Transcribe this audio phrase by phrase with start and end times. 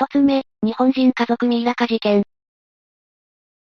[0.00, 2.22] 一つ目、日本人家族ミイラ化事件。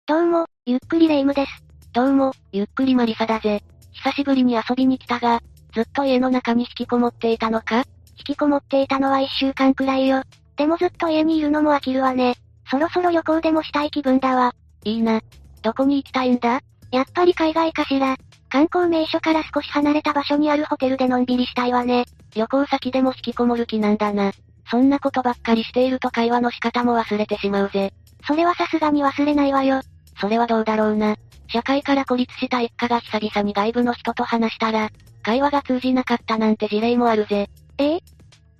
[0.06, 1.52] どうも、ゆっくりレ夢ムです。
[1.94, 3.64] どうも、ゆっくりマリサだぜ。
[3.92, 5.42] 久しぶりに遊びに来たが、
[5.74, 7.78] ずっと家の中に引きこもっていたのか？
[8.20, 10.22] 引きこもっていたのは一週間くらいよ。
[10.58, 12.36] でもずっと家にいるのも飽きるわね。
[12.70, 14.54] そろそろ旅行でもしたい気分だわ。
[14.84, 15.22] いいな。
[15.64, 16.62] どこに行きたいんだ？
[16.92, 18.16] やっぱり海外かしら。
[18.50, 22.06] 観光名所から少し離れた場所にあるホテルでのんびりしたいわね。
[22.36, 24.34] 旅行先でも引きこもる気なんだな。
[24.70, 27.94] そんなことばっかりしていると会話の仕方も忘れてしまうぜ。
[28.26, 29.82] それはさすがに忘れないわよ。
[30.20, 31.16] それはどうだろうな。
[31.50, 34.90] 社会から孤立した一家が久々に外部の人と話したら、
[35.24, 37.50] 会話が通じなかったなんて事例もあるぜ。
[37.78, 38.00] ええ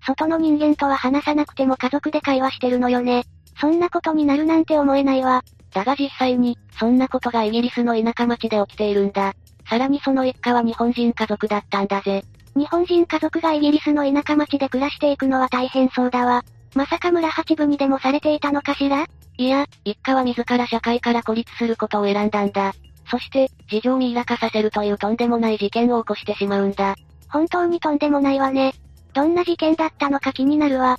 [0.06, 3.26] 外の人間とは話さなくても家族で会話してるのよね。
[3.60, 5.44] そんなことになるなんて思えないわ。
[5.74, 9.34] だが実際に、そんなことがイギリスの田舎町で起きているんだ。
[9.70, 12.24] さらにその一家は日本人家族だったんだぜ。
[12.58, 16.44] 日本人家族がイギリスの田舎町で暮らしていくのは大変そうだわ。
[16.74, 19.06] まさか村八分にでもされていたのかしら？
[19.38, 22.74] いや、一家は自ら社会から孤立することを選んだんだ。
[23.12, 26.96] そして、事情をミイラ化させるというとんでもない事件を起こしてしまうんだ。
[27.30, 28.74] 本当にとんでもないわね。
[29.14, 30.98] どんな事件だったのか気になるわ。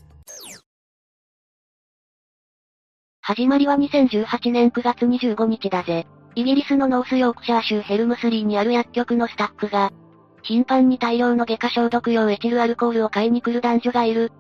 [3.20, 6.06] 始まりは2018年9月25日だぜ。
[6.36, 9.90] イギリスのノースヨークシャー州ヘルムスリーにある薬局のスタッフが、
[10.42, 14.32] 頻繁に大量の外科消毒用エチルアルコールを買いに来る男女がいる。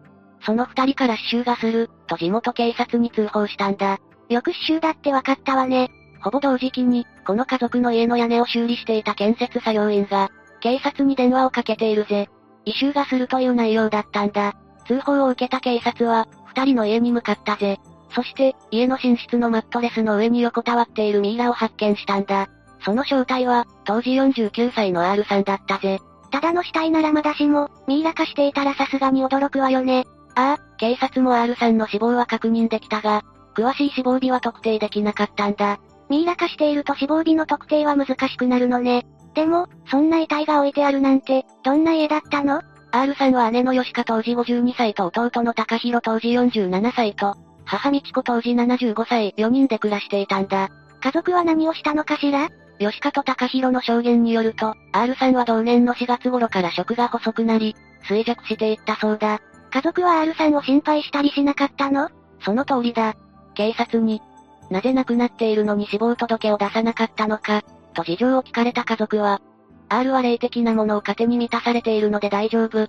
[0.42, 3.98] その二人から死臭がする、と地元警察に通報したんだ。
[4.28, 5.90] よく死臭だってわかったわね。
[6.20, 12.28] ほぼ同時期に、この家族の家の屋根を修理していた建設作業員が、警察に電話をかけているぜ。
[12.64, 14.54] 異臭がするという内容だったんだ。
[14.86, 17.78] 通報を受けた警察は、二人の家に向かったぜ。
[18.14, 22.48] そして、家の寝室のマットレスの上に横たわっているミイラを発見したんだ。
[22.84, 26.00] その正体は、当時49歳の R さんだったぜ。
[26.30, 30.04] ただの死体ならまだしも、ミイラ化していたらさすがに驚くわよね。
[30.34, 33.22] ああ、警察も R さんの死亡は確認できたが、
[33.56, 35.80] 詳しい死亡日は特定できなかったんだ。
[36.08, 39.06] ミイラ化していると死亡日の特定は難しくなるのね。
[39.34, 42.62] でも、そんな遺体が置いてあるなんて、どんな家だったの
[42.92, 47.34] ?R さんは姉の吉香当時52歳と弟の高弘当時47歳と、
[47.64, 50.70] 母道子当時75歳、4人で暮らしていたんだ。
[51.00, 52.48] 家族は何をしたのかしら？
[52.78, 57.74] 吉川と高弘の証言によると、R さんは同年の4月頃から食が細くなり、
[58.08, 59.40] 衰弱していったそうだ。
[59.70, 62.08] 家族は R さんを心配したりしなかったの？
[62.40, 63.16] その通りだ。
[63.54, 64.22] 警察に、
[64.70, 67.62] なぜ亡くなっているのに死亡届を出さなかったのか、
[67.94, 69.40] と事情を聞かれた家族は、
[69.88, 72.88] R は霊的なものを糧に満たされているので大丈夫。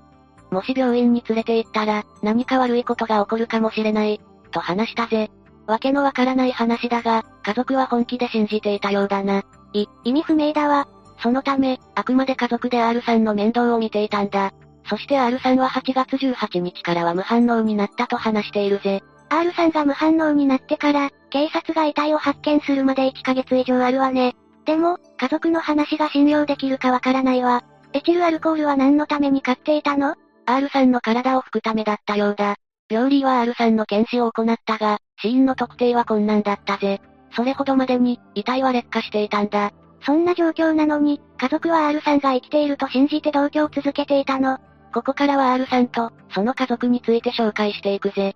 [0.51, 4.21] もし病院に連れて行ったら、何か悪いことが起こるかもしれない。
[4.51, 5.31] と話したぜ。
[5.67, 9.43] わけのわからない話だが、家族は本気で信じていたようだな。
[9.73, 10.87] い、意味不明だわ。
[11.21, 14.51] そのため、あくまで家族で R さんの面倒を見ていたんだ。
[14.89, 19.03] そして R さんは8月18日からは無反応になったと話しているぜ。
[19.29, 24.35] R さんが無反応になってから、警察が遺体を発見するまで1ヶ月以上あるわね。
[24.65, 27.63] でも、家族の話が信用できるかわからないわ。
[27.93, 30.15] エチルアルコールは何のために買っていたの
[30.45, 32.55] ?R さんの体を拭くためだったようだ。
[32.89, 37.01] 病理は R さんの検視を行ったが、死因の特定は困難だったぜ。
[37.31, 39.71] それほどまでに、遺体は劣化していたんだ。
[40.01, 44.57] そんな状況なのに、家族は R さんが生きていると信じて同居を続けていたの。
[44.93, 48.35] ここからは R さんと、その家族について紹介していくぜ。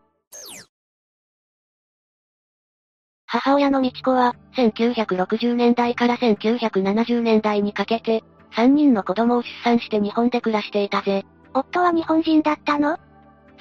[3.25, 8.23] 母親の美智子は、1960年代から1970年代にかけて、
[8.55, 11.25] 3人の子供を出産して日本で暮らしていたぜ。
[11.55, 12.99] 夫は日本人だったの？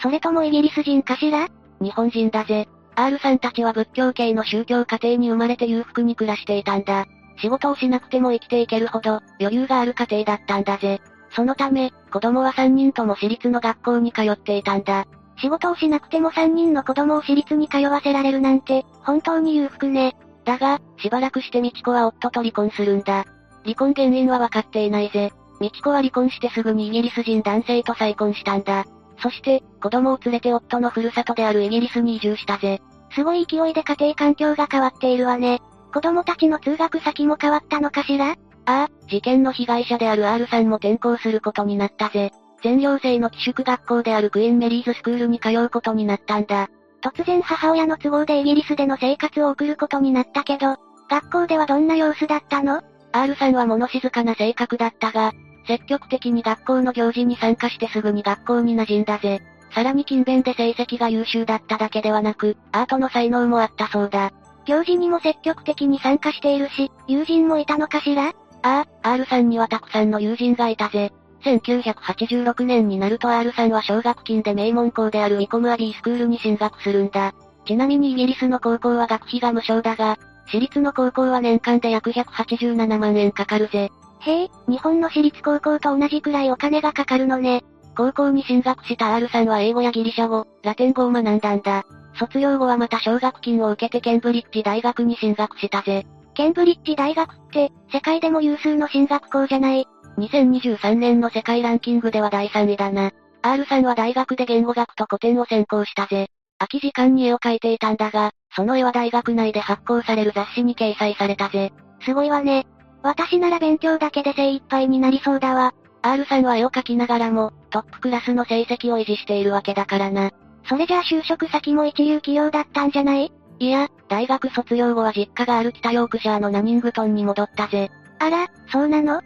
[0.03, 1.49] それともイギリス人かしら？
[1.81, 2.69] 日本人だぜ。
[2.95, 7.07] R さんたちは仏教系の宗教家庭に生まれて裕福に暮らしていたんだ。
[7.39, 11.01] 仕事をしなくても生きていけるほど、余裕がある家庭だったんだぜ。
[11.35, 15.07] そのため、子供は3人とも私立の学校に通っていたんだ。
[15.39, 20.15] 仕事をしなくても3人の子供を私立に通わせられるなんて、本当に裕福ね。
[20.45, 23.25] だが、しばらくして美智子は夫と離婚するんだ。
[23.65, 25.33] 離婚原因は分かっていないぜ。
[25.61, 28.85] 美智子は離婚してすぐにイギリス人男性と再婚したんだ。
[29.23, 32.83] そして、子供を連れて夫のふるさとであるイギリスに移住したぜ。
[33.15, 35.61] すごい勢いで家庭環境が変わっているわね。
[35.93, 38.31] 子供たちの通学先も変わったのかしら？
[38.31, 42.31] ああ、事件の被害者である R さんも転校することになったぜ。
[42.63, 46.69] 全寮制の寄宿学校であるクイーンメリーズスクールに通うことになったんだ。
[47.03, 50.77] 突然母親の都合でイギリスでの生活を送ることになったけど、
[51.11, 52.81] 学校ではどんな様子だったの
[53.11, 55.33] ?R さんは物静かな性格だったが、
[55.67, 59.43] 積極的に学校の行事に参加してすぐに学校に馴染んだぜ。
[59.75, 64.31] さらに勤勉で成績が優秀だっただけではなく、アートの才能もあったそうだ。
[64.65, 68.33] 行事にも積極的に参加しているし、友人もいたのかしら？
[68.63, 71.11] ああ、R さんにはたくさんの友人がいたぜ。
[71.45, 77.35] 1986年になると R さんは奨学金で名門校であるウィコムアビースクールに進学するんだ。
[77.67, 80.17] ちなみにイギリスの高校は学費が無償だが、
[80.47, 83.91] 私立の高校は年間で約187万円かかるぜ。
[84.21, 87.65] へえ、日本の私立高校と同じくらいお金がかかるのね。
[87.97, 91.85] 高校に進学した R さんは英語やギリシャ語、ラテン語を学んだんだ。
[92.19, 96.07] 卒業後はまた奨学金を受けてケンブリッジ大学に進学したぜ。
[96.35, 99.87] ケンブリッジ大学って、世界でも有数の進学校じゃない。
[100.19, 103.11] 2023年の世界ランキングでは第3位だな。
[103.43, 106.29] R さんは大学で言語学と古典を専攻したぜ。
[106.59, 111.73] 空き時間に絵を描いていたんだが、その絵は大学内で発行される雑誌に掲載されたぜ。
[112.03, 112.67] すごいわね。
[113.03, 115.75] 私なら勉強だけで精一杯になりそうだわ。
[116.03, 120.31] R さんは絵を描きながらも、トップクラスの成績を維持しているわけだからな。
[120.69, 123.33] それじゃあ就職先も一流企業だったんじゃない？
[123.59, 127.91] いや、大学卒業後は実家がある北ヨークシャーのナニングトンに戻ったぜ。
[128.19, 129.23] あら、そうなの？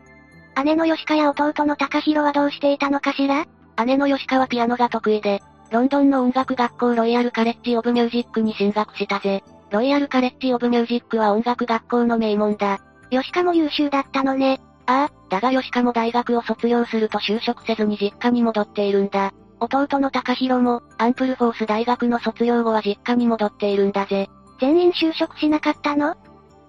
[0.65, 3.47] 姉の吉川や弟の高弘はどうしていたのかしら？
[3.85, 9.43] 姉の吉川はピアノが得意で、ロンドンの音楽学校ロイヤルカレッジオブミュージックに進学したぜ。
[9.71, 12.81] ロイヤルカレッジオブミュージックは音楽学校の名門だ。
[13.11, 14.61] 吉川も優秀だったのね。
[14.87, 19.33] ああ、だが吉川も大学を卒業すると就職せずに実家に戻っているんだ。
[19.59, 24.29] 弟の高弘も、アンプルフォース大学の卒業後は実家に戻っているんだぜ。
[24.61, 26.15] 全員就職しなかったの？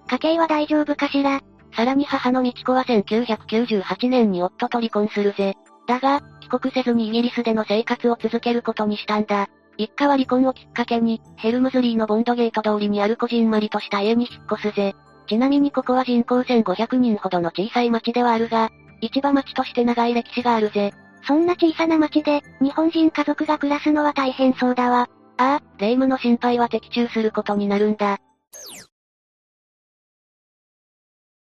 [0.08, 1.42] 家計は大丈夫かしら？
[1.76, 5.56] さらに母の道子は1998年に夫と離婚するぜ。
[5.86, 9.48] だが、帰国せずにイギリスでの生活を続けることにしたんだ。
[9.78, 14.96] 一家は離婚をきっかけに、ヘルムズリーのボンドゲート通りにあるこじんまりとした家に引っ越すぜ。
[15.28, 18.72] ちなみにここは人口1500人ほどの小さい町ではあるが、
[19.02, 20.94] 市場町として長い歴史があるぜ。
[21.28, 25.10] そんな小さな町で、日本人家族が暮らすのは大変そうだわ。
[25.38, 28.20] ああ、霊夢の心配は的中することになるんだ。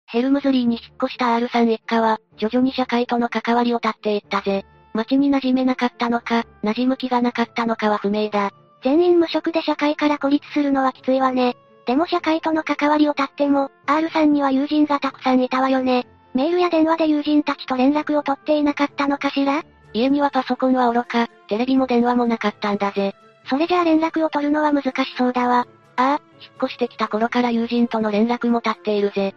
[0.06, 4.64] ヘルムズリーに引っ越した R さん一家は、徐々に社会との関わりを絶っていったぜ。
[4.92, 8.50] 街に馴染めなかったのか、馴染む気がなかったのかは不明だ。
[8.82, 11.56] 全員無職で社会から孤立するのはきついわね。
[11.86, 16.06] でも社会との関わりを絶っても、R さんには友人がたくさんいたわよね。
[16.34, 19.64] メールや電話で友人たちと連絡を取っていなかったのかしら？
[19.92, 23.14] 家にはパソコンは愚か、テレビも電話もなかったんだぜ。
[23.48, 25.66] それじゃあ連絡を取るのは難しそうだわ。
[25.94, 29.34] ああ、引っ越してきた頃から友人との連絡も立っているぜ。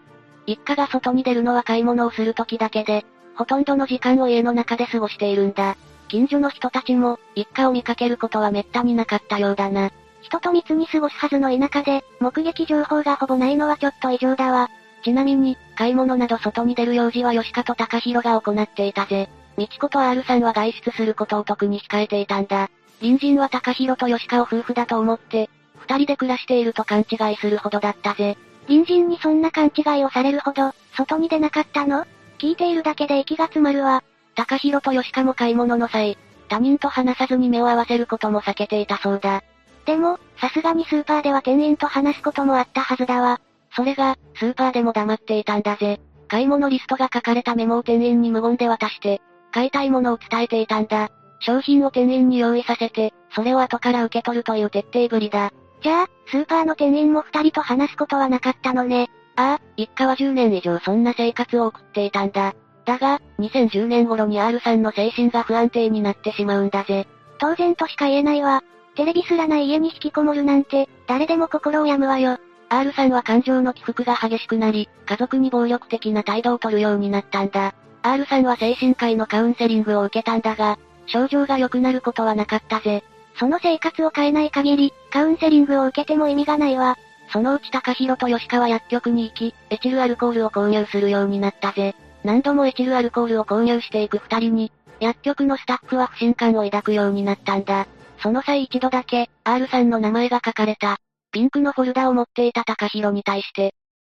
[0.48, 3.06] 一家が外に出るのは買い物をする時だけで、
[3.36, 5.78] ほとんどの時間を家の中で過ごしているんだ。
[6.08, 9.92] 近所の人たちも、一家を見かけることは滅多になかったようだな。
[10.22, 14.70] 人と密に過ごすはずの田舎で、目撃情報がほぼないのはちょっと異常だわ。
[15.04, 19.30] ちなみに、買い物など外に出る用事は吉川と高弘が行っていたぜ。
[19.58, 22.70] 美智子と R さんは外出することを特に控えていたんだ。
[23.00, 28.38] 隣人は高弘と吉川夫婦だと思って、二人で暮らしていると勘違いするほどだったぜ。
[28.68, 32.06] 隣人にそんな勘違いをされるほど、外に出なかったの？
[32.38, 34.04] 聞いているだけで息が詰まるわ。
[34.36, 36.18] 高弘と吉川も買い物の際、
[36.50, 39.44] 他人と話さずに目を合わせることも避けていたそうだ。
[39.90, 43.42] でも、さすがにスーパーでは店員と話すこともあったはずだわ。
[43.76, 46.00] それが、スーパーでも黙っていたんだぜ。
[46.28, 49.20] 買い物リストが書かれたメモを店員に無言で渡して、
[49.52, 51.10] 買いたいものを伝えていたんだ。
[51.40, 55.52] 商品を店員に用意させて、それを後から受け取るという徹底ぶりだ。
[55.82, 59.10] じゃあ、スーパーの店員も二人と話すことはなかったのね。
[59.38, 62.54] ああ、一家は10年以上そんな生活を送っていたんだ。
[62.86, 67.08] だが、2010年頃に R さんの精神が不安定になってしまうんだぜ。
[67.40, 68.62] 当然としか言えないわ。
[69.00, 72.38] テレビすらない家に引きこもるなんて、誰でも心を病むわよ。
[72.68, 77.74] R さんは感情の起伏が激しくなり、家族に暴力的な態度を取るようになったんだ。
[78.02, 83.06] R さんは精神科医のカウンセリングを受けたんだが、症状が良くなることはなかったぜ。
[83.36, 86.98] その生活を変えない限り、カウンセリングを受けても意味がないわ。
[87.32, 91.96] そのうち高弘と吉川薬局に行き、エチルアルコールを購入するようになったぜ。
[92.26, 97.88] 何度もエチルアルコールを購入していく二人に、薬局のスタッフは不信感を抱くようになったんだ。
[98.22, 100.98] その際一度だけ、R さんの名前が書かれた、
[101.32, 103.74] ピンクのフォルダを持っていた高弘に対して、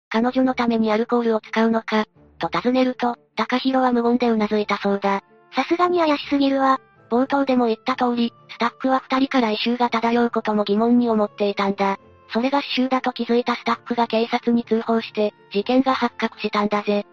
[0.09, 2.05] 彼女のためにアルコールを使うのか、
[2.39, 5.21] と尋ねると、高弘は無言で頷いたそうだ。
[5.55, 6.79] さすがに怪しすぎるわ。
[7.09, 11.99] 冒頭でも言った通り、スタッフは二人から異臭が漂うことも疑問に思っていたんだ。
[12.31, 17.05] それが死臭だと気づいたスタッフが警察に通報して、事件が発覚したんだぜ。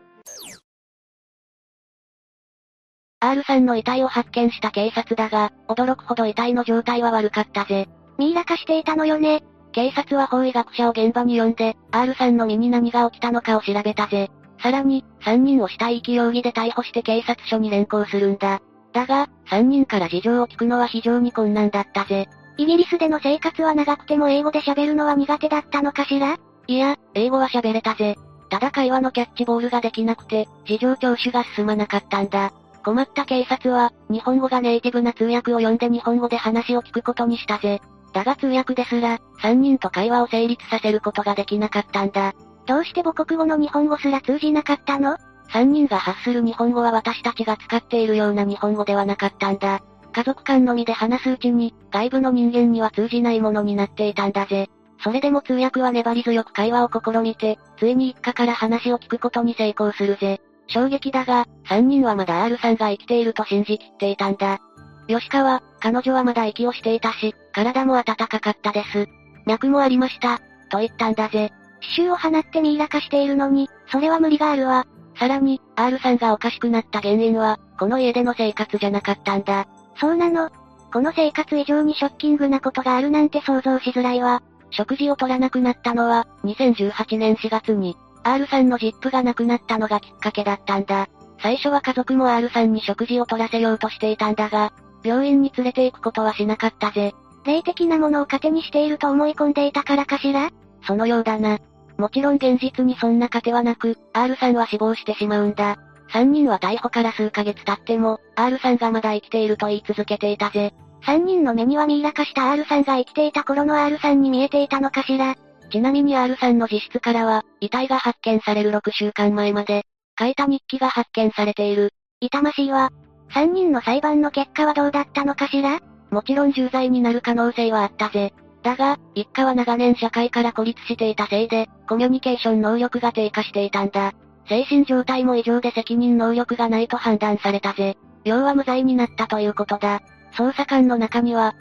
[3.22, 7.86] R さんの遺体を発見した警察だが、驚くほど遺体の状態は悪かったぜ。
[8.18, 9.42] ミイラ化していたのよね。
[9.72, 14.30] 警察は法医学者を現場に呼んで、R さんの身に何が起きたのかを調べたぜ。
[14.62, 18.62] さらに、3人を死体遺棄容疑で逮捕して警察署に連行するんだ。
[18.94, 22.26] だが、3人から事情を聞くのは非常に困難だったぜ。
[22.56, 26.38] イギリスでの生活は長くても英語で喋るのは苦手だったのかしら？
[26.66, 28.16] いや、英語は喋れたぜ。
[28.48, 32.52] ただ会話のキャッチボールができなくて、事情聴取が進まなかったんだ。
[32.82, 37.80] 困った警察は、日本語がネイティブな通訳を呼んで日本語で話を聞くことにしたぜ。
[38.12, 42.34] だが通訳ですら、三人と会話を成立させることができなかったんだ。
[42.66, 45.16] どうして母国語の日本語すら通じなかったの？
[45.48, 49.80] 三人が発する日本語は私たちが使っているような日本語ではなかったんだ。
[50.12, 54.68] 家族間のみで話すうちに、外部の人間には通じないものになっていたんだぜ。
[55.02, 60.40] それでも通訳は粘り強く会話を試みて、ついに一家から話を聞くことに成功するぜ。
[60.70, 64.60] 衝撃だが、三人はまだ R さんが生きていると信じきっていたんだ。
[65.08, 69.06] 吉川、彼女はまだ息をしていたし、体も温かかったです。
[69.46, 70.38] 脈もありました、
[70.70, 71.52] と言ったんだぜ。
[71.96, 74.86] 刺繍を放ってミイラ化しているのに、それは無理があるわ。
[75.18, 79.66] さらに、R さんがおかしくなった原因は、この家での生活じゃなかったんだ。
[79.98, 80.50] そうなの
[80.92, 84.42] この生活以上にショッキングなことがあるなんて想像しづらいわ。
[84.70, 91.08] 食事を取らなくなったのは、2018年4月に、R さんのジップがなくなったのがきっかけだったんだ。
[91.42, 94.72] 最初は家族も R さんに食事を取らせようとしていたんだが、
[95.02, 97.14] 病院に連れて行くことはしなかったぜ。
[97.44, 100.50] 霊的なものを糧にしていると思い込んでいたからかしら？
[100.86, 101.58] そのようだな。
[101.96, 105.76] もちろん現実にそんな糧はなく、R さんは死亡してしまうんだ。
[106.12, 110.74] 3人は逮捕から数ヶ月経っても、R さんがまだ生きていると言い続けていたぜ。
[111.06, 115.36] 3人の目にはミイラ化した R さんが生きていた頃の R さんに見えていたのかしら？
[115.70, 119.84] ちなみに R さんの自室からは、遺体が発見される6週間前まで、
[120.18, 121.92] 書いた日記が発見されている。
[122.20, 122.90] 痛ましいわ。
[123.30, 125.80] 3人の裁判の結果はどうだったのかしら？
[126.10, 128.34] もちろん重罪になる可能性はあったぜ。
[128.62, 134.12] だが、一家は長年社会から孤立していたせいで、コミュニケーション能力が低下していたんだ。
[134.48, 137.96] 精神状態も異常で責任能力がないと判断されたぜ。
[138.24, 140.02] 要は無罪になったということだ。
[140.34, 141.54] 捜査官の中には、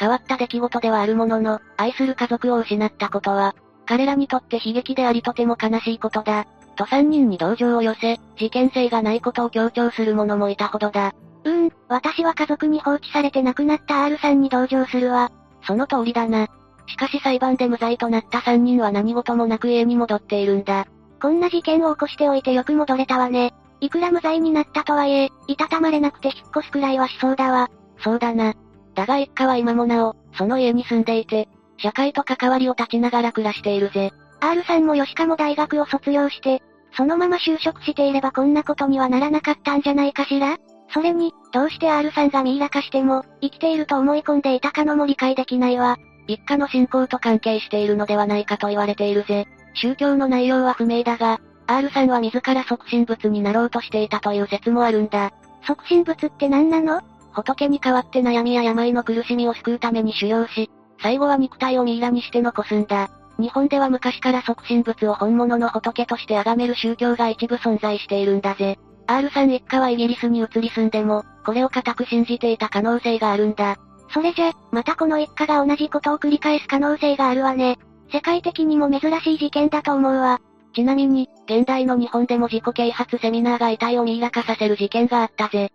[0.00, 3.54] 変わった出来事ではあるものの、愛する家族を失ったことは、
[3.84, 6.46] 彼らにとって悲劇でありとても悲しいことだ。
[6.74, 11.12] と3人に同情を寄せ、事件性がないことを強調する者もいたほどだ。
[11.44, 15.30] うーん、私は家族に放置されて亡くなった R さんに同情するわ。
[15.66, 16.48] その通りだな。
[16.86, 20.86] しかし裁判で無罪となった3人は何事もなく家に戻っているんだ。
[21.20, 23.52] こんな事件を起こしておいてよく戻れたわね。
[23.80, 27.70] いくら無罪になったとはいえ、いたたまれなくて引っ越すくらいはしそうだわ。
[27.98, 28.54] そうだな。
[28.94, 34.12] だが一家は今もなお、その家に住んでいて、社会と関わりを断ちながら暮らしているぜ。
[34.40, 36.62] R さんも吉も大学を卒業して、
[36.96, 40.56] そのまま就職していればこんなことにはならなかったんじゃないかしら？
[40.92, 45.98] それに、どうして R さんがミイラ化しても、生きていると思い込んでいたかのも理解できないわ。
[46.26, 49.46] 一家の信仰と関係しているのではないかと言われているぜ。
[49.74, 55.30] 宗教の内容は不明だが、R さんは自ら即身仏になろうとしていたという説もあるんだ。
[55.64, 57.00] 即身仏って何なの？
[57.32, 60.70] 仏に代わって悩みや病の苦しみを救うために修行し、
[61.02, 63.10] 最後は肉体をミイラにして残すんだ。
[63.38, 68.78] 日本では昔から即身仏を本物の仏として崇める宗教が一部存在しているんだぜ。
[69.06, 73.76] R さん一家はイギリスに移り住んでも、これを固く信じていた可能性があるんだ。
[74.12, 77.78] それじゃ、またこの一家が同じことを繰り返す可能性があるわね。
[78.12, 80.40] 世界的にも珍しい事件だと思うわ。
[80.74, 85.72] ちなみに、現代の日本でも自己啓発セミナーが遺体をミイラ化させる事件があったぜ。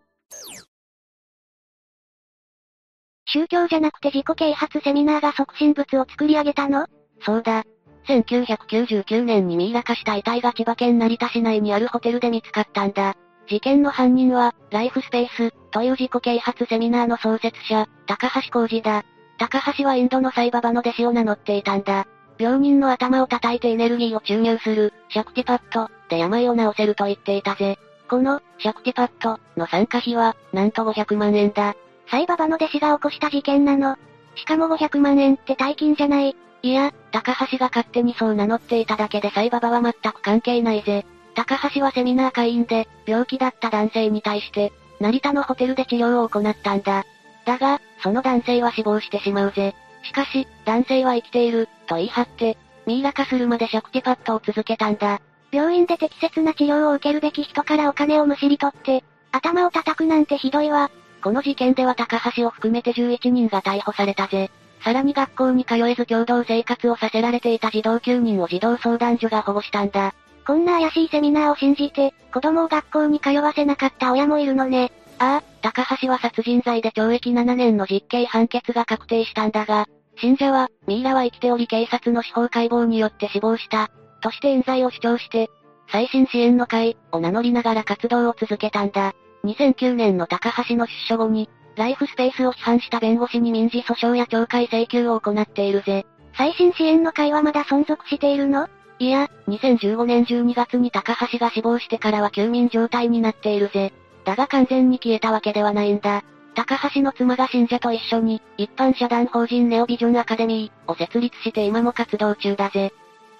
[3.36, 6.88] 宗教じゃなくて自己啓発セミナーが即身仏を作り上げたの？
[7.20, 7.66] そうだ。
[8.08, 13.18] 1999年にミイラ化した遺体が千葉県成田市内にあるホテルで見つかったんだ。
[13.50, 19.04] 事件の犯人は、ライフスペース、という自己啓発セミナーの創設者、高橋浩二だ。
[19.38, 22.08] 高橋はインドのサイババの弟子を名乗っていたんだ。
[22.38, 27.78] 病人の頭を叩いてエネルギーを注入する、シャクティパット、で病を治せると言っていたぜ。
[28.10, 31.76] この、シャクティパット、の参加費は、なんと500万円だ。
[32.08, 33.98] サイババの弟子が起こした事件なの。
[34.36, 36.36] しかも500万円って大金じゃない。
[36.62, 41.06] いや、高橋が勝手にそう名乗っていただけでサイババは全く関係ないぜ。
[41.36, 47.06] 高橋はセミナー会員で、病気だった男性に対して、成田のホテルで治療を行ったんだ。
[47.46, 49.76] だが、その男性は死亡してしまうぜ。
[50.04, 55.22] しかし、男性は生きている、と言い張って、ミイラ化するまでシャクティパッドを続けたんだ。
[55.52, 60.90] 病院で適切な治療を受けるべき人からお金をむしり取って、頭を叩くなんてひどいわ。
[61.26, 64.52] この事件では高橋を含めて11人が逮捕されたぜ。
[64.84, 70.14] さらに学校に通えず共同生活をさせられていた児童9人を児童相談所が保護したんだ。
[70.46, 74.92] こんな怪しいセミナーを信じて、子供を学校に通わせなかった親もいるのね。
[75.18, 83.90] ああ、高橋は殺人罪で懲役7年の実刑判決が確定したんだが、信者は、ミイラは生きており警察の司法解剖によって死亡した、
[84.22, 85.50] として冤罪を主張して、
[85.92, 89.16] 最新支援の会を名乗りながら活動を続けたんだ。
[89.46, 96.06] 2009年の高橋の出所後に、ライフスペースを批判した弁護士に民事訴訟や懲戒請求を行っているぜ。
[96.38, 98.68] 最新支援の会はまだ存続しているの？
[99.00, 103.94] いや、2015年12月に高橋が死亡してからは休眠状態になっているぜ。
[104.24, 106.24] だが完全に消えたわけではないんだ。
[106.56, 112.94] 高橋の妻が信者と一緒に、一般社団法人ネオビジョンアカデミーを設立して今も活動中だぜ。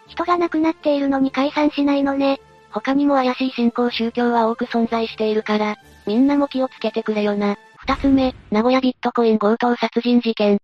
[0.08, 2.42] 人が亡くなっているのに解散しないのね。
[2.72, 7.58] 他にも怪しい信仰宗教は多く存在しているから、みんなも気をつけてくれよな。
[7.78, 10.60] 二つ目、名古屋ビットコイン強盗殺人事件。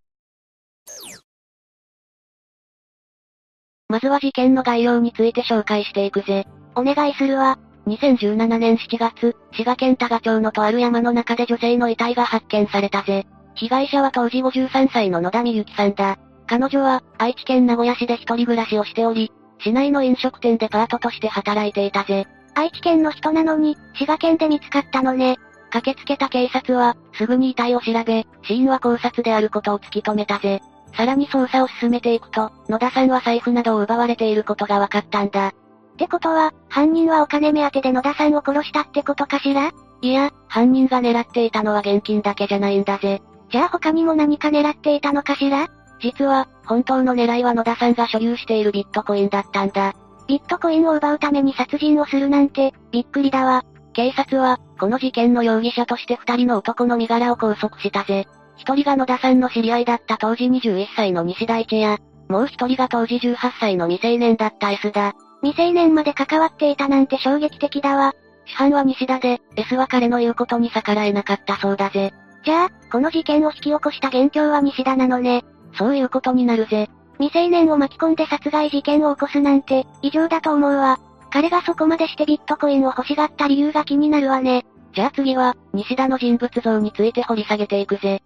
[3.88, 6.48] まずは事件の概要について紹介していくぜ。
[6.76, 7.60] お願いするわ。
[7.88, 13.26] 2017年7月、滋賀県多賀町のとある山の中で女性の遺体が発見されたぜ。
[13.56, 16.18] 被害者は当時53歳の野田美幸さんだ。
[16.48, 22.28] 彼女は、愛知県名古屋市で一人暮らしをしており、市内の飲食店でパートとして働いていたぜ。
[22.56, 25.38] 愛知県の人なのに、滋賀県で見つかったのね。
[25.72, 30.62] 駆けつけた警察は、すぐに遺体を調べ、死因は考察であることを突き止めたぜ。
[30.94, 35.48] さらに捜査を進めていくと、野田さんは財布などを奪われていることが分かったんだ。
[35.48, 35.54] っ
[35.98, 39.72] てことは、犯人はお金目当てで野田さんを殺したってことかしら？
[40.02, 43.22] いや、犯人が狙っていたのは現金だけじゃないんだぜ。
[43.52, 45.68] じゃあ他にも何か狙っていたのかしら？
[46.02, 49.94] 実は、本当の狙いは野田さんが所有しているビットコインだったんだ。
[50.32, 53.66] ビットコインを奪うために殺人をするなんて、びっくりだわ。
[53.92, 58.30] 警察は、この事件の容疑者として二人の男の身柄を拘束したぜ。
[58.56, 61.98] 一人が野田さんの知り合いだった当時21歳の西大地や、
[62.30, 65.16] もう一人が当時18歳の未成年だった S だ。
[65.44, 68.14] 未成年まで関わっていたなんて衝撃的だわ。
[68.46, 72.14] 主犯は西田で、S は彼の言うことに逆らえなかったそうだぜ。
[72.46, 75.44] じゃあ、この事件を引き起こした元凶は西田なのね。
[75.78, 76.90] そういうことになるぜ。
[77.22, 81.00] 未成年を巻き込んで殺害事件を起こすなんて、異常だと思うわ。
[81.30, 84.66] 彼がそこまでしてビットコインを欲しがった理由が気になるわね。
[84.96, 88.24] じゃあ次は、西田の人物像について掘り下げていくぜ。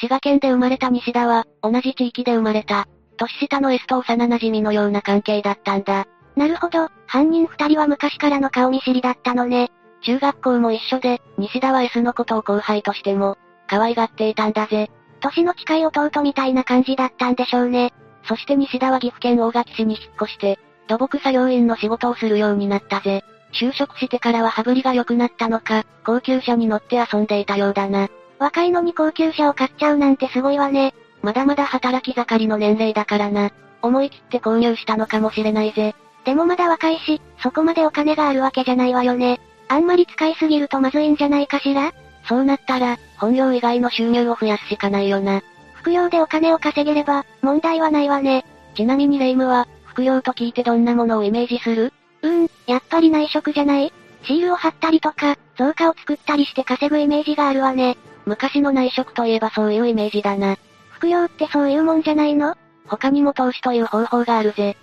[0.00, 2.86] 滋賀県で生まれた西田は、同じ地域で生まれた。
[3.16, 6.06] 年下の S と幼馴染のような関係だったんだ。
[6.36, 9.72] なるほど、犯人二人は昔からの顔見知りだったのね。
[10.02, 13.36] 中学校も一緒で、西田は S のことを後輩としても、
[13.66, 14.88] 可愛がっていたんだぜ。
[15.20, 17.92] 年の近い弟みたいな感じだったんでしょうね。
[18.24, 23.24] そして西田は岐阜県大垣市に引っ越して、土木作業員の仕事をするようになったぜ。
[23.52, 28.08] 就職してからは羽振りが良くなったのか、高級車に乗って遊んでいたようだな。
[28.38, 30.94] 若いのに高級車を買っちゃうなんてすごいわね。
[31.22, 33.50] まだまだ働き盛りの年齢だからな。
[33.82, 35.94] 思い切って購入したのかもしれないぜ。
[36.24, 39.40] でもまだ若いし、そこまでお金があるわけじゃないわよね。
[39.68, 41.92] あんまり使いすぎるとまずいんじゃないかしら？
[42.28, 45.42] そうなったら、本業以外の収入を増やすしかないよな。
[45.74, 48.44] 副業でお金を稼げれば、問題はないわね。
[48.74, 51.92] ちなみにレイムは、副業と聞いてどんなものをイメージする？
[52.22, 53.92] うーん、やっぱり内職じゃない？
[54.24, 57.96] シールを貼ったりとか、造花を作ったりして稼ぐイメージがあるわね。
[58.26, 60.56] 昔の内職といえばそういうイメージだな。
[60.90, 62.56] 副業ってそういうもんじゃないの？
[62.86, 64.76] 他にも投資という方法があるぜ。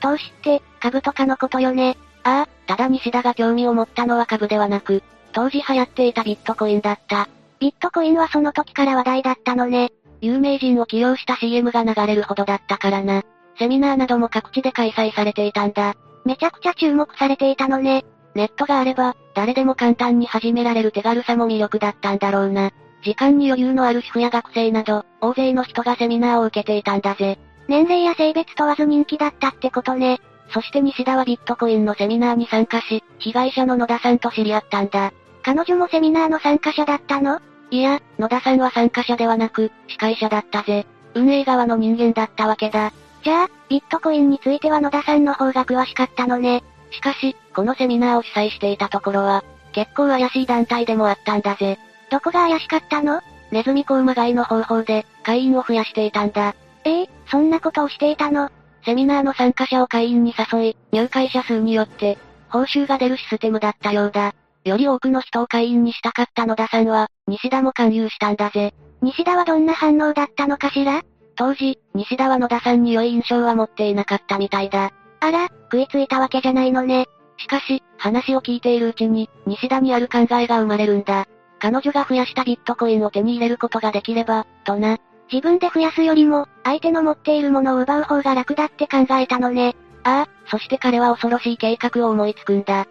[0.00, 1.96] 投資って、株とかのことよね。
[2.24, 7.28] ああ、ただ西田が興味を持ったのは株ではなく、当時流行っていたビットコインだった。
[7.58, 9.92] ビットコインはその時から話題だったのね。
[10.20, 13.22] 有名人を起用した CM が流れるほどだったからな。
[13.58, 15.94] セミナーなども各地で開催されていたんだ。
[16.24, 18.04] めちゃくちゃ注目されていたのね。
[18.34, 22.70] ネットがあれば、誰でも簡単に始められる手軽さも魅力だったんだろうな。
[23.02, 27.38] 時間に余裕のある主婦や学生など、大勢の人がセミナーを受けていたんだぜ。
[27.68, 30.20] 年齢や性別問わず人気だったってことね。
[30.52, 35.12] そして西田はビットコインのセミナーに参加し、被害者の野田さんと知り合ったんだ。
[35.42, 37.40] 彼女もセミナーの参加者だったの？
[37.70, 40.86] いや、野田さんは参加者ではなく、司会者だったぜ。
[41.14, 42.92] 運営側の人間だったわけだ。
[43.22, 46.62] じゃあ、ビットコインについては野田さんの方が詳しかったのね。
[46.90, 51.78] しかし、このセミナーを主催していたところは、結構怪しい団体でもあったんだぜ。
[52.10, 53.20] どこが怪しかったの？
[53.52, 56.54] ネズミ子馬買いの方法で、会員を増やしていたんだ。
[56.84, 58.50] ええー、そんなことをしていたの？
[58.84, 64.34] セミナーの参加者を会員に誘い、入会者数によって、報酬が出るシステムだったようだ。
[64.70, 68.72] より多くの人を会員にしたかった野田さんは、西田も勧誘したんだぜ。
[69.02, 71.02] 西田はどんな反応だったのかしら？
[71.36, 74.92] 当時、西田は野田さんに良い印象は持っていなかったみたいだ。
[75.20, 77.06] あら、食いついたわけじゃないのね。
[77.38, 81.26] しかし、話を聞いているうちに、西田にある考えが生まれるんだ。
[81.58, 84.98] 彼女が増やしたビットコインを手に入れることができれば、とな。
[85.32, 89.74] 自分で増やすよりも、相手の持っているものを奪う方が楽だって考えたのね。
[90.04, 92.86] ああ、そして彼は恐ろしい計画を思いつくんだ。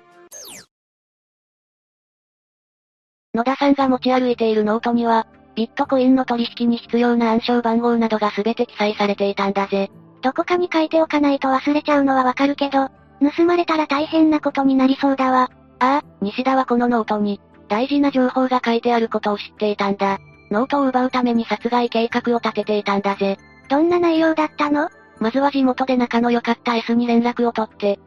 [3.36, 9.92] 野田さんが持ち歩いているノートには、ビットコインの取引に必要な暗証番号などが全て記載されていたんだぜ。
[10.22, 12.89] どこかに書いておかないと忘れちゃうのはわかるけど、
[13.36, 15.50] 盗まれたら大変なことになりそうだわ。
[15.80, 20.20] ああ、西田はこのノートに、大事な情報が書いてあることを知っていたんだ。
[20.50, 23.38] ノートを奪うために殺害計画を立てていたんだぜ。
[23.70, 24.89] どんな内容だったの？
[25.20, 28.00] まずは地元で仲の良かった S に連絡を取って、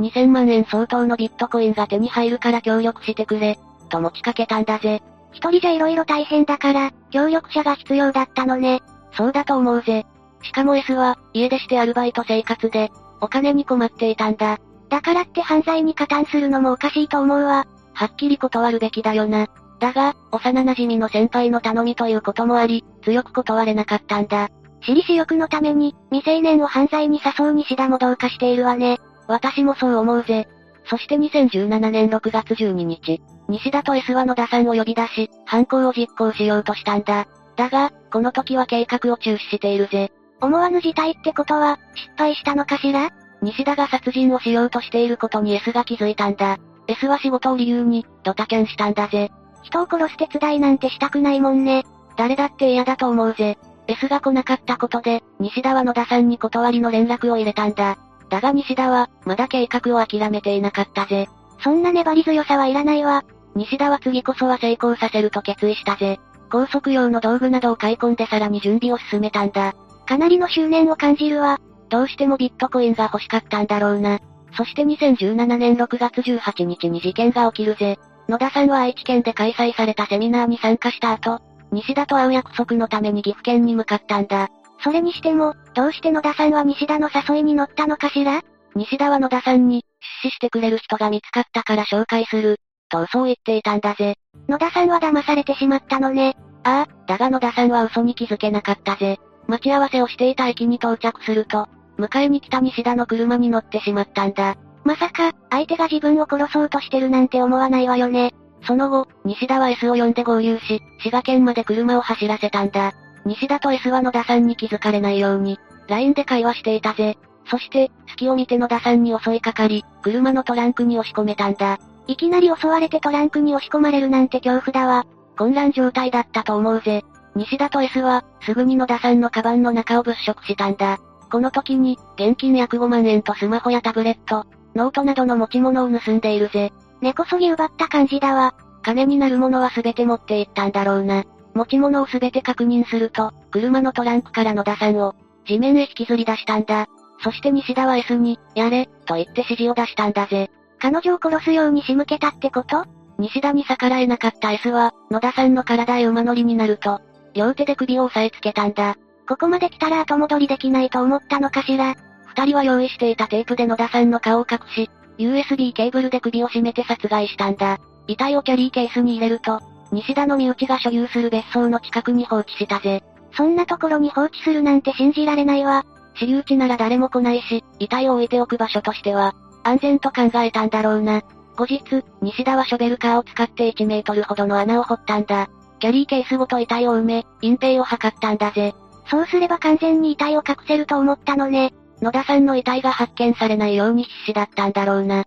[0.00, 3.58] 2000万円相当のビットコインが手に入るから協力してくれ、
[3.90, 5.02] と持ちかけたんだぜ。
[5.32, 8.80] 一人じゃ色々大変だから、協力者が必要だったのね。
[9.12, 10.06] そうだと思うぜ。
[10.42, 14.58] しかも S は、家出してアルバイト生活で、お金に困っていたんだ。
[14.88, 17.66] だからって犯罪に加担するのもおかしいと思うわ。
[17.92, 19.48] はっきり断るべきだよな。
[19.78, 24.48] だが、幼馴染の先輩の頼みということもあり、強く断れなかったんだ。
[24.82, 28.98] 私利私欲のために、未成年を犯罪に誘う西田もどうかしているわね。
[29.26, 30.48] 私もそう思うぜ。
[30.90, 37.28] そして2017年6月12日、西田と S は野田さんを呼び出し、犯行を実行しようとしたんだ。
[37.54, 40.10] だが、この時は計画を中止しているぜ。
[40.40, 43.10] 思わぬ事態ってことは、失敗したのかしら？
[43.40, 46.58] 西田が殺人をしようとしていることに S が気づいたんだ。
[46.88, 49.30] S は仕事を理由に、ドタキャンしたんだぜ。
[49.62, 51.84] 人を殺す手伝いなんてしたくないもんね。
[52.16, 53.58] 誰だって嫌だと思うぜ。
[53.86, 57.96] S が来なかったことで、西田は野田さんに断りの連絡を入れたんだ。
[58.30, 61.28] だが西田は、まだ計画を諦めていなかったぜ。
[61.62, 63.24] そんな粘り強さはいらないわ。
[63.54, 66.18] 西田は次こそは成功させると決意したぜ。
[66.50, 69.74] 高速用の道具などを買い込んでさらに準備を進めたんだ。
[70.06, 71.58] かなりの執念を感じるわ。
[71.90, 74.20] どうしてもビットコインが欲しかったんだろうな。
[74.56, 77.98] そして2017年6月18日に事件が起きるぜ。
[78.28, 81.40] 野田さんは愛知県で開催されたセミナーに参加した後、
[81.72, 84.48] 西田と会う約束のために岐阜県に向かったんだ。
[84.82, 88.42] それにしても、どうして野田さんは西田の誘いに乗ったのかしら？
[88.74, 89.84] 西田は野田さんに、
[90.22, 92.56] 出資してくれる人が見つかったから紹介する、
[92.88, 94.14] と嘘を言っていたんだぜ。
[94.48, 96.36] 野田さんは騙されてしまったのね。
[96.64, 99.18] ああ、だが野田さんは嘘に気づけなかったぜ。
[99.46, 101.66] 待ち合わせをしていた駅に到着すると、
[101.98, 104.56] 迎えに来た西田の車に乗ってしまったんだ。
[104.84, 108.32] まさか、相手が自分を殺そうとしてるなんて思わないわよね。
[108.66, 112.92] その後、西田は S を呼んで合流し、滋賀県まで車を走らせたんだ。
[113.24, 117.18] 西田と S は野田さんに気づかれないように、LINE で会話していたぜ。
[117.46, 121.78] そして、隙を見て野田さんに襲いかかり、車のトランクに押し込めたんだ。
[122.06, 125.06] いきなり襲われてトランクに押し込まれるなんて恐怖だわ。
[125.36, 127.04] 混乱状態だったと思うぜ。
[127.34, 130.98] 西田と S は、すぐに野田さんのカバンの中を物色したんだ。
[131.30, 136.72] この時に、現金約5万円とスマホやタブレット、ノートなどの持ち物を盗んでいるぜ。
[137.00, 138.54] 根こそぎ奪った感じだわ。
[138.82, 141.24] 金になるものは全て持っていったんだろうな。
[141.60, 145.14] 持ち物を全て確認すると、車のトランクから野田さんを、
[145.46, 146.86] 地面へ引きずり出したんだ。
[147.22, 150.50] そして西田は S に、やれ、と言って指示を出したんだぜ。
[150.78, 152.86] 彼女を殺すように仕向けたってこと？
[153.18, 157.02] 西田に逆らえなかった S は、野田さんの体へ馬乗りになると、
[157.34, 158.96] 両手で首を押さえつけたんだ。
[159.28, 161.94] ここまで来たら後戻りできないと思ったのかしら。
[162.34, 167.78] 二人は用意していたテープで野田さんの顔を隠し、USB ケーブルで首を絞めて殺害したんだ。
[168.06, 169.60] 遺体をキャリーケースに入れると、
[169.92, 173.02] 西田の身内が所有する別荘の近くに放置したぜ。
[173.36, 175.84] そんなところに放置するなんて信じられないわ。
[176.14, 181.22] 私有地なら誰も来ないし、遺体を置いておく場所としては、安全と考えたんだろうな。
[181.56, 181.80] 後日、
[182.22, 185.48] 西田はショベルカーを使って1メートルほどの穴を掘ったんだ。
[185.78, 188.74] キャリーケースごと遺体を埋め、隠蔽を図ったんだぜ。
[189.10, 191.72] そうすれば完全に遺体を隠せると思ったのね。
[192.00, 195.24] 野田さんの遺体が発見されないように必死だったんだろうな。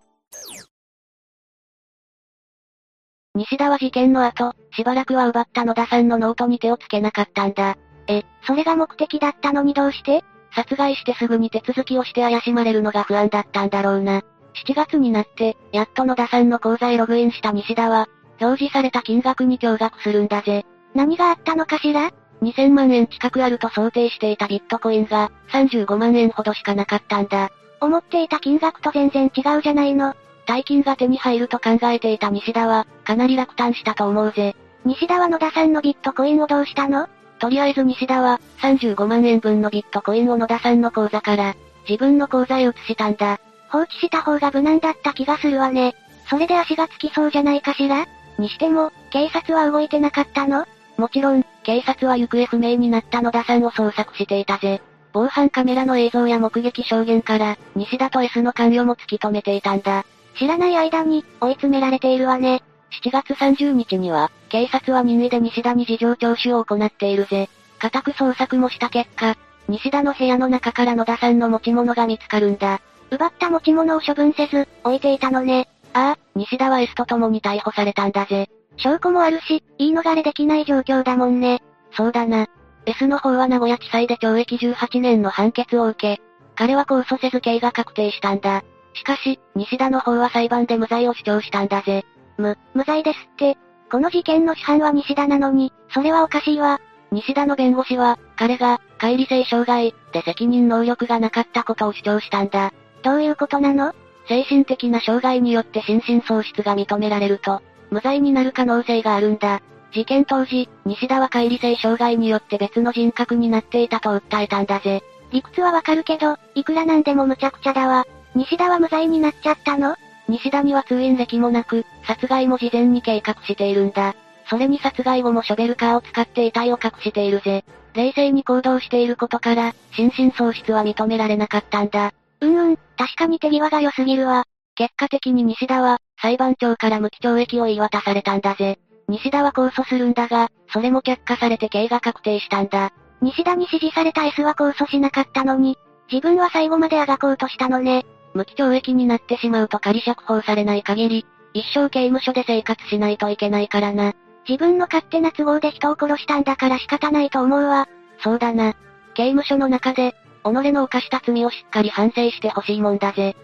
[3.36, 7.78] 西田は事件の後、しばらくは奪った野田さんのノートに手をつけなかったんだ。
[8.08, 10.24] え、それが目的だったのにどうして？
[10.52, 14.22] 殺害してすぐに手続きをして怪しまれるのが不安だったんだろうな。
[14.68, 18.08] 7月になって、やっと野田さんの口座へログインした西田は、
[18.40, 20.64] 表示された金額に驚愕するんだぜ。
[20.94, 22.12] 何があったのかしら
[22.44, 27.50] ?2000 万円近くあると想定していたビットコインが、35万円ほどしかなかったんだ。
[27.82, 30.14] 思っていた金額と全然違うじゃないの。
[30.46, 34.56] 大金が手に入ると考えていた西田は、かなり落胆したと思うぜ。
[34.86, 37.08] 西田は野田さんのビットコインをどうしたの？
[37.40, 41.56] とりあえず西田は、35万円分のビットコインを野田さんの口座から、
[41.88, 43.40] 自分の口座へ移したんだ。
[43.70, 45.96] 放置した方が無難だった気がするわね。
[46.30, 48.06] それで足がつきそうじゃないかしら？
[48.38, 50.66] にしても、警察は動いてなかったの？
[50.98, 54.82] もちろん、警察は行方不明になった野田さんを捜索していたぜ。
[55.12, 60.06] 防犯カメラの映像や目撃証言から、西田と S の関与も突き止めていたんだ。
[60.36, 62.64] 知らない間に、追い詰められているわね。
[63.04, 67.50] 7月30日には、警察は任意で西田に事情聴取を行っているぜ。
[67.80, 69.36] 家宅捜索もした結果、
[69.68, 72.82] 西田の部屋の中から野田さんの持ち物が見つかるんだ。
[73.12, 75.68] 奪った持ち物を処分せず、置いていたのね。
[75.94, 78.50] ああ、西田は S と共に逮捕されたんだぜ。
[78.78, 81.62] 証拠もあるし、言い逃れできない状況だもんね。
[81.92, 82.48] そうだな。
[82.86, 86.22] S の方は名古屋地裁で懲役18年の判決を受け、
[86.56, 88.64] 彼は控訴せず刑が確定したんだ。
[88.94, 92.06] しかし、西田の方は裁判で無罪を主張したんだぜ。
[92.38, 93.58] 無、無罪ですって。
[93.92, 96.80] この事件の主犯は西田なのに、それはおかしいわ。
[97.12, 102.74] 西田の弁護士は、彼が、乖離性障害、で責任能力がなかったことを主張したんだ。
[103.04, 103.94] どういうことなの？
[104.28, 109.62] 精神的な障害によって心神喪失が認められると、無罪になる可能性があるんだ。
[109.92, 115.04] 事件当時、西田は乖離性障害によって別の人格になっていたと訴えたんだぜ。
[115.32, 118.08] 理屈はわかるけど、いくらなんでも無茶苦茶だわ。
[118.36, 119.96] 西田は無罪になっちゃったの？
[120.28, 124.16] 西田には通院歴もなく、殺害も事前に計画しているんだ。
[124.50, 127.64] それに殺害後もショベルカーを使って遺体を隠しているぜ。
[127.94, 132.12] 冷静に行動していることから、心神喪失は認められなかったんだ。
[132.42, 134.46] うんうん、確かに手際が良すぎるわ。
[134.76, 138.80] 結果的に西田は、裁判長から無期懲役を言い渡されたんだぜ。
[139.08, 142.92] 西田は控訴するんだが、それも却下されて刑が確定したんだ。
[143.22, 145.78] 西田に指示された S は控訴しなかったのに、
[146.12, 148.06] 自分は最後まであがこうとしたのね。
[148.34, 154.14] 無期懲役になってしまうと仮釈放されない限り、一生刑務所で生活しないといけないからな。
[154.48, 157.88] 自分の勝手な都合で人を殺したんだから仕方ないと思うわ。
[158.20, 158.74] そうだな。
[159.14, 163.36] 刑務所の中で、己の犯した罪をしっかり反省してほしいもんだぜ。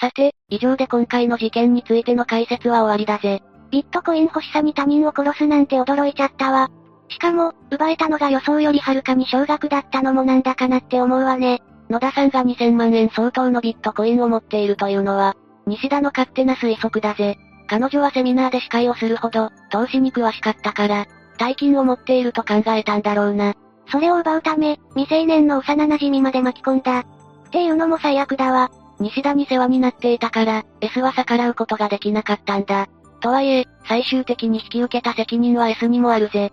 [0.00, 3.42] さて、以上で今回の事件についての解説は終わりだぜ。
[3.70, 6.70] ビットコイン欲しさに他人を殺すなんて驚いちゃったわ。
[7.08, 11.62] しかも、奪えたのが予想よりはるかに少額だったのもなんだかなって思うわね。
[11.88, 17.38] 野田さんが2000万円相当のビットコインを持っているというのは、西田の勝手な推測だぜ。
[17.66, 21.06] 彼女はセミナーで司会をするほど、投資に詳しかったから、
[21.38, 23.54] 大金を持っていると考えたんだろうな。
[23.90, 27.00] それを奪うため、未成年の幼馴染まで巻き込んだ。
[27.00, 27.04] っ
[27.50, 28.70] ていうのも最悪だわ。
[29.00, 32.88] 西田に世話になっていたから、S は逆らうことができなかったんだ。
[33.20, 36.52] とはいえ、最終的に引き受けた責任は S にもあるぜ。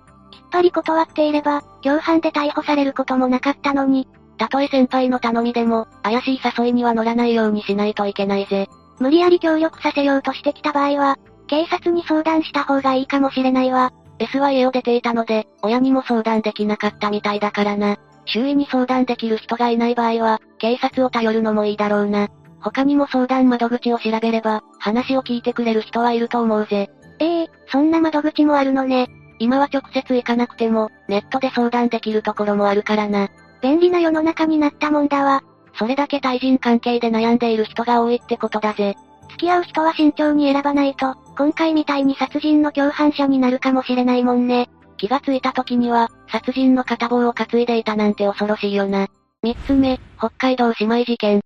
[0.55, 4.07] ぱり断っていれば、共犯で逮捕されることもなかったのに。
[4.37, 8.69] たとえ先輩の頼みでも、怪しい誘いには乗らないようにしないといけないぜ。
[8.99, 13.91] 無理やり協力させようとしてきた場合は、警察に相談した方がいいかもしれないわ。
[14.19, 17.97] S は家を出ていたので、親にも相談できなかったみたいだからな。
[18.25, 22.29] 周囲に相談できる人がいない場合は、警察を頼るのもいいだろうな。
[22.61, 26.89] 他にも相談窓口を調べれば、話を聞いてくれる人はいると思うぜ。
[27.19, 29.09] ええー、そんな窓口もあるのね。
[29.39, 33.29] 今は直接行かなくても、ネットで相談できるところもあるからな。
[33.61, 35.43] 便利な世の中になったもんだわ。
[35.77, 38.95] それだけ対人関係で悩んでいる人が多いってことだぜ。
[39.29, 44.69] 付き合う人は慎重に選ばないと、今回みたいに殺人の共犯者になるかもしれないもんね。
[44.97, 49.07] 気がついた時には、殺人の片棒を担いでいたなんて恐ろしいよな。
[49.43, 51.41] 三つ目、北海道姉妹事件。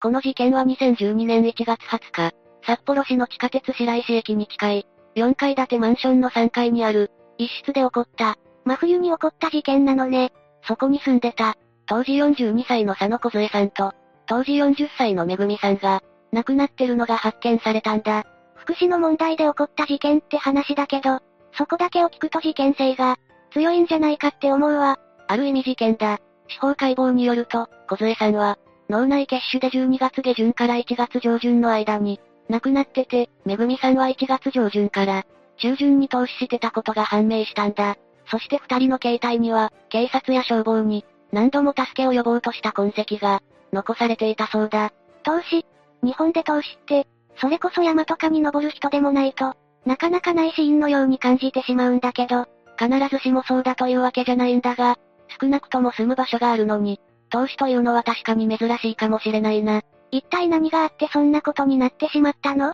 [0.00, 8.36] この事件は2012年1月20日、札幌市の地下鉄白石駅に近い、4階建てマンションの3階にある、一室で起こった。
[8.64, 10.32] 真冬に起こった事件なのね。
[10.66, 13.92] そこに住んでた、当時42歳の佐野小さんと、
[14.26, 18.24] 当時40歳のめぐみさんが、亡くなってるのが発見されたんだ。
[18.54, 21.20] 福祉の問題で起こった事件って話だけど、
[21.52, 23.16] そこだけを聞くと事件性が、
[23.52, 24.98] 強いんじゃないかって思うわ。
[25.28, 26.18] ある意味事件だ。
[26.48, 35.24] 司法解剖によると、小杖さんは、脳内血腫で12月下旬から1月上旬の間に、亡くなってて、めぐみさんは1月上旬から、
[35.58, 37.96] 中旬に投資してたことが判明したんだ。
[38.30, 44.92] そして二人の携帯には、警察や消防に、何度も助けを呼ぼうとした痕跡が、残されていたそうだ。
[45.22, 45.64] 投資
[46.02, 49.54] 日本で投資って、それこそ山とかに登る人でもないと、
[49.86, 52.46] なかなかないシーンのように感じてしまうんだけど、
[52.78, 54.96] 必ずしもそうだというわけじゃないんだが、
[55.40, 59.82] 少なくとも住む場所があるのに、投資というのは確かに珍しいかもしれないな。
[60.14, 62.72] 一体何があってそんなことになってしまったの？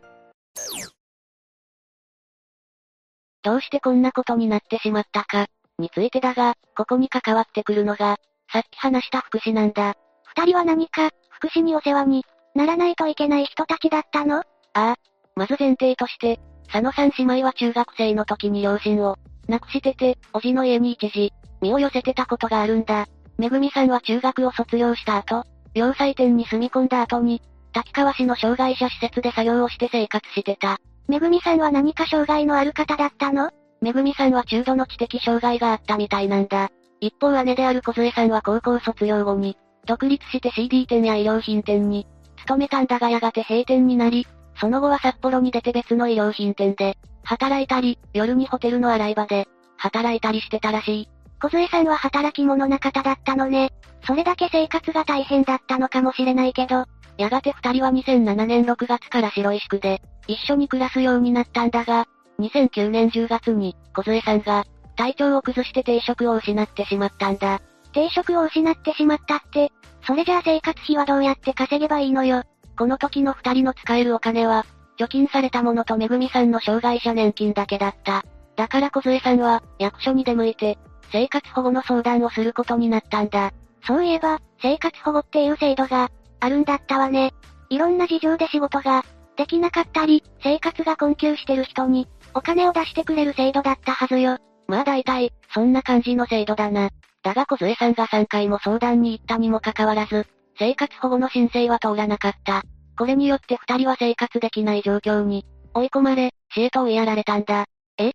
[3.43, 5.47] どうしてこんなことになってしまったか、
[5.79, 8.19] についてだが、ここに関わってくるのが、
[8.53, 9.95] さっき話した福祉なんだ。
[10.37, 14.41] 二人は何か、福祉にお世話に、ならないといけない人たちだったの？
[14.41, 14.97] ああ。
[15.35, 16.39] まず前提として、
[16.71, 19.17] 佐野さん姉妹は中学生の時に両親を、
[19.49, 23.07] 亡くしてて、おじの家に一時、身を寄せてたことがあるんだ。
[23.39, 30.79] めぐみさんは中学を卒業した後、洋裁店に住み込んだ後に、滝川市の障害者施設で作業をして生活してた。
[31.09, 33.51] めぐみさんは何か障害のある方だったの？
[33.81, 36.71] めぐみさんは中度の知的障害があったみたいなんだ。
[37.01, 39.57] 一方姉である小杖さんは高校卒業後に、
[39.87, 42.07] 独立して CD 店や衣料品店に、
[42.37, 44.27] 勤めたんだがやがて閉店になり、
[44.61, 51.09] その後は札幌に出て別の衣料品店で、働いたり、夜にホテルの洗い場で、働いたりしてたらしい。
[51.41, 53.73] 小杖さんは働き者な方だったのね。
[54.07, 56.85] それだけ生活が大変だったのかもしれないけど、
[57.17, 62.07] やがて二人は2007年6月から白石区で、一緒に暮らすようになったんだが、
[62.39, 64.65] 2009年10月に、小杖さんが、
[64.97, 67.61] 体調を崩して定職を失ってしまったんだ。
[67.93, 69.73] 定職を失ってしまったって、
[70.07, 72.43] それじゃあ生活費はどうやって稼げばいいのよ。
[72.79, 74.65] この時の二人の使えるお金は、
[74.99, 78.25] 貯金されたものとめぐみさんの障害者年金だけだった。
[78.57, 80.79] だから小杖さんは、役所に出向いて、
[81.13, 83.53] 生活保護の相談をすることになったんだ。
[83.87, 87.33] そういえば、生活保護っていう制度が、あるんだったわね。
[87.69, 89.05] いろんな事情で仕事が、
[89.37, 94.39] できなかったり、生活が困窮してる人に、お金を出してくれる制度だったはずよ。
[94.69, 96.91] まあ大体、そんな感じの制度だな。
[97.23, 100.27] だが小杖さんが3回も相談に行ったにもかかわらず、
[100.59, 102.63] 生活保護の申請は通らなかった。
[102.99, 105.45] これによって二人は生活できない状況に、
[105.75, 107.65] 追い込まれ、死へと追いやられたんだ。
[107.99, 108.13] え？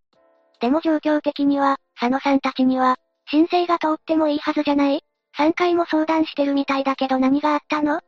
[0.60, 2.98] でも状況的には、佐野さんたちには、
[3.30, 5.02] 申請が通ってもいいはずじゃない
[5.38, 8.02] ?3 回も相談してるみたいだけど何があったの？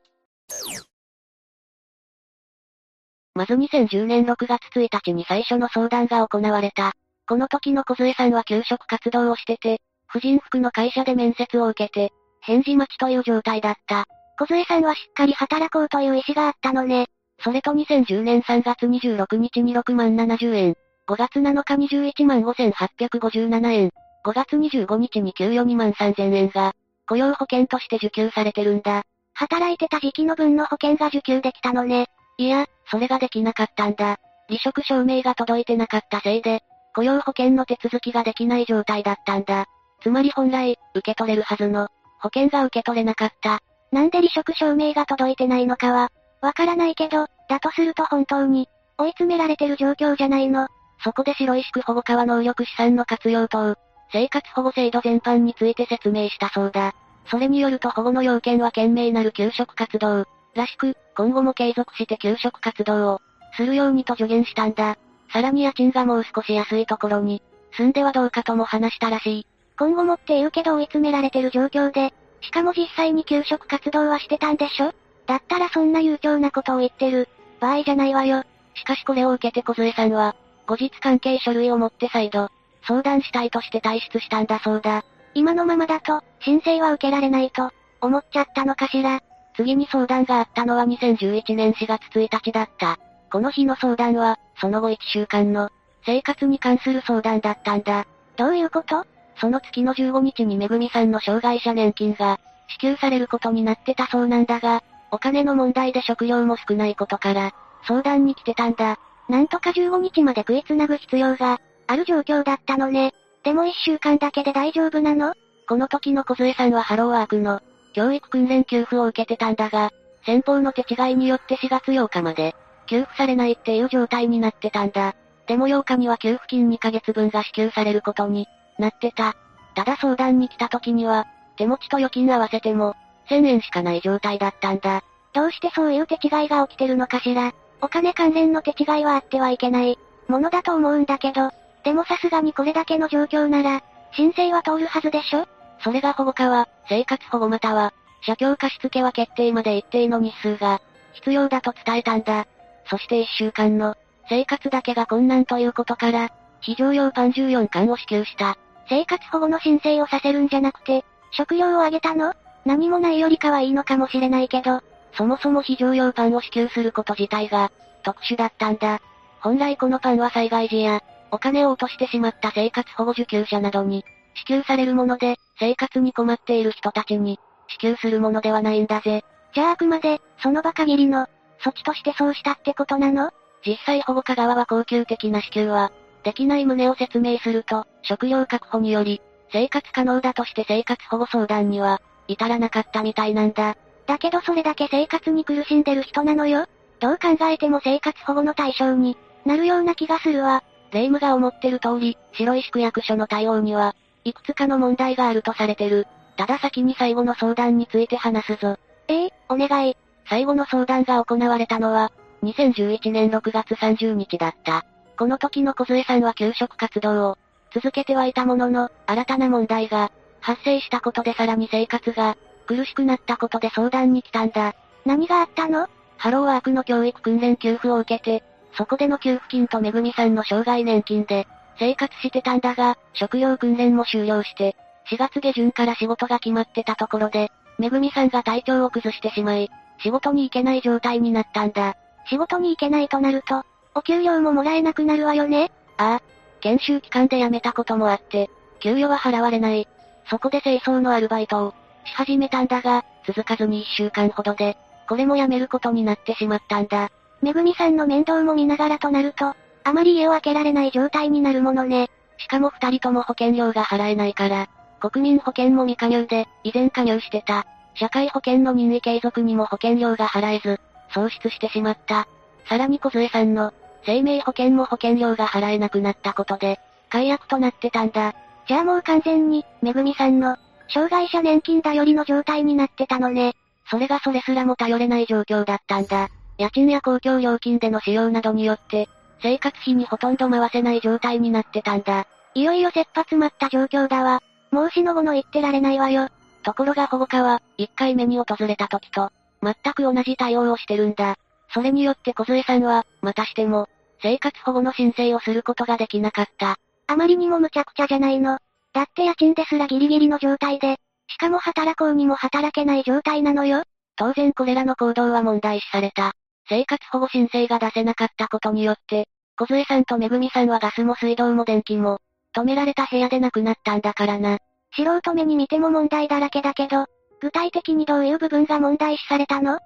[3.33, 6.93] まず2010年6月1日に最初の相談が行われた。
[7.27, 14.05] この時の小杖さんは休職活動をしてて、婦人服の会社で面接を受けて、返事待ちという状態だった。
[14.39, 17.07] 小杖さんはしっかり働こうという意思があったのね。
[17.43, 20.75] それと2010年3月26日に6万70円、
[21.07, 23.91] 5月7日に11万5857円、
[24.25, 26.73] 5月25日に給与2万3000円が、
[27.07, 29.03] 雇用保険として受給されてるんだ。
[29.33, 32.07] 働いてた時期の分の保険が受給できたのね。
[32.37, 34.17] いや、それができなかったんだ。
[34.47, 36.61] 離職証明が届いてなかったせいで、
[36.93, 39.65] 雇用保険の手続きができない状態だったんだ。
[40.01, 41.87] つまり本来、受け取れるはずの、
[42.19, 43.59] 保険が受け取れなかった。
[43.91, 46.09] なんで離職証明が届いてないのかは、
[46.41, 48.67] わからないけど、だとすると本当に、
[48.97, 50.67] 追い詰められてる状況じゃないの。
[51.03, 53.75] そこで白石区保護課は能力資産の活用等、
[54.11, 56.93] 生活保護制度全般について説明したそうだ。
[57.25, 63.21] それによると保護の要件は懸命なる給食活動、らしく、今後も継続して給食活動を、
[63.55, 64.97] するようにと助言したんだ。
[65.31, 67.41] さらに家賃がもう少し安いところに、
[67.75, 69.47] 住んではどうかとも話したらしい。
[69.77, 74.93] 今後もって言うけど追い詰められてる状況で、しかも実際に給食活動はしてたんでしょ？
[75.25, 77.27] だったらそんな悠長なことを言ってる、
[77.59, 78.43] 場合じゃないわよ。
[78.75, 80.35] しかしこれを受けて小杖さんは、
[80.67, 82.49] 後日関係書類を持って再度、
[82.85, 85.03] 相談したいとして退出したんだそうだ。
[85.33, 89.21] 今のままだと、申請は受けられないと、思っちゃったのかしら。
[89.55, 92.99] 次に相談があったのは2011年4月1日だった。
[93.31, 95.69] この日の相談は、その後1週間の、
[96.05, 98.05] 生活に関する相談だったんだ。
[98.35, 99.05] どういうこと？
[99.39, 107.53] その月の15日にめぐみさんの障害者年金が、支給されることになってたそうなんだが、お金の問題で食料も少ないことから、
[107.87, 108.99] 相談に来てたんだ。
[109.29, 113.13] なんとか15日まで食いつなぐ必要が、ある状況だったのね。
[113.43, 115.33] でも1週間だけで大丈夫なの？
[115.67, 117.61] この時の小杖さんはハローワークの、
[117.93, 119.91] 教育訓練給付を受けてたんだが、
[120.25, 122.55] 先方の手違いによって4月8日まで、
[122.87, 125.15] 給付されないっていう状態になってたんだ。
[125.47, 129.35] でも8日には給付金2ヶ月分が支給されることになってた。
[129.75, 132.95] ただ相談に来た時には、手持ちと預金合わせても、
[133.29, 135.03] 1000円しかない状態だったんだ。
[135.33, 137.53] どうしてそういう手違いが起きてるのかしら？
[137.81, 141.51] お金関連の手違いはあってはいけない、ものだと思うんだけど、
[141.83, 145.47] でもさすがにこれだけの状況なら、申請は通るはずでしょ？
[145.83, 147.93] それが保護課は、生活保護または、
[148.25, 150.81] 社協貸付は決定まで一定の日数が、
[151.13, 152.47] 必要だと伝えたんだ。
[152.89, 153.95] そして一週間の、
[154.29, 158.57] 生活だけが困難ということから、非常用パン14缶を支給した。
[158.89, 162.33] 生活保護の申請をさせるんじゃなくて、食料をあげたの？
[162.65, 164.81] 何もないよりかはいいのかもしれないけど、
[165.17, 167.71] そもそも非常用パンを支給すること自体が、
[168.03, 169.01] 特殊だったんだ。
[169.41, 171.01] 本来このパンは災害時や、
[171.31, 179.25] お金を落としてしまった生活保護受給者などに、支給されるもので、生活に困っている人たちに、支給するものではないんだぜ。
[179.53, 181.27] じゃああくまで、その場限りの、
[181.63, 183.31] 措置としてそうしたってことなの？
[183.65, 185.91] 実際保護課側は恒久的な支給は、
[186.23, 193.75] できない旨を説明すると、食料確保により、生活可能だとして生活保護相談には、至らなかったみたいなんだ。
[194.07, 196.65] だけどそれだけ生活に苦しんでる人なのよ。
[196.99, 200.63] どう考えても生活保護の対象になるような気がするわ。
[200.91, 206.07] 霊夢が思ってる通り、白石区役所の対応には、いくつかの問題があるとされてる。
[206.37, 208.77] ただ先に最後の相談について話すぞ。
[209.09, 209.97] ええお願い。
[210.29, 212.11] 最後の相談が行われたのは、
[212.43, 214.85] 2011年6月30日だった。
[215.17, 217.37] この時の小杖さんは給食活動を
[217.73, 222.37] 続けてはいたものの、新たな問題が発生したことでさらに生活が
[222.67, 224.75] 苦しくなったことで相談に来たんだ。
[225.05, 225.87] 何があったの？
[226.17, 228.43] ハローワークの教育訓練給付を受けて、
[228.73, 231.47] そこでの給付金とめぐみさんの障害年金で、
[231.79, 234.75] 生活してたんだが、食料訓練も終了して、
[235.09, 241.95] 4月下旬から仕事が決まってたところで、めぐみさんが体調を崩してしまい、仕事に行けない状態になったんだ。
[242.29, 243.63] 仕事に行けないとなると、
[243.95, 245.71] お給料ももらえなくなるわよね？
[245.97, 246.21] ああ。
[246.59, 248.49] 研修期間で辞めたこともあって、
[248.79, 249.87] 給与は払われない。
[250.29, 251.73] そこで清掃のアルバイトを
[252.07, 254.77] し始めたんだが、続かずに1週間ほどで、
[255.07, 257.09] これも辞めることになってしまったんだ。
[257.41, 259.53] めぐみさんの面倒も見ながらとなると、
[259.83, 262.09] あまり家を開けられない状態になるものね。
[262.37, 264.67] しかも二人とも保険料が払えないから、
[264.99, 267.65] 国民保険も未加入で、以前加入してた。
[267.95, 270.79] 社会保険の任意継続にも保険料が払えず、
[271.13, 272.27] 喪失してしまった。
[272.67, 273.73] さらに小杖さんの、
[274.05, 276.79] 生命保険も保険料が払えなくなったことで、
[277.09, 278.33] 解約となってたんだ。
[278.67, 280.57] じゃあもう完全に、めぐみさんの、
[280.89, 283.55] 障害者年金頼りの状態になってたのね。
[283.89, 286.29] それがそれすらも頼れない状況だったんだ。
[286.57, 289.07] 家賃や公共料金での使用などによって、
[289.41, 292.25] 生活費にほとんど回せない状態になってたんだ。
[292.53, 294.41] いよいよ切羽詰まった状況だわ。
[294.71, 296.29] もうしのごの言ってられないわよ。
[296.63, 299.31] ところが保護課は、1回目に訪れた時と、
[299.61, 301.35] 全く同じ対応をしてるんだ。
[301.73, 303.87] それによって小杖さんは、またしても、
[304.21, 306.77] 生活保護の申請をすることができなかった。
[307.07, 308.57] あまりにも無茶苦茶じゃないの。
[308.97, 313.83] だって家賃ですらギリギリの状態で、しかも働こうにも働けない状態なのよ。
[314.15, 316.31] 当然これらの行動は問題視された。
[316.67, 322.17] 生活保護申請が出せなかったことによって、小杖さんとめぐみさんはガスも水道も電気も、
[322.55, 324.57] 止められた部屋で亡くなったんだからな。
[324.95, 327.05] 素人目に見ても問題だらけだけど、
[327.39, 329.77] 具体的にどういう部分が問題視されたの？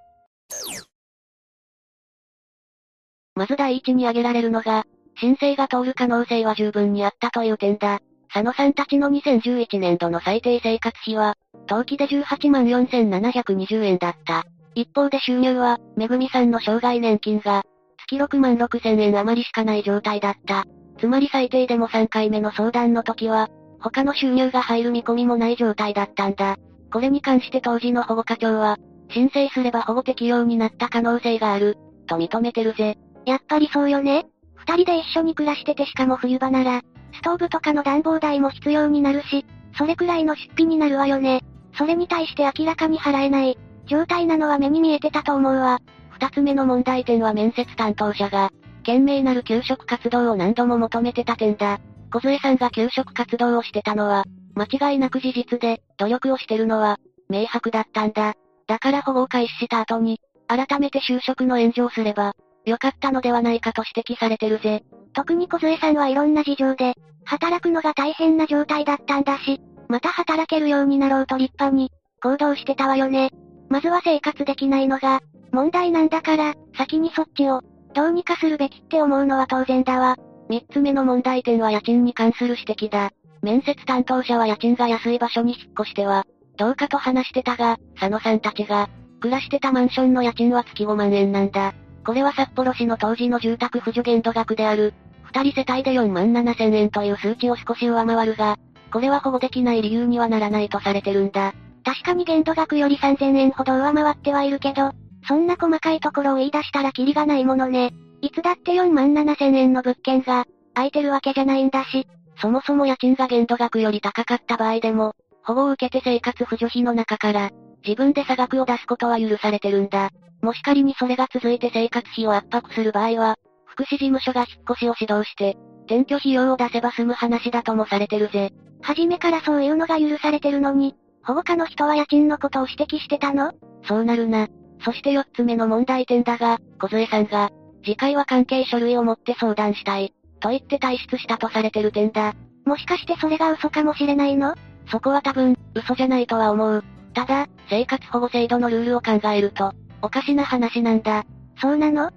[3.36, 4.86] まず第一に挙げられるのが、
[5.20, 8.00] 申請が通る可能性は十分にあったという点だ。
[8.34, 11.36] 佐野さんたちの2011年度の最低生活費は、
[11.68, 14.46] 当期で18万4720円だった。
[14.74, 17.64] 一方で収入は、めぐみさんの障害年金が、
[18.08, 20.64] 月6万6000円余りしかない状態だった。
[20.98, 23.50] つまり最低でも3回目の相談の時は、
[23.82, 26.56] 他の収入が入る見込みもない状態だったんだ。
[26.94, 28.78] これに関して当時の保護課長は、
[29.10, 31.78] 申請すれば保護適用になった可能性がある、
[32.08, 32.98] と認めてるぜ。
[33.26, 34.26] やっぱりそうよね。
[34.56, 36.82] 二人で一緒に暮らしててしかも冬場なら、
[37.22, 39.46] ストーブとかの暖房代も必要になるし、
[39.78, 41.44] それくらいの出費になるわよね。
[41.78, 45.80] それに対して明らかに払えない、状態なのは目に見えてたと思うわ。
[46.10, 48.50] 二つ目の問題点は面接担当者が、
[48.80, 51.80] 懸命なる給食活動を何度も求めてた点だ。
[52.12, 56.98] 小杖さんが給食活動をしてたのは、間違いなく事実で、努力をしてるのは、
[57.30, 58.34] 明白だったんだ。
[58.66, 62.34] だから保護を開始した後に、改めて就職の援助をすれば、
[62.66, 64.84] 良かったのではないかと指摘されてるぜ。
[65.14, 66.96] 特に小杖さんはいろんな事情で、
[67.26, 71.92] 働くのが大変な状態だったんだし、また働けるようになろうと立派に、
[72.22, 73.32] 行動してたわよね。
[73.70, 77.62] まずは生活できないのが、問題なんだから、先にそっちを、
[77.94, 80.18] どうにかするべきって思うのは当然だわ。
[80.50, 83.12] 三つ目の問題点は家賃に関する指摘だ。
[83.42, 86.26] 面接担当者は家賃が安い場所に引っ越しては、
[86.58, 88.90] どうかと話してたが、佐野さんたちが、
[89.20, 91.74] 暮らしてたマンションの家賃は月5万円なんだ。
[92.06, 94.94] これは札幌市の当時の住宅扶助限度額である、
[95.24, 98.58] 二人世帯で4万7千円という数値を少し上回るが、
[98.92, 101.54] これは保護できない理由にはならないとされてるんだ。
[101.84, 104.92] 確かに限度額より3000円ほど上回ってはいるけど、
[105.28, 107.94] そんな細かいところを言い出したらキリがないものね。
[108.22, 112.08] いつだって4万7千円の物件が、空いてるわけじゃないんだし、
[112.40, 117.52] そもそも家賃が限度額より高かった場合でも、保護を受けて生活扶助費の中から、
[117.86, 120.12] 自分で差額を出すことは許されてるんだ。
[120.42, 128.52] もし仮にそれが続いて生活費を圧迫する場合は、福祉事務所が引っ越しを指導して、転居費用を出せば済む話だともされてるぜ。
[128.82, 133.54] 初めからそういうのが許されてるのに、保護家の人は家賃のことを指摘してたの？
[133.84, 134.48] そうなるな。
[134.84, 137.52] そして四つ目の問題点だが、小杖さんが、
[137.84, 142.34] 次回は関係書類を持って相談したい、と言って退出したとされてる点だ。
[142.66, 144.56] もしかしてそれが嘘かもしれないの？
[144.90, 146.84] そこは多分、嘘じゃないとは思う。
[147.14, 151.26] ただ、生活保護制度のルールを考えると、おかしな話なんだ。
[151.62, 152.12] そうなの？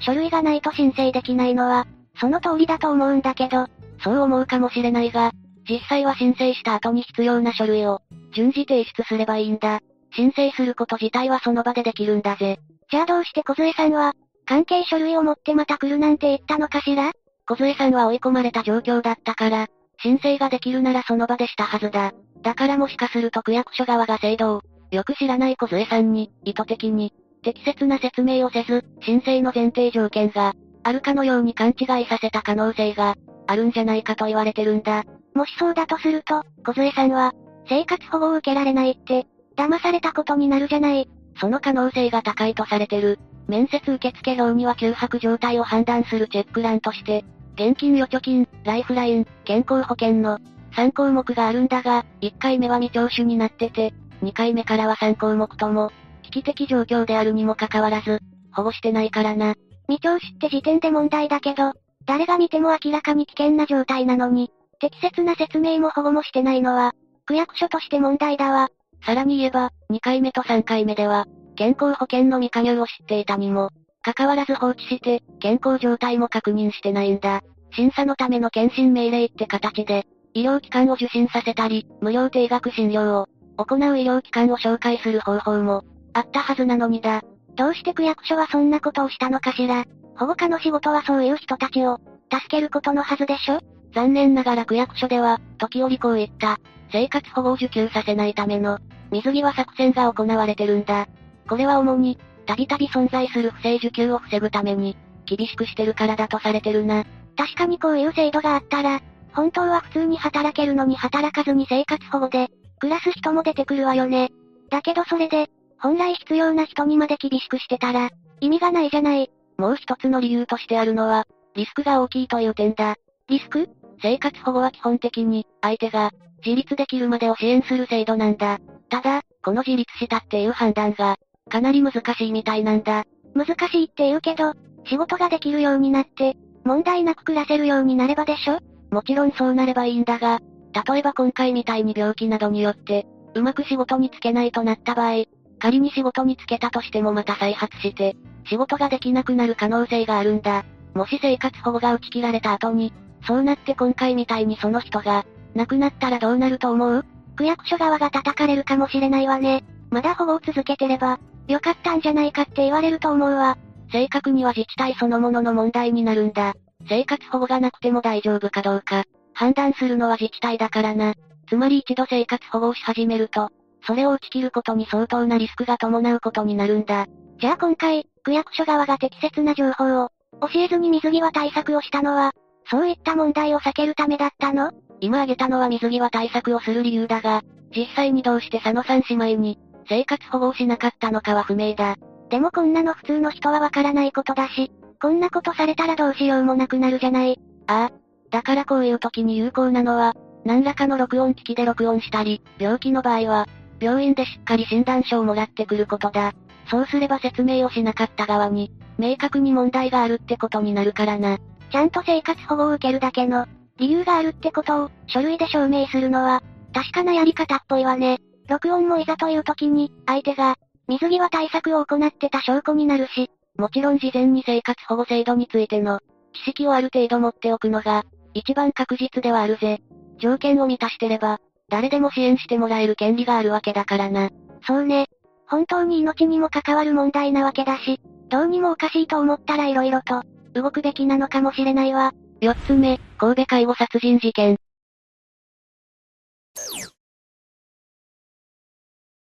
[0.00, 1.86] 書類がないと申請できないのは、
[2.20, 3.66] その通りだと思うんだけど。
[4.02, 5.32] そう思うかもしれないが、
[5.68, 8.00] 実際は申請した後に必要な書類を、
[8.32, 9.80] 順次提出すればいいんだ。
[10.16, 12.58] 申請すること自体はその場でできるんだぜ。
[12.90, 14.14] じゃあどうして小杖さんは、
[14.46, 17.12] 関係書類を持ってまた来るなんて言ったのかしら？
[17.46, 19.68] 小杖さんは追い込まれた状況だったから、
[20.02, 22.12] 申請ができるならその場でしたはずだ。
[22.42, 27.12] だからもしかすると区役所側が制度を、よく知らない小杖さんに、意図的に、
[27.42, 33.16] 適切な説明をせず、申請の前提条件が、あるかのように勘違いさせた可能性が、
[33.46, 35.04] あるんじゃないかと言われてるんだ。
[35.34, 37.32] もしそうだとすると、小杖さんは、
[37.68, 39.26] 生活保護を受けられないって、
[39.56, 41.08] 騙されたことになるじゃない。
[41.40, 43.18] その可能性が高いとされてる。
[43.48, 47.24] 面接受付表には休泊状態を判断するチェック欄として、
[47.54, 50.38] 現金預貯金、ライフライン、健康保険の
[50.76, 55.90] 3項目があるんだが、1回目は未聴取になってて、2回目からは3項目とも、
[56.30, 58.20] 危機的状況であるにもかかわらず、
[58.52, 59.54] 保護してないからな。
[59.88, 61.72] 未聴取って時点で問題だけど、
[62.06, 66.94] 誰が見ても明らかに危険な状態なのに、適切な説明も保護もしてないのは、
[67.26, 68.68] 区役所として問題だわ。
[69.04, 71.26] さらに言えば、2回目と3回目では、
[71.56, 73.70] 健康保険の未加入を知っていたにも、
[74.02, 77.42] かかわらず放置して、健康状態も確認してないんだ。
[77.72, 83.26] 審査のための検診命令って形で、医療機関を受診させたり、無料定額診療を
[83.56, 87.22] 行う医療機関を紹介する方法も、あったはずなのにだ。
[87.56, 89.84] どうして区役所はそんなことをしたのかしら。
[90.16, 91.98] 保護課の仕事はそういう人たちを、
[92.32, 93.60] 助けることのはずでしょ？
[93.94, 96.58] 残念ながら区役所では、時折こういった、
[96.92, 98.78] 生活保護を受給させないための、
[99.10, 101.06] 水際作戦が行われてるんだ。
[101.48, 104.96] これは主に、たびたび存在する不正受給を防ぐために、
[105.26, 107.04] 厳しくしてるからだとされてるな。
[107.36, 109.00] 確かにこういう制度があったら、
[109.32, 112.48] 本当は普通に働けるのに働かずに生活保護で、
[112.78, 114.30] 暮らす人も出てくるわよね。
[114.70, 115.48] だけどそれで、
[115.82, 118.10] 本来必要な人にまで厳しくしてたら、
[118.40, 119.30] 意味がないじゃない。
[119.58, 122.96] もう一つの理由としてあるのは、リスクが大きいという点だ。
[123.28, 123.68] リスク？
[124.02, 126.10] 生活保護は基本的に、相手が、
[126.44, 128.58] 自立できるまでを支援する制度なんだ。
[128.88, 131.16] ただ、この自立したっていう判断が、
[131.50, 133.04] かなり難しいみたいなんだ。
[133.34, 134.52] 難しいって言うけど、
[134.86, 138.58] 仕事ができるようになって、問題なく暮らせるようになればでしょ？
[138.90, 140.40] もちろんそうなればいいんだが、
[140.88, 145.24] 例えば今回みたいに病気などによって、うまく仕事に就けないとなった場合、
[145.60, 150.64] 仮に仕事に就けたとしてもまた再発して、仕事ができなくなる可能性があるんだ。
[150.94, 152.92] もし生活保護が打ち切られた後に、
[153.26, 157.04] そうなって今回みたいにその人が、亡くなったらどうなると思う？
[157.36, 159.62] 区役所側が叩かれるかもしれないわね。
[159.90, 163.58] まだ保護を続けてれば、よかったんじゃないかって言われると思うわ。
[163.92, 166.54] 正確には自治体そのものの問題になるんだ。
[166.88, 169.04] 生活保護がなくても大丈夫かどうか、
[169.34, 171.14] 判断するのは自治体だからな。
[171.48, 173.50] つまり一度生活保護をし始めると、
[173.90, 177.06] それを打ち切ることに相当なリスクが伴うことになるんだ。
[177.40, 180.10] じゃあ今回、区役所側が適切な情報を、
[180.42, 182.30] 教えずに水際対策をしたのは、
[182.70, 184.70] そういった問題を避けるためだったの？
[185.00, 187.42] 今挙げたのは水際対策をする理由だが、
[187.74, 191.96] 実際にどうして佐野さん姉妹に、生活保護をしなかったのかは不明だ。
[192.28, 194.70] でもこんなの普通の人はわからないことだし、
[195.02, 197.40] こんなことされたらどうしようもなくなるじゃない。
[197.66, 197.92] ああ。
[198.30, 200.14] だからこういう時に有効なのは、
[200.44, 203.48] 何らかの録音機器で録音したり、病気の場合は、
[203.80, 206.32] 病院でしっかり診断書をもらってくることだ。
[206.70, 211.38] そうすれば説明をしなかった側に、明確に問題があるってことになるからな。
[211.70, 213.46] ちゃんと生活保護を受けるだけの、
[213.78, 218.18] 理由があるってことを、書類で証明するのは、確かなやり方っぽいわね。
[218.48, 220.56] 録音もいざという時に、相手が、
[220.86, 226.00] 水際対策を行ってた証拠になるし、もちろん事前に生活保護制度についての、
[226.34, 228.04] 知識をある程度持っておくのが、
[228.34, 229.80] 一番確実ではあるぜ。
[230.18, 231.38] 条件を満たしてれば、
[231.70, 234.28] 誰でも支援してもらえる権利があるわけだからな。
[234.66, 235.06] そうね。
[235.46, 242.12] 本当に命にも関わる問題なわけだし、どうにもおかしいと思ったら色々と、動くべきなのかもしれないわ。
[242.40, 244.58] 四つ目、神戸介護殺人事件。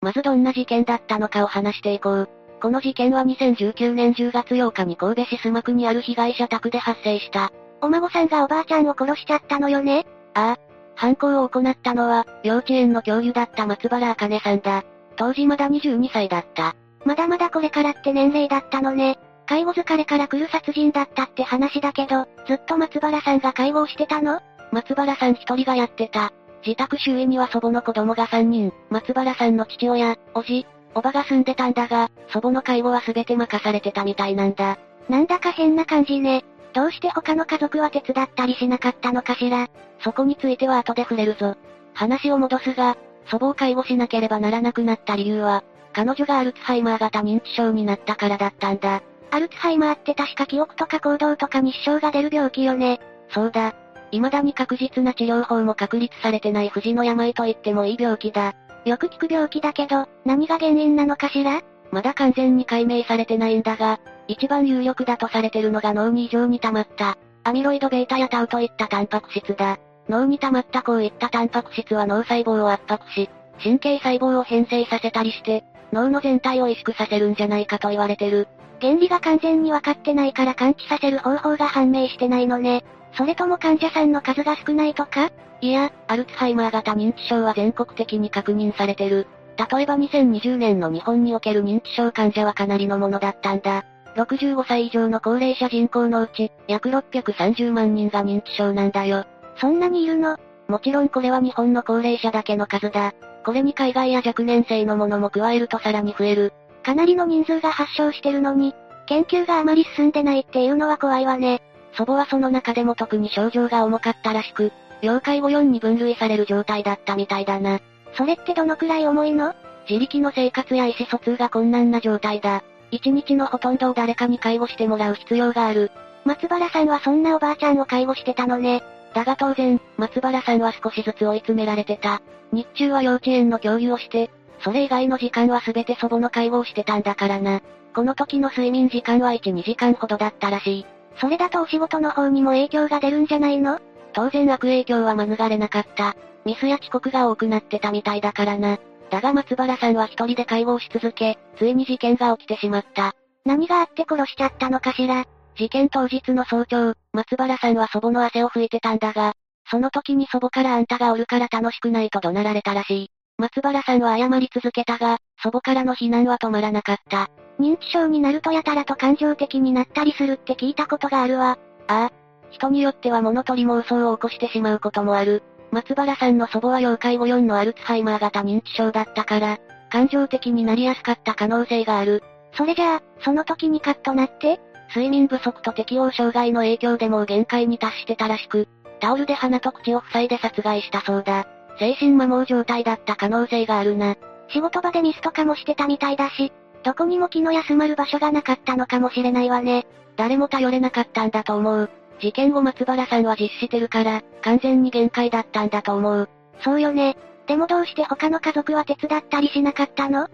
[0.01, 2.29] まずどんな事件だったのかを話していこう。
[2.61, 7.51] この事件は2019年10月8日に神戸市須磨区にある被害者宅で発生した。
[7.81, 10.05] お孫さんがおばあちゃんを殺しちゃったのよね？
[10.33, 10.66] ああ。
[10.97, 14.83] 犯行を行ったのは、幼稚園の教諭だった松原茜さんだ。
[15.15, 16.75] 当時まだ22歳だった。
[17.05, 19.19] まだまだこれからって年齢だったのね。
[19.45, 24.41] 介護疲れから来る殺人だったって話だけど、ずっと松原さんが介護をしてたの？
[24.71, 26.33] 松原さん一人がやってた。
[26.65, 34.79] 自宅周囲には祖母の子供が3人、松原さんの父親、おじ、おばが住んでたんだが、祖母の介護は全て任されてたみたいなんだ。
[35.07, 36.43] なんだか変な感じね。
[36.73, 39.67] どうして他の家族は手伝ったりしなかったのかしら？
[40.03, 41.55] そこについては後で触れるぞ。
[41.93, 45.63] 話を戻すが、祖母を介護しなければならなくなった理由は、
[45.93, 49.01] 彼女がアルツハイマー型認知症になったからだったんだ。
[49.31, 52.99] アルツハイマーって確か記憶とか行動とかに支障が出る病気よね。
[53.29, 53.73] そうだ。
[54.11, 58.53] 未だに確実な治療法も確立されてない不治の病と言ってもいい病気だ。
[58.85, 61.61] よく聞く病気だけど、何が原因なのかしら？
[61.91, 69.77] まだ完全に解明されてないんだが、一番有力だとされてるのが脳に異常に溜まった、アミロイド β やタウといったタンパク質だ。
[70.09, 73.29] 脳に溜まったこういったタンパク質は脳細胞を圧迫し、
[73.63, 78.47] 神経細胞を変性させたりして、脳の全体を萎縮させるんじゃないかと言われてる。
[78.81, 82.83] 原理が完全に分かってないから感知させる方法が判明してないのね。
[83.13, 85.31] それとも患者さんの数が少ないとか？
[85.61, 89.27] いや、アルツハイマー型認知症は全国的に確認されてる。
[89.57, 93.85] 例えば2020年の日本における認知症患者はかなりのものだったんだ。
[94.17, 99.25] 65歳以上の高齢者人口のうち、約630万人が認知症なんだよ。
[99.61, 100.37] そんなにいるの？
[100.67, 103.13] もちろんこれは日本の高齢者だけの数だ。
[103.45, 106.51] これに海外や若年性のものも加えるとさらに増える。
[106.83, 108.73] かなりの人数が発症してるのに、
[109.05, 111.61] 研究があまり進んでないっていうのは怖いわね。
[111.93, 117.79] 祖母はその中でも特に症状が重かったらしく、要介護4に分類される状態だったみたいだな。
[118.17, 119.53] それってどのくらい重いの？
[119.89, 122.63] 自力の生活や意思疎通が困難な状態だ。
[122.91, 125.91] 一日のほとんどを誰かに介護してもらう必要がある。
[126.25, 128.83] 松原さんはそんなおばあちゃんを介護してたのね。
[129.13, 132.21] だが当然、松原さんは少しずつ追い詰められてた。
[132.51, 134.29] 日中は幼稚園の教諭をして、
[134.59, 137.61] それ以外の時間は全て祖母の介護をしてたんだからな。
[137.93, 140.85] この時の睡眠時間は1、2時間ほどだったらしい。
[141.19, 143.79] それだとお仕事の方にも影響が出るんじゃないの？
[144.13, 146.15] 当然悪影響は免れなかった。
[146.45, 148.79] ミスや遅刻が多くなってたみたいだからな。
[149.09, 153.13] だが松原さんは一人で介護をし続け、ついに事件が起きてしまった。
[153.45, 159.33] 何があって殺しちゃったのかしら事件当日の早朝、松原さんは祖母の汗を拭いてたんだが、
[159.69, 163.09] その時に祖母からあんたがおるから楽しくないと怒鳴られたらしい。
[163.37, 167.29] 松原さんは謝り続けたが、祖母からの非難は止まらなかった。
[167.59, 171.57] 認知症になるとやたらと感情的になったりするって聞いたことがあるわ。
[171.87, 172.11] ああ。
[172.51, 175.43] 人によっては物取り妄想を起こしてしまうこともある。
[175.77, 179.59] 松原さんの祖母は要介護4のアルツハイマー型認知症だったから、
[179.91, 182.23] 感情的になりやすかった可能性がある。
[182.53, 184.59] それじゃあ、その時にカッとなって？
[184.89, 188.67] 睡眠不足と適応障害の影響でもう限界に達してたらしく、
[188.99, 191.45] タオルで鼻と口を塞いで殺害したそうだ。
[191.77, 194.15] 精神摩耗状態だった可能性があるな。
[194.49, 196.51] 仕事場でミスとかもしてたみたいだし、
[196.83, 199.85] どこにも気の休まる場所がなかったのかもしれないわね。
[200.15, 201.91] 誰も頼れなかったんだと思う。
[202.19, 206.29] 事件後松原さんは実施してるから、完全に限界だったんだと思う。
[206.63, 207.15] そうよね。
[207.47, 210.27] でもどうして他の家族は手伝ったりしなかったの？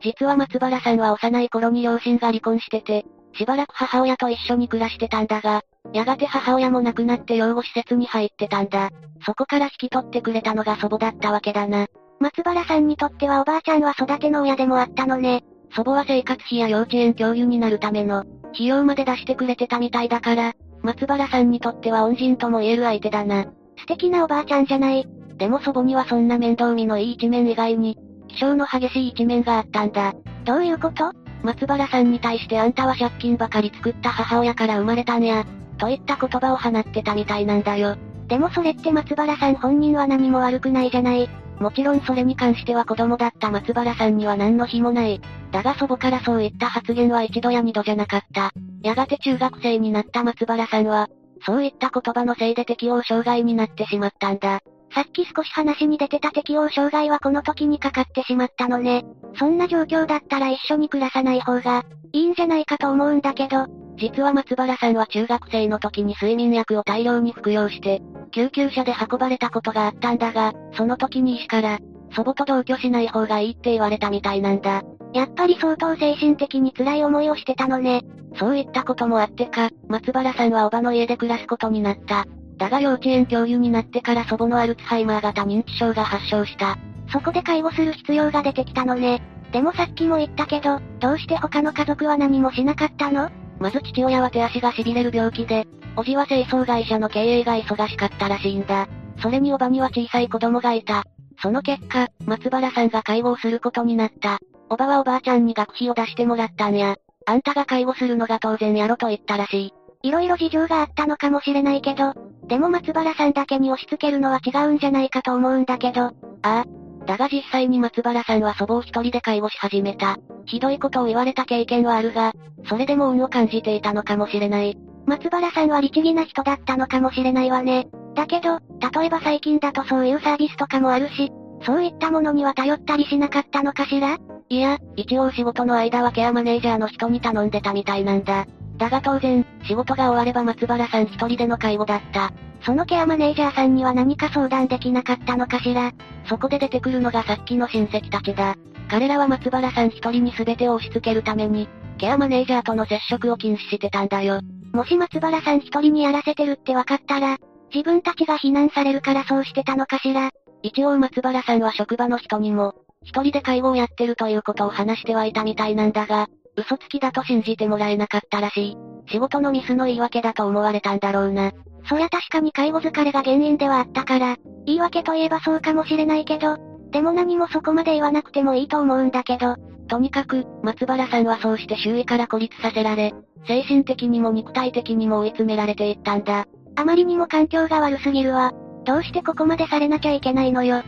[0.00, 3.04] 実は松原さんは幼い頃に両親が離婚してて、
[3.34, 8.90] しばらく母親と一緒に暮らしてたんだが、やがて母親も亡くなって養護施設に入ってたんだ。
[9.24, 11.86] そこから引き取ってくれたのが祖母だったわけだな。
[12.18, 15.44] 松原さんにとってはおばあちゃんは育ての親でもあったのね。
[15.74, 23.44] 祖母は生活費や幼稚園教諭になるための、費用まで出してくれてたみたいだから、松原さんにとっては恩人とも言える相手だな。
[23.78, 25.06] 素敵なおばあちゃんじゃない。
[25.36, 27.98] でも祖母にはそんな面倒見のいい一面以外に、
[28.28, 30.14] 気性の激しい一面があったんだ。
[30.44, 31.12] どういうこと？
[31.42, 35.44] 松原さんに対してあんたは借金ばかり作った母親から生まれたんや、
[35.78, 37.96] といった言葉を放ってたみたいなんだよ。
[38.28, 41.28] でもそれって松原さん本人は何も悪くないじゃない。
[41.60, 45.20] もちろんそれに関しては子供だった松原さんには何の非もない。
[45.50, 48.52] だが祖母からそういった発言は一度や二度じゃなかった。
[48.82, 51.08] やがて中学生になった松原さんは、
[51.44, 54.60] そういった言葉のせいで適応障害になってしまったんだ。
[54.94, 59.04] さっき少し話に出てた適応障害はこの時にかかってしまったのね。
[59.38, 63.66] そんな状況だったら一緒に暮らさない方が、いいんじゃないかと思うんだけど。
[63.96, 71.78] 実は松原さんは中学生の時に睡眠薬を大量に服用して、救急車で運ばれたことがあったんだが、その時に医師から、
[72.14, 74.82] 祖母と同居しない方がいいって言われたみたいなんだ。
[75.14, 78.02] やっぱり相当精神的に辛い思いをしてたのね。
[78.38, 82.26] そういったこともあってか、松原さんはおばの家で暮らすことになった。
[82.56, 86.76] だが幼稚園教諭になってから祖母のアルツハイマー型認知症が発症した。
[87.12, 89.22] そこで介護する必要が出てきたのね。
[89.52, 93.30] でもさっきも言ったけど、どうして他の家族は何もしなかったの？
[93.60, 98.88] まず父親は手足が痺れる病気で、おじは清掃会社の経営が忙しかったらしいんだ。
[99.20, 101.04] それにおばには小さい子供がいた。
[101.40, 104.38] その結果、松原さんが介護をすることになった。
[104.70, 106.96] おばはおばあちゃんに学費を出してもらったんや。
[107.26, 109.72] あんたが介護するのが当然やろと言ったらし
[110.02, 110.08] い。
[110.08, 112.14] いろいろ事情があったのかもしれないけど、
[112.48, 116.06] でも松原さんだけに押し付けるのは違うんじゃないかと思うんだけど。
[116.06, 116.64] ああ。
[117.06, 120.16] だが実際に松原さんは祖母を一人で介護し始めた。
[120.46, 122.32] ひどいことを言われた経験はあるが、
[122.68, 124.76] それでも運を感じていたのかもしれない。
[125.06, 127.88] 松原さんは律儀な人だったのかもしれないわね。
[128.14, 128.58] だけど、
[128.92, 131.32] 例えば最近だとそういうサービスとかもあるし、
[131.64, 134.18] そういったものには頼ったりしなかったのかしら？
[134.48, 138.46] いや、一応仕事の間はケアマネージャーの人に頼んでたみたいなんだ。
[138.82, 142.32] だが当然、仕事が終われば松原さん一人での介護だった。
[142.66, 145.92] そのケアマネージャーさんには何か相談できなかったのかしら
[146.28, 148.56] そこで出てくるのがさっきの親戚たちだ。
[148.88, 154.40] 彼らは松原さん一人に全てを押し付けるために、ケアマネージャーとの接触を禁止してたんだよ。
[154.72, 157.36] もし松原さん一人にやらせてるって分かったら、
[157.72, 160.30] 自分たちが非難されるからそうしてたのかしら
[160.64, 162.74] 一応松原さんは職場の人にも、
[163.04, 166.26] 一人で介護をやってるということを話してはいたみたいなんだが、
[166.56, 168.76] 嘘つきだと信じてもらえなかったらしい。
[169.08, 171.52] 仕事のミスの言い訳だと思われたんだろうな。
[171.88, 174.36] そりゃ確かに介護疲れが原因ではあったから、
[174.66, 176.56] 言い訳といえばそうかもしれないけど、
[176.90, 179.56] でも何もそこまで言わなくてもいいと思うんだけど、
[179.88, 183.12] とにかく、松原さんはそうして周囲から孤立させられ、
[183.46, 186.46] 精神的にも肉体的にも追い詰められていったんだ。
[186.76, 188.52] あまりにも環境が悪すぎるわ。
[188.84, 190.82] どうしてここまでされなきゃいけないのよ。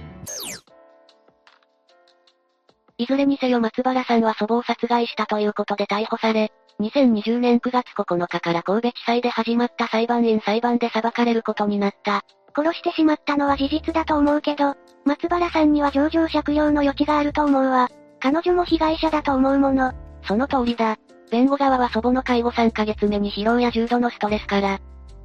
[2.97, 12.22] いずれにせよ松原さんは祖母を殺害したということで逮捕され、2020年9月9日から神戸地裁で始まった裁判員裁判で裁かれることになった。
[12.57, 14.74] 殺してしまったのは事実だと思うけど、
[15.05, 17.88] 松原さんには上場借用の余地があると思うわ。
[18.20, 19.92] 彼女も被害者だと思うもの。
[20.22, 20.97] その通りだ。
[21.30, 24.78] 弁護側は祖母の介護3ヶ月目に疲労や重度のストレスから、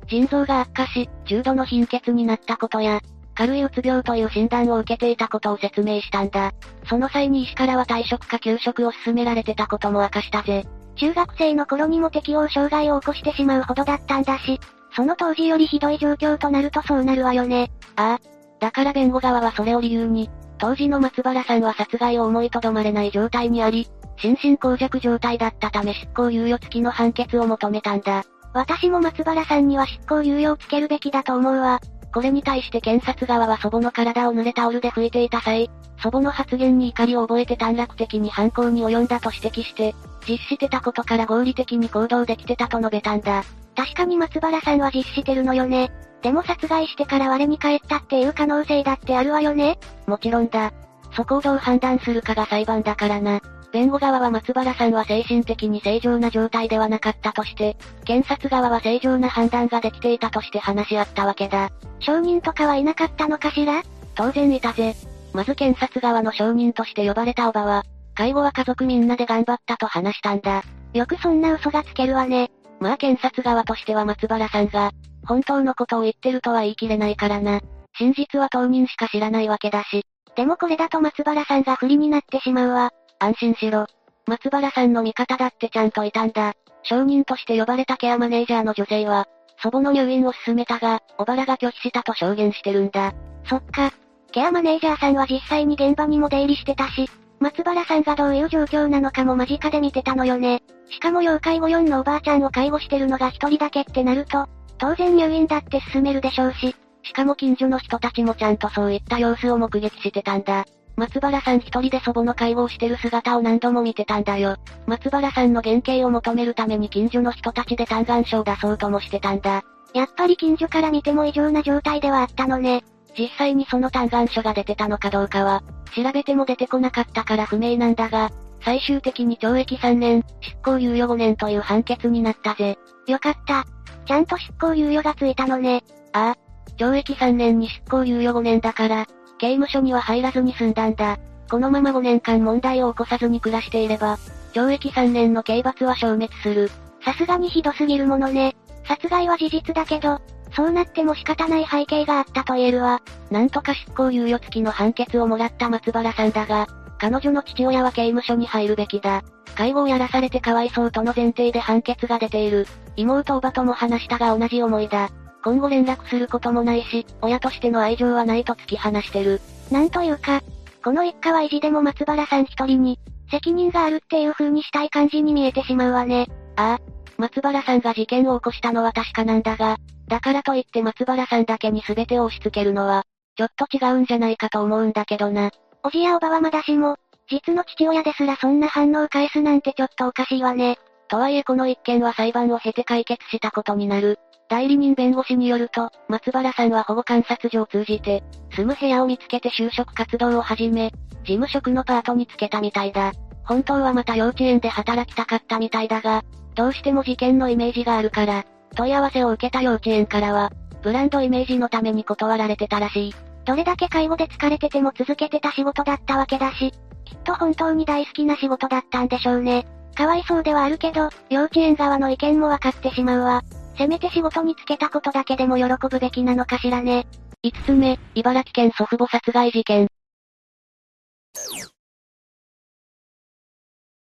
[0.07, 2.99] 腎臓が悪化し、重度の貧血になったことや、
[3.39, 6.51] 軽いうつ病という診断を受けていたことを説明したんだ。
[6.89, 10.65] その際に医師からは退職か休職を勧められてたことも明かしたぜ。
[10.97, 14.59] 中学生の頃にも適応障害を起こしてしまうほどだったんだし、
[14.93, 17.71] その当時よりひどい状況となるとそうなるわよね。
[17.95, 18.19] ああ。
[18.59, 23.87] だから弁護側はそれを理由に、当時の松原さんは殺害を思いとどまれない状態にあり、
[24.17, 28.25] 心神耗弱状態だったため執行猶予付きの判決を求めたんだ。
[28.53, 31.79] 私も松原さんには執行猶予をつけるべきだと思うわ。
[32.13, 35.69] これに対して検察側は祖母の体を濡れタオルで拭いていた際、
[36.01, 39.93] 祖母の発言に怒りを覚えて短絡的に犯行に及んだと指摘して、
[40.27, 43.43] 実施してたことから合理的に行動できてたと述べたんだ。
[43.75, 45.91] 確かに松原さんは実施してるのよね。
[46.21, 50.73] でも殺害してから我に返ったっていう可能性だってあるわよねもちろんだ。
[51.15, 53.39] そこをどう判断するかが裁判だからな。
[53.71, 61.69] 弁護側は松原さんは精神的に正常な状態ではなかったとして、検察側は正常な判断ができていたとして話し合ったわけだ。
[61.99, 63.83] 証人とかはいなかったのかしら？
[64.15, 64.95] 当然いたぜ。
[65.33, 67.83] まず検察側の証人として呼ばれたおばは、
[68.15, 70.63] 介護は家族みんなで頑張ったと話したんだ。
[70.93, 72.49] よくそんな嘘がつけるわね。
[72.79, 74.91] まあ検察側としては松原さんが、
[75.27, 77.61] 本当のことを言ってるとは言い切れないからな。
[77.97, 80.03] 真実は当人しか知らないわけだし。
[80.35, 82.91] でもこれだと松原さんが不利になってしまうわ。
[83.19, 83.85] 安心しろ。
[84.25, 86.53] 松原さんの味方だってちゃんといたんだ。
[86.83, 89.27] 証人として呼ばれたケアマネージャーの女性は、
[89.61, 93.13] 祖母の入院を勧めたが、小原が拒否したと証言してるんだ。
[93.45, 93.91] そっか。
[94.31, 97.09] ケアマネージャーさんは実際に現場にも出入りしてたし、
[97.39, 100.61] 松原さんがどういう状況なのかも間近で見てたのよね。
[100.89, 104.47] しかも要介護4のおばあちゃんを介護してるのが一人だけってなると、
[104.77, 110.65] 当然入院だって進めるでしょうし、しかも近所の人たちもちゃんとそういった様子を目撃してたんだ。
[110.99, 114.57] 松原さん一人で祖母の介護をしてる姿を何度も見てたんだよ。
[114.85, 119.63] 松原さんの原型を求めるために近所の人たちで嘆願書を出そうともしてたんだ。
[119.93, 122.83] やっぱり近所から見ても異常な状態ではあったのね。
[123.17, 125.63] 実際にその嘆願書が出てたのかどうかは、
[125.95, 128.29] 調べても出てこなかったから不明なんだが、
[128.61, 132.77] 最終的に懲役3年、執行猶予5年という判決になったぜ。
[133.07, 133.65] よかった。
[134.05, 135.81] ちゃんと執行猶予がついたのね。
[136.11, 136.49] ああ。
[136.77, 139.07] 懲役3年に執行猶予5年だから、
[139.39, 141.17] 刑務所には入らずに済んだんだ。
[141.49, 144.19] このまま5年間問題を起こさずに暮らしていれば、
[144.53, 146.69] 懲役3年の刑罰は消滅する。
[147.03, 148.55] さすがにひどすぎるものね。
[148.87, 150.19] 殺害は事実だけど、
[150.55, 153.01] そうなっても仕方ない背景があったと言えるわ。
[153.31, 156.67] なんとか執行猶予付きの判決をもらった松原さんだが、
[156.97, 159.23] 彼女の父親は刑務所に入るべきだ。
[159.55, 162.67] 介護をやらされてかわいそうとの前提で判決が出ている。
[162.95, 165.09] 妹おばとも話したが同じ思いだ。
[165.43, 169.41] 今後連絡することもないし、親としての愛情はないと突き放してる。
[169.71, 170.41] なんというか、
[170.83, 172.99] この一家は意地でも松原さん一人に、
[173.31, 176.27] 責任があるっていう風にしたい感じに見えてしまうわね。
[176.55, 176.79] ああ、
[177.17, 179.77] 松原さんが事件を起こしたのは確かなんだが、
[180.07, 183.03] だからといって松原さんだけに全てを押し付けるのは、
[183.37, 185.51] ちょっと違うんじゃないかと思うんだけどな。
[185.83, 186.97] おじやおばはまだしも、
[187.29, 190.77] 実の父親ですらそんな反応を返すなんてちょっとおかしいわね。
[191.07, 194.19] とはいえこの一件は裁判を経て解決したことになる。
[194.49, 198.23] 代理人弁護士によると、松原さんは保護観察所を通じて、
[198.55, 200.91] 住む部屋を見つけて就職活動を始め、
[201.23, 203.11] 事務職のパートにつけたみたいだ。
[203.43, 206.23] 本当はまた幼稚園で働きたかったみたいだが、
[206.55, 208.43] どうしても事件のイメージがあるから、
[208.75, 213.15] 問い合わせを受けた幼稚園からは、ブランドイメージのために断られてたらしい。
[213.45, 216.71] どれだけ介護で疲れてても続けてた仕事だったわけだし、
[217.05, 219.67] きっと本当に大好きな仕事だったんでしょうね。
[219.95, 223.43] かわいそうではあるけど、幼稚園側の意見もわかってしまうわ。
[223.77, 227.07] せめて仕事に就けたことだけでも喜ぶべきなのかしらね。
[227.43, 229.87] 5つ目、茨城県祖父母殺害事件。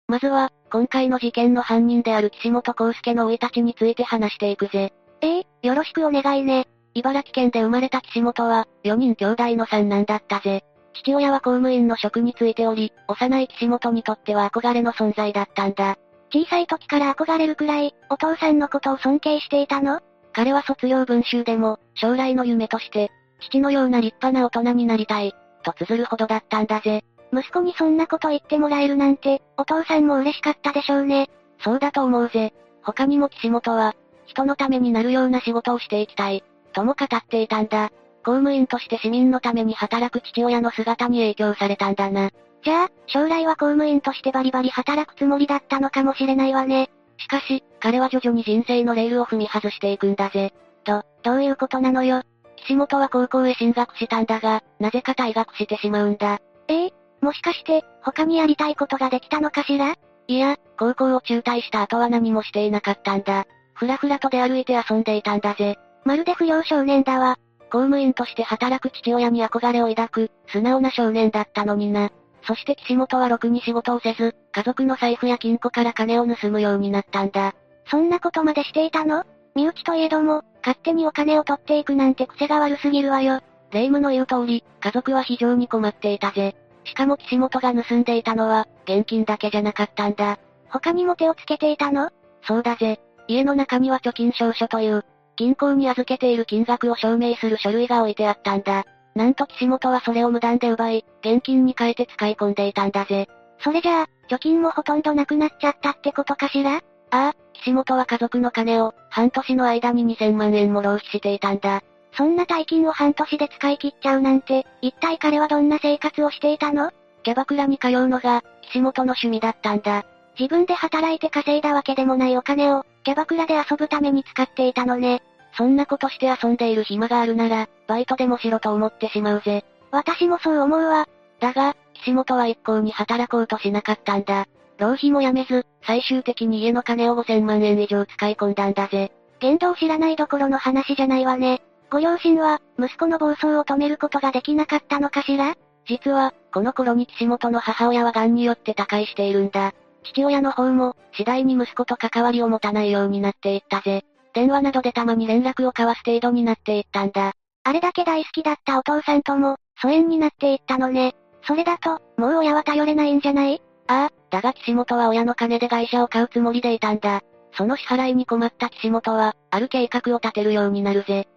[0.07, 4.93] まずは、今回の事件の犯人である岸本康介の生い立ちについて話していくぜ。
[5.21, 6.67] ええー、よろしくお願いね。
[6.93, 10.63] 茨城県で生まれた岸本は、4人兄弟の三男だったぜ。
[10.93, 15.97] 父親は公務員の職に就いており、幼い岸本にとっては憧れの存在だったんだ。
[16.33, 20.01] 小さい時から憧れるくらい、お父さんのことを尊敬していたの？
[20.33, 23.09] 彼は卒業文集でも、将来の夢として、
[23.39, 27.03] 父のような立派な大人になりたい、と綴るほどだったんだぜ。
[27.33, 31.29] 息子にそんなこと言ってもらえるなんて、お父さんも嬉しかったでしょうね。
[31.59, 32.53] そうだと思うぜ。
[32.83, 37.89] 他にも岸本は、人のためになるような仕事をしていきたい、とも語っていたんだ。
[38.23, 42.29] 公務員として市民のために働く父親の姿に影響されたんだな。
[42.63, 46.89] じゃあ、将来は公務員としてバリバリ働くつもりだったのかもしれないわね。
[47.17, 50.53] しかし、彼は徐々に人生のレールを踏み外していくんだぜ。
[50.83, 52.23] と、どういうことなのよ。
[52.57, 56.39] 岸本は高校へ進学したんだが、なぜか退学してしまうんだ。
[56.67, 59.95] ええもしかして、他にやりたいことができたのかしら？
[60.27, 63.45] いや、高校を中退した後は何もしていなかったんだ。
[63.73, 65.77] ふらふらと出歩いて遊んでいたんだぜ。
[66.03, 67.37] まるで不良少年だわ。
[67.71, 72.11] 公務員として働く父親に憧れを抱く、素直な少年だったのにな。
[72.47, 77.53] そして岸本はろくに仕事をせず、家族の財布や金庫から金を盗むようになったんだ。
[77.91, 79.25] そんなことまでしていたの？
[79.53, 83.41] 身内といえども、勝手にお金を取っていくなんて癖が悪すぎるわよ。
[83.71, 86.55] 霊夢の言う通り、家族は非常に困っていたぜ。
[86.85, 90.39] しかも岸本が盗んでいたのは、現金だけじゃなかったんだ。
[90.69, 92.11] 他にも手をつけていたの？
[92.43, 93.01] そうだぜ。
[93.27, 95.03] 家の中には貯金証書という、
[95.35, 98.85] 銀行に預けている金額を証明する書類が置いてあったんだ。
[99.17, 103.27] なんと岸本はそれを無断で奪い、現金に変えて使い込んでいたんだぜ。
[103.59, 106.75] それじゃあ、貯金もほとんどなくなっちゃったってことかしら？
[106.75, 111.81] ああ、岸本は家族の金を、半年の間に2000万円も浪費していたんだ。
[112.13, 116.91] そんな大金を半年で使い切っちゃうなんて、一体彼はどんな生活をしていたの？
[117.23, 120.05] キャバクラに通うのが、岸本の趣味だったんだ。
[120.39, 125.23] 自分で働いて稼いだわけでもないお金を、キャバクラで遊ぶために使っていたのね。
[125.57, 129.65] そんなことして遊んでいる暇があるなら、バイトでもしろと思ってしまうぜ。
[129.91, 131.07] 私もそう思うわ。
[131.39, 134.45] だが、岸本は一向に働こうとしなかったんだ。
[134.77, 139.11] 浪費もやめず、最終的に家の金を5000万円以上使い込んだんだぜ。
[139.39, 141.61] 言動を知らないどころの話じゃないわね。
[141.89, 145.55] ご両親は、息子の暴走を止めることができなかったのかしら？
[145.87, 149.73] 実は、この頃に岸本の母親は癌によって他界しているんだ。
[150.03, 154.05] 父親の方も、次第に息子と関わりを持たないようになっていったぜ。
[154.37, 157.33] 電話などでたまに連絡を交わす程度になっていったんだ。
[157.63, 161.15] あれだけ大好きだったお父さんとも、疎遠になっていったのね。
[161.41, 163.63] それだと、もう親は頼れないんじゃない？
[163.87, 167.21] ああ、だが岸本は親の金で会社を買うつもりでいたんだ。
[167.53, 171.27] その支払いに困った岸本は、ある計画を立てるようになるぜ。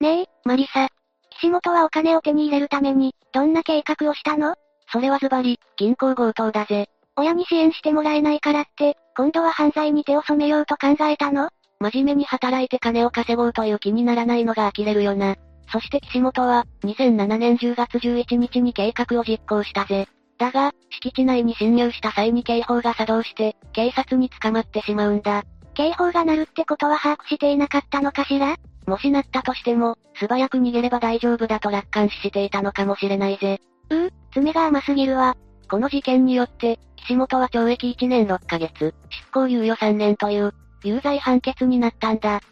[0.00, 0.88] ねえ、マリサ。
[1.30, 4.54] 岸本はお金を手に入れるために、どんな計画をしたの？
[4.92, 6.90] それはズバリ、銀行強盗だぜ。
[7.16, 11.50] 親に支援してもらえないからって、今度は犯罪に手を染めようと考えたの？
[11.80, 15.36] 真面目に働いて金を稼ごうという気にならないのが呆れるよな。
[15.70, 20.06] そして岸本は、2007年10月11日に計画を実行したぜ。
[20.38, 25.44] だが、敷地内に侵入した際に警報が作動して、警察に捕まってしまうんだ。
[25.74, 28.56] 警報が鳴るってことは把握していなかったのかしら？
[28.86, 33.60] もしなったとしても、素早く逃げれば大丈夫だと楽観視していたのかもしれないぜ。
[33.90, 35.36] うぅ、爪が甘すぎるわ。
[35.72, 40.52] この事件によって、岸本は懲役1年6ヶ月、執行猶予3年という、
[40.84, 42.42] 有罪判決になったんだ。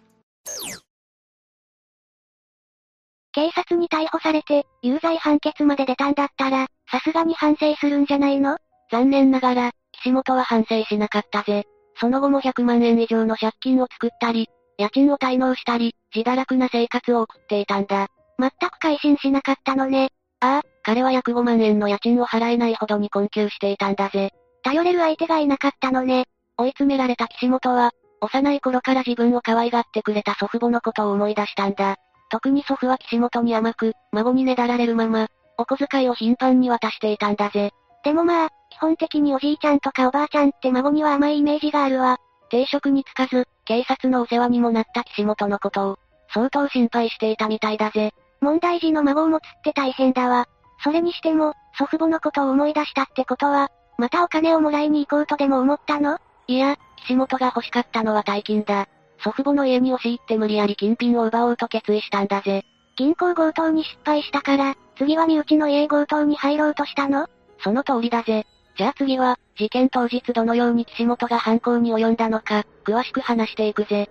[3.32, 8.56] 警察に逮捕されて、有罪判決まで出たんだったら、さすがに反省するんじゃないの？
[8.90, 11.66] 残念ながら、岸本は反省しなかったぜ。
[11.96, 14.48] その後も100万円以上の借金を作ったり、
[14.78, 18.08] 家賃を滞納したり、自堕落な生活を送っていたんだ。
[18.38, 20.08] 全く改心しなかったのね。
[20.40, 24.30] ああ、彼は約5万円の家賃を払えないほどに困窮していたんだぜ。
[24.62, 26.24] 頼れる相手がいなかったのね。
[26.56, 31.96] 追い詰められた岸本は、幼い頃から自分を可愛がってくれた祖父母のことを思い出したんだ。
[32.30, 35.28] 特に祖父は岸本に甘く、孫にねだられるまま、
[35.58, 37.70] お小遣いを頻繁に渡していたんだぜ。
[38.04, 42.18] でもまあ、基本的におじいちゃんとかおばあちゃんって孫には甘いイメージがあるわ。
[42.50, 45.98] 定職に就かず、警察のお世話にもなった岸本のことを、
[46.32, 48.12] 相当心配していたみたいだぜ。
[48.40, 50.46] 問題児の孫を持つって大変だわ。
[50.82, 56.18] それにしても、祖父母のことを思い出したってことは、またお金をもらいに行こうとでも思ったの？
[56.46, 58.88] いや、岸本が欲しかったのは大金だ。
[59.22, 62.64] 祖父母の家に押し入って無理やり金品を奪おうと決意したんだぜ。
[62.96, 67.28] 銀行強盗に失敗したから、次は身内の家強盗に入ろうとしたの？
[67.62, 68.46] その通りだぜ。
[68.78, 74.08] じゃあ次は、事件当日どのように岸本が犯行に及んだのか、詳しく話していくぜ。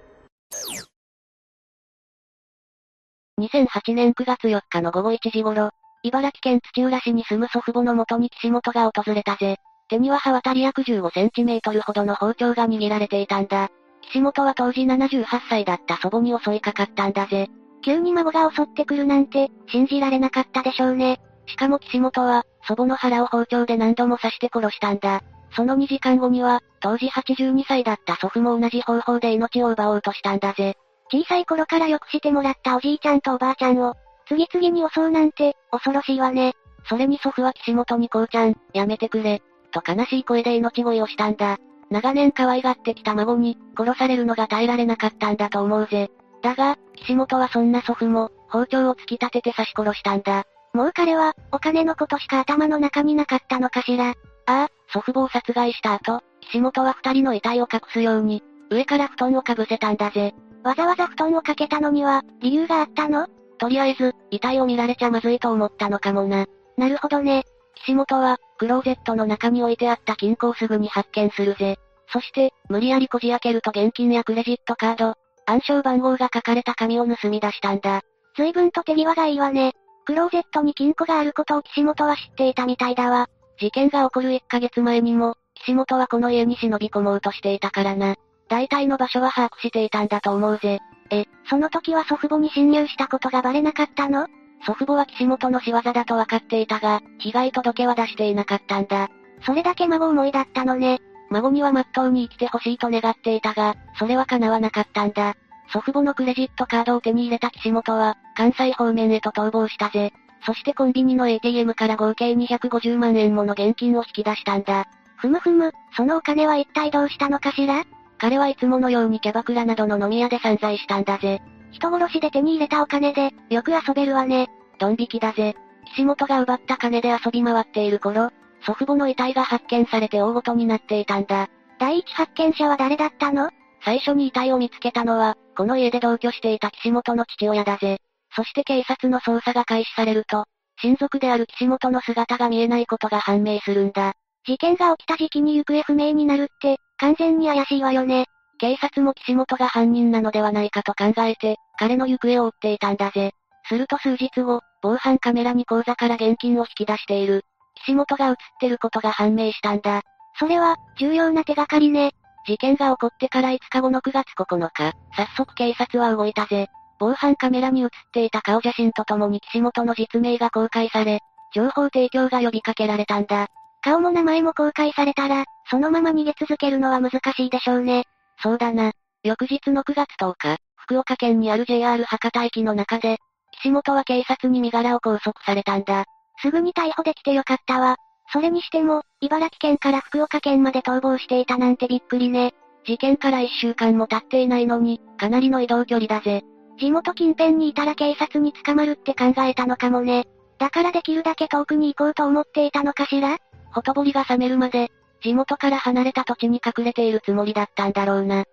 [3.40, 5.72] 2008年9月4日の午後1時頃、
[6.04, 9.58] 茨城県土浦市に住む祖父母の元に岸本が訪れたぜ。
[9.90, 13.70] 手には刃渡り約15センチメートルほどの包丁が握られていたんだ。
[14.02, 17.50] 岸本は当時78歳だった祖母に襲いかかったんだぜ。
[17.84, 21.20] 急に孫が襲ってくるなんて、信じられなかったでしょうね。
[21.48, 25.22] しかも岸本は、祖母の腹を包丁で何度も刺して殺したんだ。
[25.56, 30.76] その2時間後には、当時82歳だった祖父も同じ方法で命を奪おうとしたんだぜ。
[31.12, 33.96] 小さい頃からよくしてもらったおじいちゃんとおばあちゃんを、
[34.28, 36.54] 次々に襲うなんて、恐ろしいわね。
[36.88, 39.42] それに祖父は岸本にこうちゃん、やめてくれ、
[39.72, 41.58] と悲しい声で命乞いをしたんだ。
[41.90, 46.12] 長年可愛がってきた孫に、殺されるのが耐えられなかったんだと思うぜ。
[46.44, 50.44] だが、岸本はそんな祖父も、包丁を突き立てて刺し殺したんだ。
[50.74, 54.10] もう彼は、お金のことしか頭の中になかったのかしら。
[54.10, 54.14] あ
[54.46, 60.36] あ、祖父母を殺害した後、岸本は二人の遺体を隠すように、上から布団をかぶせたんだぜ。
[60.64, 63.28] わざわざ布団をかけたのには、理由があったの？
[63.58, 66.46] とりあえず、遺体を見られちゃまずいと思ったのかもな。
[66.78, 67.44] なるほどね。
[67.76, 71.78] 岸本は、クローゼットの中に置いてあった金庫をすぐに発見するぜ。
[72.12, 78.02] そして、無理やりこじ開けると現金やクレジットカード、暗証番号が書かれた紙を盗み出したんだ。
[78.36, 79.74] 随分と手際がいいわね。
[80.06, 83.28] クローゼットに金庫があることを岸本は知っていたみたいだわ。
[83.60, 88.16] 事件が起こる1ヶ月前にも、岸本はこの家に忍び込もうとしていたからな。
[88.50, 90.80] 大体の場所は把握していたんだと思うぜ。
[91.12, 94.28] え、その時は祖父母に侵入したことがバレなかったの？
[94.66, 99.08] 祖父母は岸本の仕業だと分かっていたが、被害届は出していなかったんだ。
[99.46, 101.00] それだけ孫思いだったのね。
[101.30, 105.36] 孫には真っ当に生きてほしいと願っていたが、それは叶わなかったんだ。
[105.72, 110.12] 祖父母のクレジットカードを手に入れた岸本は、関西方面へと逃亡したぜ。
[110.46, 114.88] そしてコンビニの ATM から合計250万円もの現金を引き出したんだ。
[115.18, 117.84] ふむふむ、そのお金は一体どうしたのかしら？
[118.20, 121.42] 彼はいつものようにキャバクラなどの飲み屋で散財したんだぜ。
[121.72, 124.48] 人殺しで手に入れたお金で、よく遊べるわね。
[124.78, 125.56] ドン引きだぜ。
[125.94, 128.32] 岸本が奪った金で遊び回っている頃、
[128.66, 131.48] 祖父母の遺体が発見されて大ごとになっていたんだ。
[131.80, 133.50] 第一発見者は誰だったの？
[133.86, 138.00] 最初に遺体を見つけたのは、この家で同居していた岸本の父親だぜ。
[138.36, 140.46] そして警察の捜査が開始されると、
[140.82, 144.14] 親族である岸本の姿が見えないことが判明するんだ。
[144.46, 148.26] 事件が起きた時期に行方不明になるって、完全に怪しいわよね。
[148.60, 153.32] 警察も岸本が犯人なのではないかと考えて、彼の行方を追っていたんだぜ。
[153.68, 157.44] すると数日後、防犯カメラに口座から現金を引き出している。
[157.84, 160.02] 岸本が映ってることが判明したんだ。
[160.38, 162.12] それは、重要な手がかりね。
[162.46, 166.68] 事件が起こってから5日後の9月9日、早速警察は動いたぜ。
[167.00, 171.20] 防犯カメラに映っていた顔写真とともに岸本の実名が公開され、
[171.54, 173.48] 情報提供が呼びかけられたんだ。
[173.82, 178.06] 顔も名前も公開されたら、そのまま逃げ続けるのは難しいでしょうね。
[178.42, 178.92] そうだな。
[179.24, 183.18] 翌日の9月10日、福岡県にある JR 博多駅の中で、
[183.60, 186.06] 岸本は警察に身柄を拘束されたんだ。
[186.42, 187.98] すぐに逮捕できてよかったわ。
[188.32, 192.54] それにしても、茨城県から福岡県まで逃亡していたなんてびっくりね。
[192.86, 196.44] 事件から1週間も経っていないのに、かなりの移動距離だぜ。
[196.80, 200.26] 地元近辺にいたら警察に捕まるって考えたのかもね。
[200.60, 203.38] だからできるだけ遠くに行こうと思っていたのかしら？
[203.72, 204.92] ほとぼりが冷めるまで、
[205.22, 208.46] 地元から離れた土地に隠れているつもりだったんだろうな。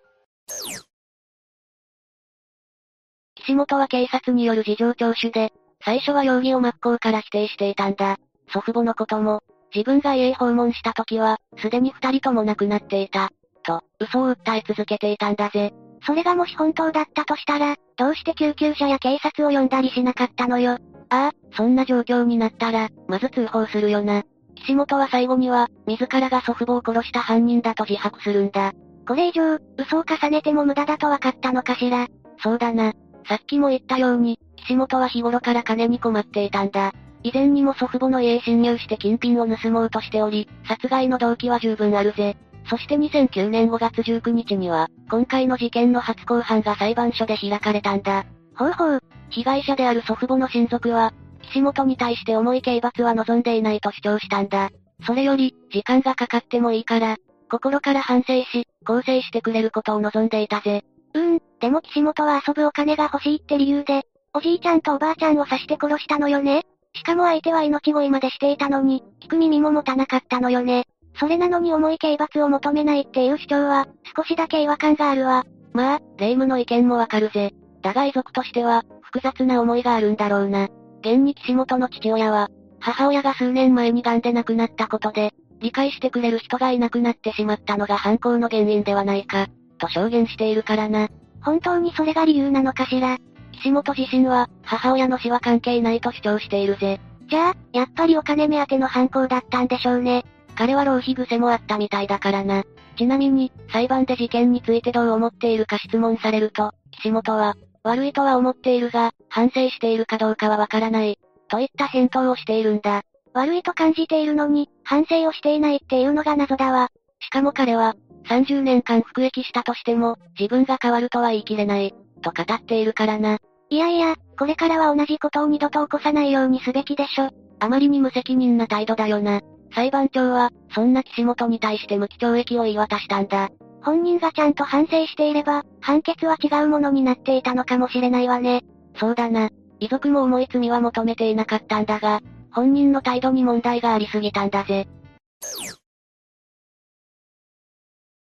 [3.37, 5.53] 岸本は警察による事情聴取で、
[5.85, 8.17] 最初は容疑を真っ向から否定していたんだ。
[8.53, 9.43] 祖父母のことも、
[9.75, 13.31] 自分が家へ訪問した時は、すでに二人とも亡くなっていた。
[13.63, 15.73] と、嘘を訴え続けていたんだぜ。
[16.05, 20.79] それがもし本当だったとしたら、どうして救急車や警察を呼んだりしなかったのよ。
[21.11, 24.25] ああ、そんな状況になったら、まず通報するよな。
[24.57, 28.73] 岸本は最後には、自らが祖父母を殺した犯人だと自白するんだ。
[29.07, 32.09] これ以上、嘘を重ねても無駄だと分かったのかしら。
[32.43, 32.93] そうだな。
[33.29, 36.93] さっきも言ったように、岸本は日頃から金に困っていたんだ。
[37.23, 42.37] 以前にも祖父母の家へ侵入して金品を盗もうとしており、殺害の動機は十分あるぜ。
[42.69, 48.27] そして2009年5月19日には、今回の事件の初公判が裁判所で開かれたんだ。
[48.57, 49.01] ほうほう。
[49.31, 51.13] 被害者である祖父母の親族は、
[51.51, 54.71] 岸本に対して重い刑罰は望んでいないと主張したんだ。
[55.07, 57.17] それより、時間がかかってもいいから、
[57.51, 60.85] 心から反省し、更生してくれることを望んでいたぜ。
[61.15, 64.03] うーん、でも岸本は遊ぶお金が欲しいって理由で、
[64.35, 66.63] おじいちゃんとおばあちゃんを刺して殺したのよね。
[66.95, 70.85] しかも相手は命乞いまでしていたのに、聞く耳も持たなかったのよね。
[71.19, 73.87] それなのに重い刑罰を求めないっていう主張は、
[74.17, 75.45] 少しだけ違和感があるわ。
[75.73, 77.53] まあ、霊夢の意見もわかるぜ。
[77.83, 80.69] だが遺族としては、複雑な思いがあるんだろうな。
[81.07, 82.51] 現に岸本の父親は、
[82.81, 89.47] 母親が数年前に癌で亡くなったことで、理解してくれる人がいなくなってしまったのが犯行の原因ではないか、
[89.79, 91.09] と証言しているからな。
[91.43, 93.19] 本当にそれが理由なのかしら？
[93.53, 97.01] 岸本自身は、母親の死は関係ないと主張しているぜ。
[97.29, 100.25] じゃあ、やっぱりお金目当ての犯行だったんでしょうね。
[100.57, 102.65] 彼は浪費癖もあったみたいだからな。
[102.99, 107.55] ちなみに、裁判で事件についてどう思っているか質問されると、岸本は、
[107.87, 111.19] 悪いとは思っているが、反省しているかどうかはわからない。
[111.49, 113.03] といった返答をしているんだ。
[113.33, 116.89] 悪いと感じているのに、反省をしていないっていうのが謎だわ。
[117.21, 117.95] しかも彼は、
[118.29, 123.39] 30年間服役したとしても、自分が変わるとは言い切れない、と語っているからな。
[123.71, 127.31] いやいや、これからは同じことを二度と起こさないようにすべきでしょ。
[127.61, 129.41] あまりに無責任な態度だよな。
[129.75, 133.51] 裁判長は、そんな岸本に対して無期懲役を言い渡したんだ。
[133.83, 138.65] 本人がちゃんと反省していれば、判決は違うものになっていたのかもしれないわね。
[138.97, 139.51] そうだな。
[139.79, 142.21] 遺族も重い罪は求めていなかったんだが、
[142.53, 144.89] 本人の態度に問題がありすぎたんだぜ。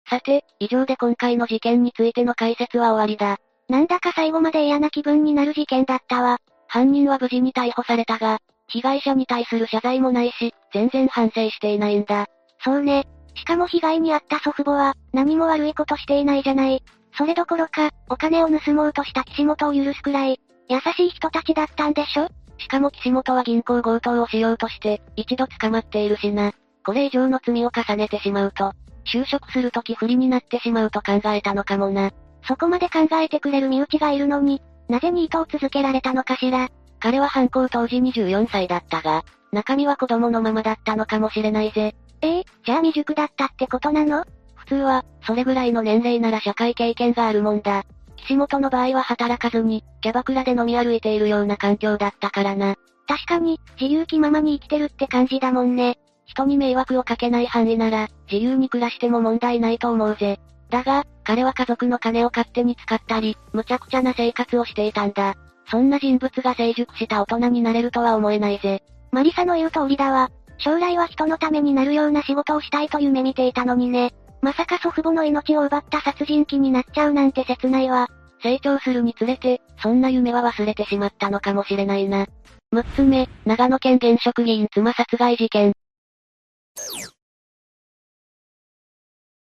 [0.08, 3.38] さて、以上で今回の事件についての解説は終わりだ。
[3.68, 6.38] なんだか最後まで嫌な気分になる事件だったわ。
[6.68, 8.38] 犯人は無事に逮捕されたが、
[8.68, 12.26] 被害者に対する謝罪もないし、全然反省していないんだ。
[12.62, 13.06] そうね。
[13.34, 16.82] しかも被害に遭った祖父母は、何も悪いことしていないじゃない。
[17.16, 22.28] それどころか、お金を盗もうとした岸本を許すくらい、優しい人たちだったんでしょ？
[22.58, 26.52] しかも岸本は銀行強盗をしようとして、一度捕まっているしな。
[26.84, 28.72] これ以上の罪を重ねてしまうと、
[29.12, 32.10] 就職するとき不利になってしまうと考えたのかもな。
[32.46, 36.68] そこまで考えてくれる身内がいるのに、なぜニートを続けられたのかしら？
[37.00, 41.94] 彼は犯行当時24歳だったが、中身は子供のままだったのかもしれないぜ。
[42.24, 44.24] ええー、じゃあ未熟だったってことなの？
[44.54, 47.84] 普通は、それぐらいの年齢なら社会経験があるもんだ。
[48.16, 52.76] 岸本の場合は働かずに、キャバクラで飲み歩いているような環境だったからな。
[53.06, 55.98] 確かに、自由気ままに生きてるって感じだもんね。
[56.24, 60.40] 人に迷惑をかけない範囲なら、自由に暮らしても問題ないと思うぜ。
[60.70, 65.34] だが、彼は家族の金を勝手に使ったり、無茶苦茶な生活をしていたんだ。
[65.70, 68.82] そんな人物が成熟した大人になれるとは思えないぜ。
[69.12, 70.30] マリサの言う通りだわ。
[70.58, 74.14] 将来は人のためになるような仕事をしたいと夢見ていたのにね。
[74.40, 78.08] まさか祖父母の命を奪った殺人鬼になっちゃうなんて切ないわ。
[78.42, 82.26] 成長するにつれて、そんな夢は忘れてしまったのかもしれないな。
[82.74, 85.72] 6つ目、長野県現職議員妻殺害事件。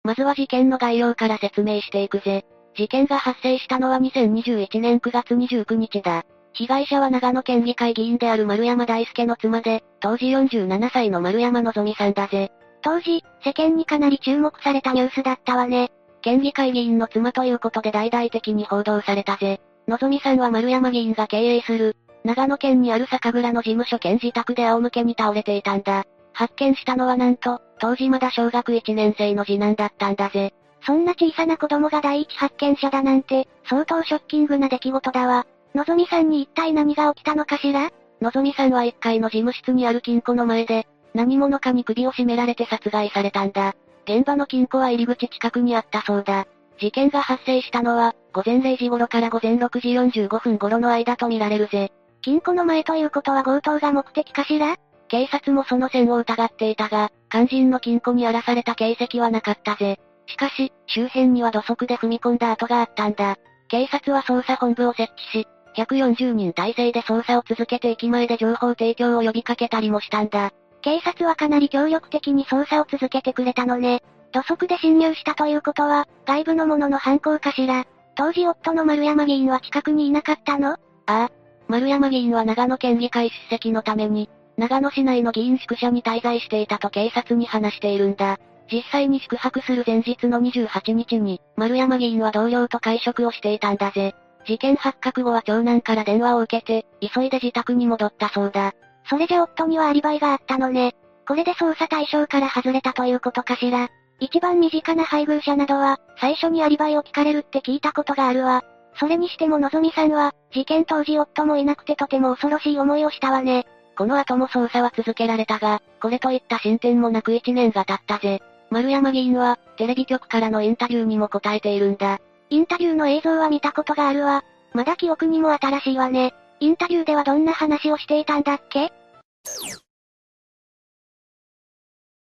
[0.04, 2.44] まずは事件の概要から説明していくぜ。
[2.76, 6.24] 事件が発生したのは2021年9月29日だ。
[6.56, 12.50] 被害者は長野県議会議員である丸山大輔の妻で、当時47歳の丸山望さんだぜ。
[12.82, 15.90] 当時、世間にかなり注目されたニュースだったわね。
[16.22, 19.60] 県議会議員の妻ということで大々的に報道されたぜ。
[19.86, 21.94] のぞみさんは丸山議員が経営する、
[22.24, 26.04] 長野県にある酒蔵の事務所兼自宅で仰向けに倒れていたんだ。
[26.32, 30.54] 発見したのはなんと、当時まだ小学1年生の次男だったんだぜ。
[30.86, 35.46] そんな小さな子供が第一発見者だなんて、相当ショッキングな出来事だわ。
[35.76, 37.90] のぞみさんに一体何が起きたのかしら？
[38.22, 43.74] のぞみさんは1階の事務室にある金庫の前で、何者かに首を絞められて殺害されたんだ。
[44.06, 46.46] 現場の金庫は入り口近くにあったそうだ。
[46.80, 51.92] 事件が発生したのは、午前0時頃から午前6時45分頃の間と見られるぜ。
[52.22, 54.76] 金庫の前ということは強盗が目的かしら？
[55.08, 60.00] 警察もその線を疑っていたが、肝心の金庫に荒らされた形跡はなかったぜ。
[60.26, 63.36] しかし、周辺には土足で踏み込んだ跡があったんだ。
[63.68, 65.46] 警察は捜査本部を設置し、
[65.76, 70.50] 140人体制で捜査を続けて駅前で情報提供を呼びかけたりもしたんだ。
[70.82, 74.02] 警察はかなり協力的に捜査を続けてくれたのね。
[74.32, 77.84] 土足で侵入したということは、外部の者の犯行かしら。
[78.14, 80.72] 当時夫の丸山議員は近くにいなかったの？
[80.72, 81.30] ああ。
[81.68, 88.38] 丸山議員は長野県議会出席のために、長野市内の議員宿舎に滞在していたと警察に話しているんだ。
[88.72, 94.14] 実際に宿泊する前日の28日に、丸山議員は同僚と会食をしていたんだぜ。
[94.46, 98.72] 事件発覚後は長男から電話を受けて、急いで自宅に戻ったそうだ。
[99.08, 100.94] それじゃ夫にはアリバイがあったのね。
[101.26, 103.88] これで捜査対象から外れたということかしら。
[104.18, 108.64] 一番身近な配偶者などは、最初にアリバイを聞かれるって聞いたことがあるわ。
[108.98, 113.66] それにしてものぞみさんは、事件当時夫もいなくてとても恐ろしい思いをしたわね。
[113.96, 118.40] この後も捜査は続けられたが、これといった進展もなく1年が経ったぜ。
[118.70, 122.18] 丸山議員は、テレビ局からのインタビューにも答えているんだ。
[122.50, 124.44] インタビューの映像は見たことがあるわ。
[124.72, 126.34] まだ記憶にも新しいわね。
[126.60, 128.92] インタビューではどんな話をしていたんだっけ？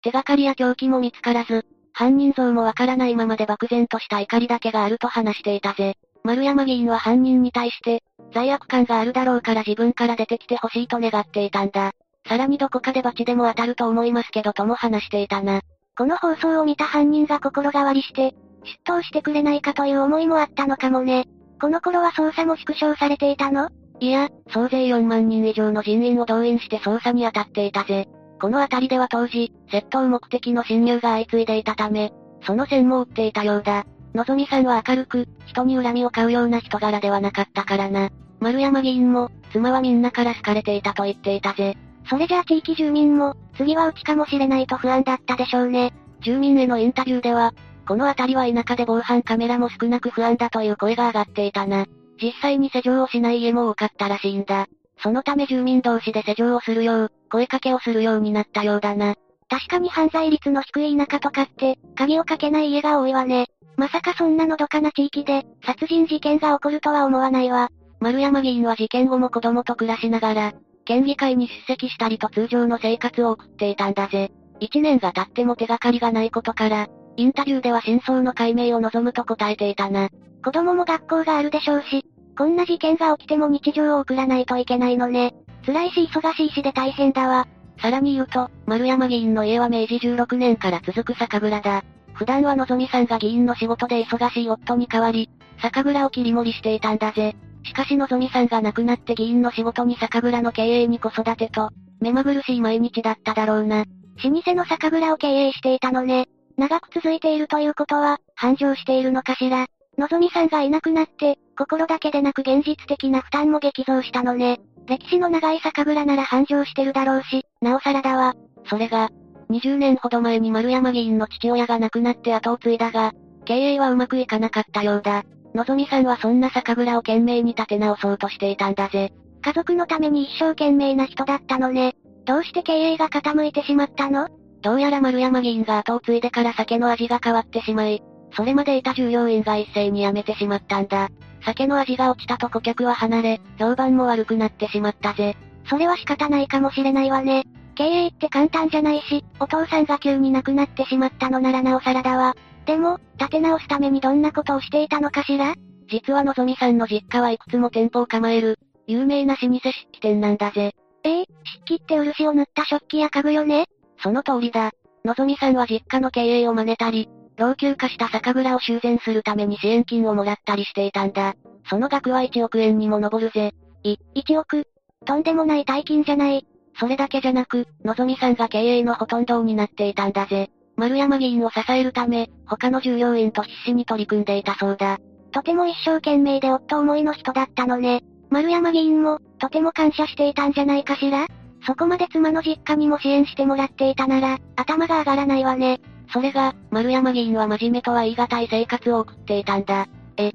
[0.03, 5.97] 手がかりや凶器も見つからず、犯人像もわからないままで漠然とした怒りだけがあると話していたぜ。
[6.23, 11.93] 丸山議員は犯人に対して、罪悪感があるだろうから自分から出てきてほしいと願っていたんだ。
[12.29, 15.61] さらにどこかで罰でも当たると思いますけどとも話していたな。
[15.97, 18.35] この放送を見た犯人が心変わりして、
[18.67, 21.27] 出頭してくれないかという思いもあったのかもね。
[21.61, 23.71] この頃は捜査も縮小されていたの？
[24.01, 28.07] いや、総勢4万人以上の人員を動員して捜査に当たっていたぜ。
[28.39, 32.13] この辺りでは当時、窃盗目的の侵入が相次いでいたため、
[32.45, 33.87] その線も打っていたようだ。
[34.15, 38.11] のぞみさんは明るく、人に恨みを買うような人柄ではなかったからな。
[38.41, 41.77] 丸山議員も、妻はみんなから好かれていたと言っていたぜ。
[42.09, 45.95] それじゃあ地域住民も、次はうちかもしれないと不安だったでしょうね。
[46.21, 47.55] 住民へのインタビューでは、
[47.87, 51.87] この辺りは田舎で防犯カメラも少なく不安だという声が上がっていたな。
[52.21, 54.67] 実際に施錠をしない家も多かったらしいんだ。
[55.03, 59.15] そのため住民同士で施錠をするよう、声かけをするようになったようだな。
[59.49, 63.47] 確かに犯罪率の低い田舎とかって、鍵をかけない家が多いわね。
[63.77, 67.69] まさかそんなのどかな地域で、殺人事件が起こるとは思わないわ。
[68.01, 70.53] 丸山議員は事件後も子供と暮らしながら、
[70.85, 74.33] 県議会に出席したりと通常の生活を送っていたんだぜ。
[74.61, 80.09] 一年が経っても手がかりがないことから、インタビューでは真相の解明を望むと答えていたな。
[80.45, 82.05] 子供も学校があるでしょうし、
[82.37, 85.35] こんな事件が起きても日常を送らないといけないのね。
[85.65, 87.49] 辛いし忙しいしで大変だわ。
[87.81, 91.83] さらに言うと、丸山議員の家は明治16年から続く酒蔵だ。
[92.13, 95.29] 普段はのぞみさんが議員の仕事で忙しい夫に代わり、
[95.61, 97.35] 酒蔵を切り盛りしていたんだぜ。
[97.65, 101.71] しかしのぞみさんが亡くなって議員の仕事に酒蔵の経営に子育てと、
[102.01, 103.85] 目まぐるしい毎日だっただろうな。
[104.25, 106.29] 老舗の酒蔵を経営していたのね。
[106.57, 109.67] 長く続いているということは、繁盛しているのかしら。
[109.99, 114.61] のぞみさんがいなくなって、心だけでなく現実的な負担も激増したのね。
[114.87, 118.35] 歴史の長い酒蔵なら繁盛してるだろうし、なおさらだわ。
[118.67, 119.11] それが、
[119.51, 123.13] 20年ほど前に丸山議員の父親が亡くなって後を継いだが、
[123.45, 125.25] 経営はうまくいかなかったようだ。
[125.55, 129.13] のぞみさんはそんな酒蔵を懸命に立て直そうとしていたんだぜ。
[129.43, 131.95] 家族のために一生懸命な人だったのね。
[132.25, 134.29] どうして経営が傾いてしまったの？
[134.67, 138.03] どうやら丸山議員が後を継いでから酒の味が変わってしまい、
[138.33, 141.09] それまでいた従業員が一斉に辞めてしまったんだ。
[141.45, 145.37] 酒の味が落ちたと顧客は離れ、評判も悪くなってしまったぜ。
[145.71, 147.45] それは仕方ないかもしれないわね。
[147.77, 152.35] 経営って簡単じゃないし、お父さんが急に亡くなってしまったのならなおさらだわ。
[152.65, 155.55] でも、立て直すためにどんなことをしていたのかしら？
[155.89, 160.73] 実はのぞみさんの実家はいくつも店舗を構える、有名な老舗漆器店なんだぜ。
[161.05, 161.27] ええー、
[161.67, 163.67] 漆器って漆を塗った食器や家具よね
[164.03, 164.73] その通りだ。
[165.05, 171.35] のぞみさんは実家の経営を真似たり、老朽化した酒蔵を修繕するために支援金をもらったりしていたんだ。
[171.69, 173.53] その額は1億円にも上るぜ。
[173.83, 174.67] い、1億？
[175.05, 176.47] とんでもない大金じゃない。
[176.79, 180.51] それだけじゃなく、のぞみさんが経営のほとんどを担っていたんだぜ。
[180.77, 184.99] 丸山議員を支えるため、他の従業員と必死に取り組んでいたそうだ。
[185.33, 188.03] とても一生懸命で夫思いの人だったのね。
[188.31, 191.27] 丸山議員も、とても感謝していたんじゃないかしら？
[191.67, 195.81] そこまで妻の実家にも支援してもらっていたなら、頭が上がらないわね。
[196.13, 199.89] それが、丸山議員は真面目とは言い難い生活を送っていたんだ。
[200.17, 200.31] え、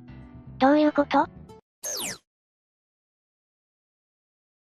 [0.60, 1.28] どういうこと？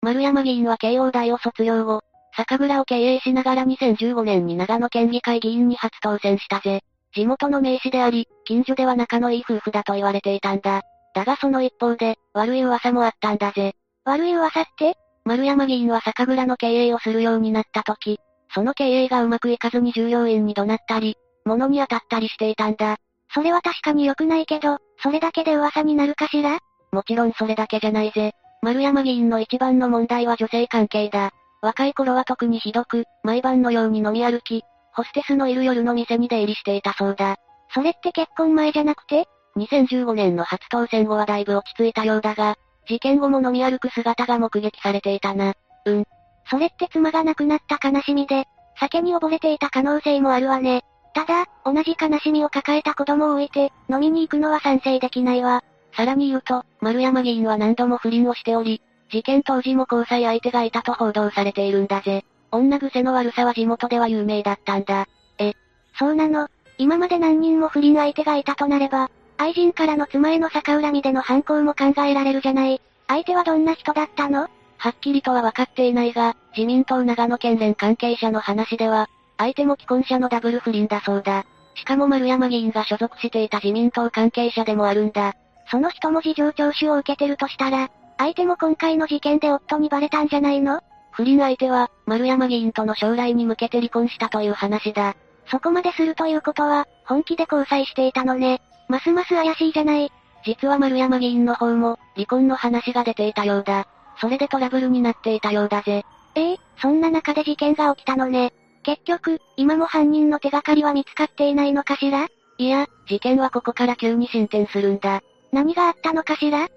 [0.01, 2.01] 丸山議員は慶応大を卒業後、
[2.37, 6.81] 酒蔵を経営しながら2015年に長野県議会議員に初当選したぜ。
[7.15, 10.83] 地元の名士であり、近所では仲のいい夫婦だと言われていたんだ。
[11.15, 13.75] だがその一方で、悪い噂もあったんだぜ。
[14.05, 14.97] 悪い噂って？
[15.25, 18.19] 丸山議員は酒蔵の経営をするようになった時、
[18.55, 22.97] その経営がうまくいかずに従業員に怒鳴ったり、物に当たったりしていたんだ。
[23.33, 26.59] それは確かに良くないけど、それだけで噂になるかしら？
[26.93, 28.33] もちろんそれだけじゃないぜ。
[28.63, 31.33] 丸山議員の一番の問題は女性関係だ。
[31.61, 37.37] 若い頃は特にひどく、毎晩のように飲み歩き、ホステスのいる夜の店に出入りしていたそうだ。
[37.75, 39.27] それって結婚前じゃなくて
[39.57, 42.57] ?2015 年の初当選後はだいぶ落ち着いたようだが、
[42.87, 45.55] 事件後も飲み歩く姿が目撃されていたな。
[45.87, 46.05] うん。
[46.51, 48.47] それって妻が亡くなった悲しみで、
[48.79, 50.83] 酒に溺れていた可能性もあるわね。
[51.15, 55.63] ただ、同じ悲しみを抱えた子供を置いて、飲みに行くのは賛成できないわ。
[55.97, 62.25] さらに言うと、丸山議員は何度も不倫をしており、事件当時も交際相手がいたと報道されているんだぜ。
[62.51, 65.07] 女癖の悪さは地元では有名だったんだ。
[65.39, 65.55] え、
[65.99, 66.49] そうなの
[66.79, 72.81] 今まで何人も不倫相手がいたとなれば、愛人からの妻への逆恨みでの犯行も考えられるじゃない。
[73.09, 74.49] 相手はどんな人だったの？
[74.79, 79.09] はっきりとは分かっていないが、自民党長野県連関係者の話では、
[79.39, 81.45] 相手も既婚者のダブル不倫だそうだ。
[81.75, 85.35] しかも丸山議員が所属していた自民党関係者でもあるんだ。
[85.71, 90.81] その人も事情聴取を受けてるとしたら、相手も今回の事件で夫にバレたんじゃないの？
[91.11, 95.17] 不倫相手は、丸山議員との将来に向けて離婚したという話だ。
[95.51, 98.61] そこまでするということは、本気で交際していたのね。
[98.89, 100.11] ますます怪しいじゃない。
[100.45, 103.87] 実は丸山議員の方も、離婚の話が出ていたようだ。
[104.21, 106.05] それでトラブルになっていたようだぜ。
[106.35, 108.53] ええそんな中で事件が起きたのね。
[108.83, 112.29] 結局、今も犯人の手がかりは見つかっていないのかしら？
[112.59, 115.23] いや、事件はここから急に進展するんだ。
[115.53, 116.69] 何があったのかしら？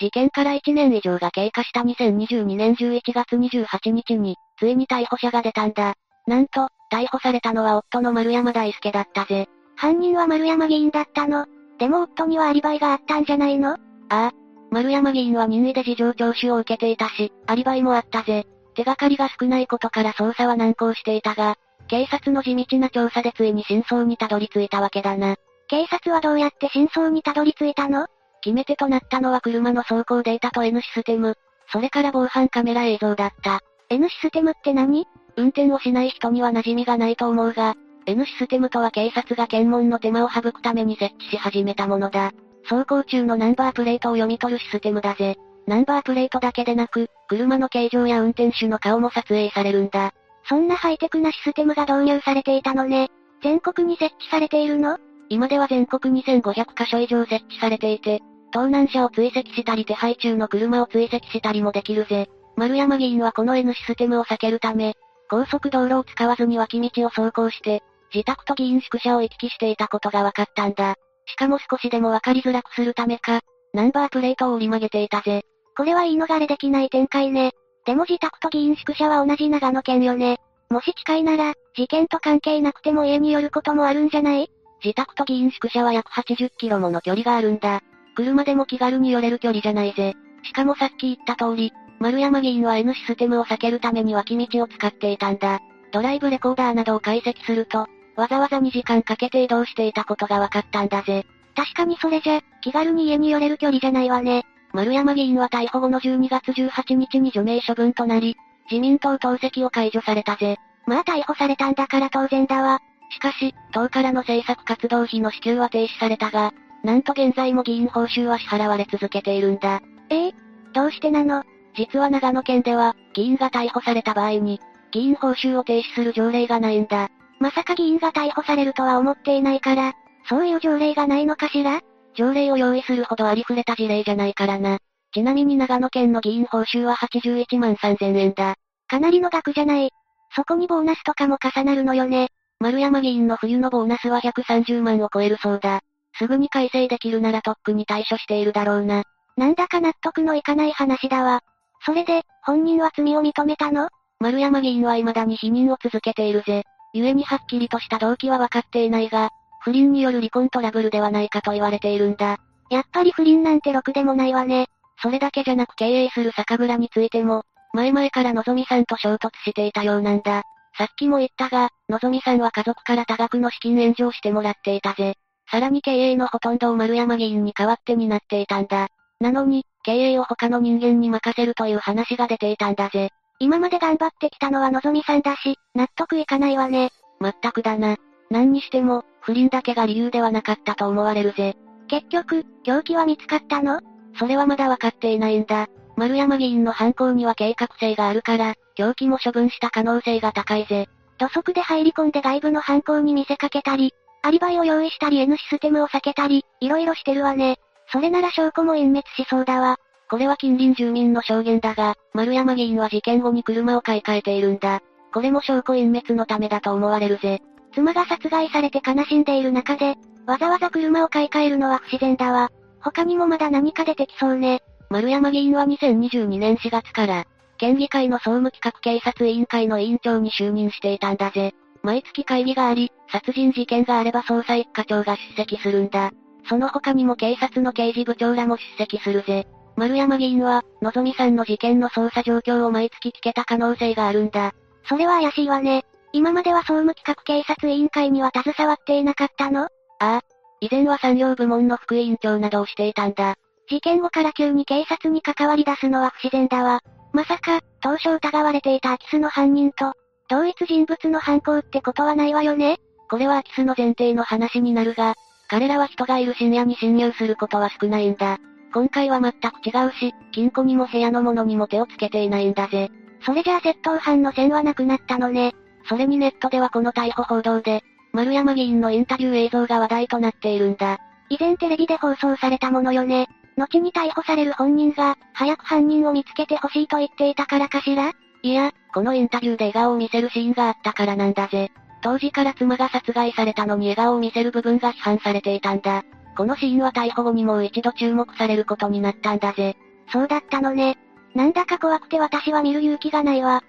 [0.00, 5.94] 事件から1年以上が経過した2022年11月28日に、ついに逮捕者が出たんだ。
[6.26, 9.48] なんと、逮捕されたのは夫の丸山大輔だったぜ。
[9.76, 11.46] 犯人は丸山議員だったの
[11.78, 13.72] でも夫にはアリバイがあったんじゃないの？
[13.72, 13.78] あ
[14.10, 14.32] あ。
[14.70, 18.46] 丸山議員は任意で事情聴取を受けていたし、アリバイもあったぜ。
[18.74, 21.56] 手がかりが少ないことから捜査は難航していたが、
[21.88, 25.36] 警察の地道な調査でついに真相にたどり着いたわけだな。
[25.68, 28.06] 警察はどうやって真相にたどり着いたの？
[28.42, 31.36] 決め手となったのは車の走行データと N システム、
[31.70, 33.60] それから防犯カメラ映像だった。
[33.88, 35.06] N システムって何？
[35.36, 37.74] 運転をしない人には馴染みがないと思うが、
[38.06, 42.32] N システムとは警察が検問の手間を省くために設置し始めたものだ。
[42.64, 45.36] 走行中のナンバープレートを読み取るシステムだぜ。
[45.66, 50.12] ナンバープレートだけでなく、車の形状や運転手の顔も撮影されるんだ。
[50.48, 53.08] そんなハイテクなシステムが導入されていたのね。
[53.42, 54.98] 全国に設置されているの？
[55.28, 58.20] 今では全国2500カ所以上設置されていて、
[58.52, 62.28] 盗難車を追跡したり手配中の車を追跡したりもできるぜ。
[62.56, 64.94] 丸山議員はこの N システムを避けるため、
[65.32, 67.82] 高速道路を使わずに脇道を走行して、
[68.12, 70.96] 自宅と議員宿舎を行き来していたことが分かったんだ。
[71.24, 73.40] しかも少しでも分かりづらくするためか、
[73.72, 75.40] ナンバープレートを折り曲げていたぜ。
[75.74, 77.52] これは言い逃れできない展開ね。
[77.86, 80.36] でも自宅と議員宿舎は同じ長野県よね。
[80.68, 84.50] もし近いなら、事件と関係なくても家に寄ることもあるんじゃない？
[84.84, 87.80] 自宅と議員宿舎は約80キロもの距離があるんだ。
[88.16, 90.12] 車でも気軽に寄れる距離じゃないぜ。
[90.42, 91.72] しかもさっき言った通り、
[92.02, 95.60] 丸山議員は N システムを避けるために脇道を使っていたんだ。
[95.92, 101.24] ドライブレコーダーなどを解析すると、わざわざ2時間かけて移動していたことが分かったんだぜ。
[101.54, 104.42] 確かにそれじゃ、気軽に家に寄れる距離じゃないわね。
[104.72, 108.36] 丸山議員は逮捕後の12月18日に除名処分となり、
[108.68, 110.56] 自民党党籍を解除されたぜ。
[110.86, 112.80] まあ逮捕されたんだから当然だわ。
[113.10, 116.52] しかし、党からの政策活動費の支給は停止されたが、
[116.82, 119.80] なんと現在も議員報酬は支払われ続けているんだ。
[120.10, 120.34] ええ
[120.74, 121.44] どうしてなの？
[121.74, 127.08] 実は長野県では、議員が逮捕された場合に、議員報酬を停止する条例がないんだ。
[127.38, 129.94] まさか議員が逮捕されるとは思っていないから、
[130.28, 131.80] そういう条例がないのかしら？
[132.14, 134.78] 条例を用意するほどありふれた事例じゃないからな。
[135.14, 138.54] ちなみに長野県の議員報酬は81万3000円だ。
[138.86, 139.90] かなりの額じゃない。
[140.36, 142.28] そこにボーナスとかも重なるのよね。
[142.60, 145.80] 丸山議員の冬のボーナスは130万を超えるそうだ。
[146.18, 149.02] すぐに改正できるならとっくに対処しているだろうな。
[149.36, 151.40] なんだか納得のいかない話だわ。
[151.84, 153.88] それで、本人は罪を認めたの？
[154.20, 156.64] 丸山議員は未だに否認を続けているぜ。
[156.94, 159.30] 故にはっきりとした動機は分かっていないが、
[159.60, 162.38] 不倫による離婚トラブルではないかと言われているんだ。
[162.70, 164.66] やっぱり不倫なんてろくでもないわね。
[165.02, 170.42] それだけじゃなく経営する酒蔵についても、前々からのぞみさんと衝突していたようなんだ。
[170.78, 175.14] さっきも言ったが、のぞみさんは家族から多額の資金援助をしてもらっていたぜ。
[175.50, 178.88] さらに経営のほとんどを丸山議員に代わってになっていたんだ。
[179.20, 183.10] なのに、経営を他の人間に任せるという話が出ていたんだぜ。
[183.38, 186.90] 今まで頑張ってきたのはのぞみさんだし、納得いかないわね。
[187.18, 187.96] まったくだな。
[188.30, 191.56] 何にしても、不倫だけが理由ではなかったと思われるぜ。
[191.88, 193.80] 結局、凶器は見つかったの？
[194.18, 195.66] それはまだわかっていないんだ。
[195.96, 200.88] 丸山議員の犯行には計画性があるから、凶器も処分した可能性が高いぜ。
[201.18, 203.92] 土足で入り込んで外部の犯行に見せかけたり、
[204.22, 207.58] アリバイを用意したり N システムを避けたり、いろいろしてるわね。
[207.92, 209.76] それなら証拠も隠滅しそうだわ。
[210.10, 214.80] これは近隣住民の証言だが、丸山議員は事件後に車を買い替えているんだ。
[215.12, 217.40] これも証拠隠滅のためだと思われるぜ。
[217.74, 219.96] 妻が殺害されて悲しんでいる中で、
[220.26, 222.50] わざわざ車を買い替えるのは不自然だわ。
[222.80, 224.62] 他にもまだ何か出てきそうね。
[224.90, 227.24] 丸山議員は2022年4月から、
[227.58, 231.52] 県議会の総務企画警察委員会の委員長に就任していたんだぜ。
[231.82, 236.12] 毎月会議があり、殺人事件があれば捜査一課長が出席するんだ。
[236.48, 239.46] その他にも警察の刑事部長らも出席するぜ。
[239.76, 244.52] 丸山議員は、のぞみさんの事件の捜査状況を毎月聞けた可能性があるんだ。
[244.88, 245.84] それは怪しいわね。
[246.12, 249.62] 今までは総務企画警察委員会には携わっていなかったの？
[249.64, 249.68] あ
[250.00, 250.20] あ。
[250.60, 253.36] 以前は産業部門の副委員長などをしていたんだ。
[253.68, 256.80] 事件後から急に警察に関わり出すのは不自然だわ。
[257.12, 259.94] まさか、当初疑われていた空き巣の犯人と、
[260.28, 262.78] 同一人物の犯行ってことはないわよね？
[263.10, 265.14] これは空き巣の前提の話になるが、
[265.52, 268.38] 彼らは人がいる深夜に侵入することは少ないんだ。
[268.72, 272.90] 今回は全く違うし、金庫にも部屋のものにも手をつけていないんだぜ。
[273.20, 275.52] それじゃあ窃盗犯の線はなくなったのね。
[275.90, 277.82] それにネットではこの逮捕報道で、
[278.14, 280.98] 丸山議員のインタビュー映像が話題となっているんだ。
[281.28, 283.28] 以前テレビで放送されたものよね。
[283.58, 288.12] 後に逮捕される本人が、早く犯人を見つけてほしいと言っていたからかしら？
[288.42, 291.70] いや、このインタビューで笑顔を見せるシーンがあったからなんだぜ。
[292.02, 296.04] 当時から妻が殺害されたのに笑顔を見せる部分が批判されていたんだ。
[296.36, 299.76] このシーンは逮捕後にもう一度注目されることになったんだぜ。
[300.12, 300.98] そうだったのね。
[301.34, 303.62] なんだか怖くて私は見る勇気がないわ。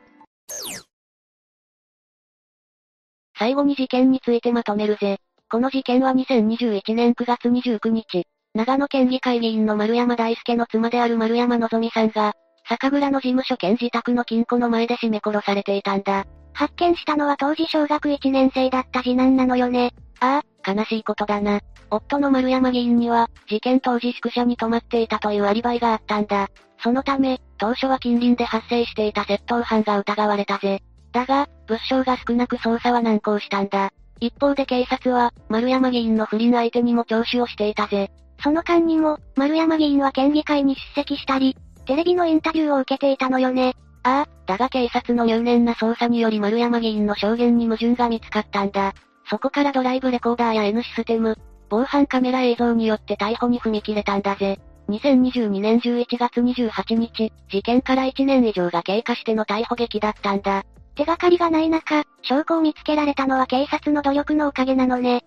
[3.37, 5.17] 最後に事件についてまとめるぜ。
[5.49, 12.33] この事件は2021年9月29日、長野県議会議員の丸山大輔の妻である丸山のぞみさんが、
[12.67, 16.25] 酒蔵の事務所兼自宅の金庫の前で締め殺されていたんだ。
[16.53, 19.93] 発見したのは当時小学1年生だった次男なのよね。
[20.19, 21.61] ああ、悲しいことだな。
[21.89, 26.49] 夫の丸山議員には、事件当時宿舎に泊まっていたというアリバイがあったんだ。
[26.81, 30.81] そのため、当初は近隣で発生していた窃盗犯が疑われたぜ。
[31.11, 33.91] だが、物証が少なく捜査は難航したんだ。
[34.19, 38.11] 一方で警察は、丸山議員の不倫相手にも聴取をしていたぜ。
[38.41, 41.55] その間にも、丸山議員は県議会に出席したり、
[41.85, 43.75] テレビのインタビューを受けていたのよね。
[44.03, 48.93] ああ、だが警察の入念な捜査により丸山議員の証言に矛盾が見つかったんだ。
[49.29, 51.37] そこからドライブレコーダーや N システム、
[51.69, 54.59] 防犯カメラ映像によって逮捕に踏み切れたんだぜ。
[54.89, 60.63] 2022年11月28日、事件から1年以上が経過しての逮捕劇だったんだ。
[60.95, 65.23] 手がかりがない中、証拠を見つけられたのは警察の努力のおかげなのね。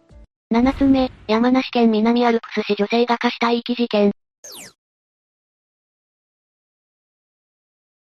[0.53, 4.13] 7つ目、山梨県南アルプス市女性が化した遺棄事件。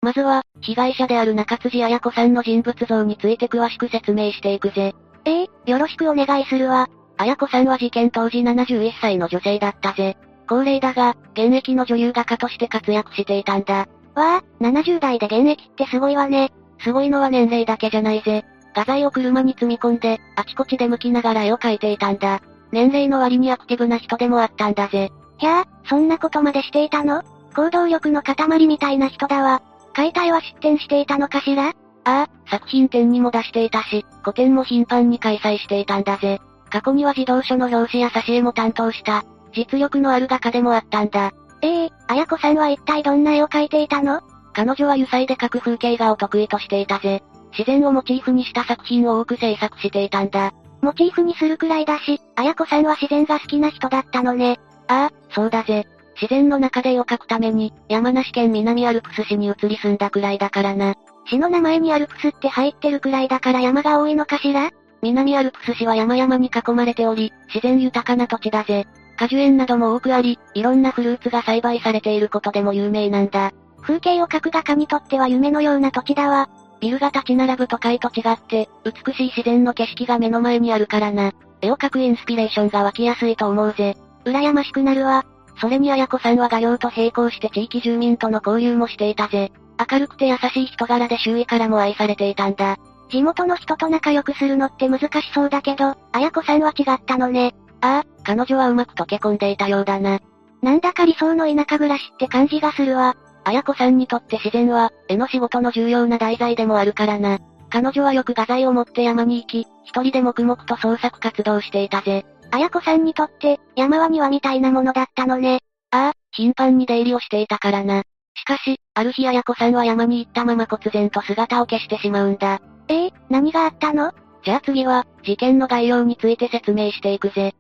[0.04, 4.94] まずは、被害者である中辻彩子さんの人物像について詳しく説明していくぜ。
[5.24, 6.90] ええよろしくお願いするわ。
[7.16, 10.18] 彩子さんは事件当時71歳の女性だったぜ。
[10.46, 13.88] 高齢だが、現役の女優画家として活躍していたんだ。
[14.14, 16.52] わあ、70代で現役ってすごいわね。
[16.80, 18.44] すごいのは年齢だけじゃないぜ。
[18.74, 22.42] 画材を車に積み込んで、あちこちで向きながら絵を描いていたんだ。
[22.72, 25.10] 年齢の割にアクティブな人でもあったんだぜ。
[25.38, 27.22] ひゃあ、そんなことまでしていたの？
[27.56, 29.62] 行動力の塊みたいな人だわ。
[29.94, 31.68] 解体は出展していたのかしら？
[31.68, 31.72] あ
[32.04, 36.40] あ、作品展にも出していたし、個展も頻繁に開催していたんだぜ。
[36.68, 41.32] 過去には児童書の表紙や挿絵も担当した、実力のある画家でもあったんだ。
[41.62, 44.20] ええー、綾子さんは一体どんな絵を描いていたの？
[44.52, 47.22] 彼女は油彩で描く風景画を得意としていたぜ。
[47.56, 50.52] 自然をモチーフにした作品を多く制作していたんだ。
[50.82, 54.58] モチーフにするくらいだし、綾子さんは自然が好きな人だったのね。
[54.88, 55.86] ああ、そうだぜ。
[56.20, 60.94] 自然の中で絵を描くために、山梨県南アルプス市に移り住んだくらいだからな。
[61.26, 64.70] 市の名前にアルプスって入ってるくらいだから山が多いのかしら？
[65.02, 68.86] 南アルプス市は山々に囲まれており、自然豊かな土地だぜ。
[69.16, 73.52] 果樹園なども多くあり、いろんなフルーツが栽培されていることでも有名なんだ。
[73.82, 76.48] 風景を描く画家にとっては夢のような土地だわ。
[76.80, 81.32] ビルが立ち並ぶ都会と違って、美しい自然の景色が目の前にあるからな。
[81.60, 83.96] 絵を描くインスピレーションが湧きやすいと思うぜ。
[84.24, 85.24] 羨ましくなるわ。
[85.56, 89.52] それに綾子さんは画業と並行して地域住民との交流もしていたぜ。
[89.90, 92.76] 明るくて優しい人柄で周囲からも愛されていたんだ。
[93.10, 97.54] 地元の人と仲良くするのって難しそうだけど、綾子さんは違ったのね。
[97.80, 100.20] ああ、彼女はうまく溶け込んでいたようだな。
[100.62, 103.16] なんだか理想の田舎暮らしって感じがするわ。
[103.44, 107.38] 綾子さんにとって自然は、絵の仕事の重要な題材でもあるからな。
[107.70, 112.24] 彼女はよく画材を持って山に行き、一人で黙々と創作活動していたぜ。
[112.54, 115.58] 綾子さんにとって、山は庭みたいなものだったのね。
[115.90, 118.04] ああ、頻繁に出入りをしていたからな。
[118.36, 122.60] しかし、ある日綾子さんは山に行ったまま忽然と姿を消してしまうんだ。
[122.86, 124.12] ええー、何があったの？
[124.44, 127.56] じゃあ次は、事件の概要について説明していくぜ。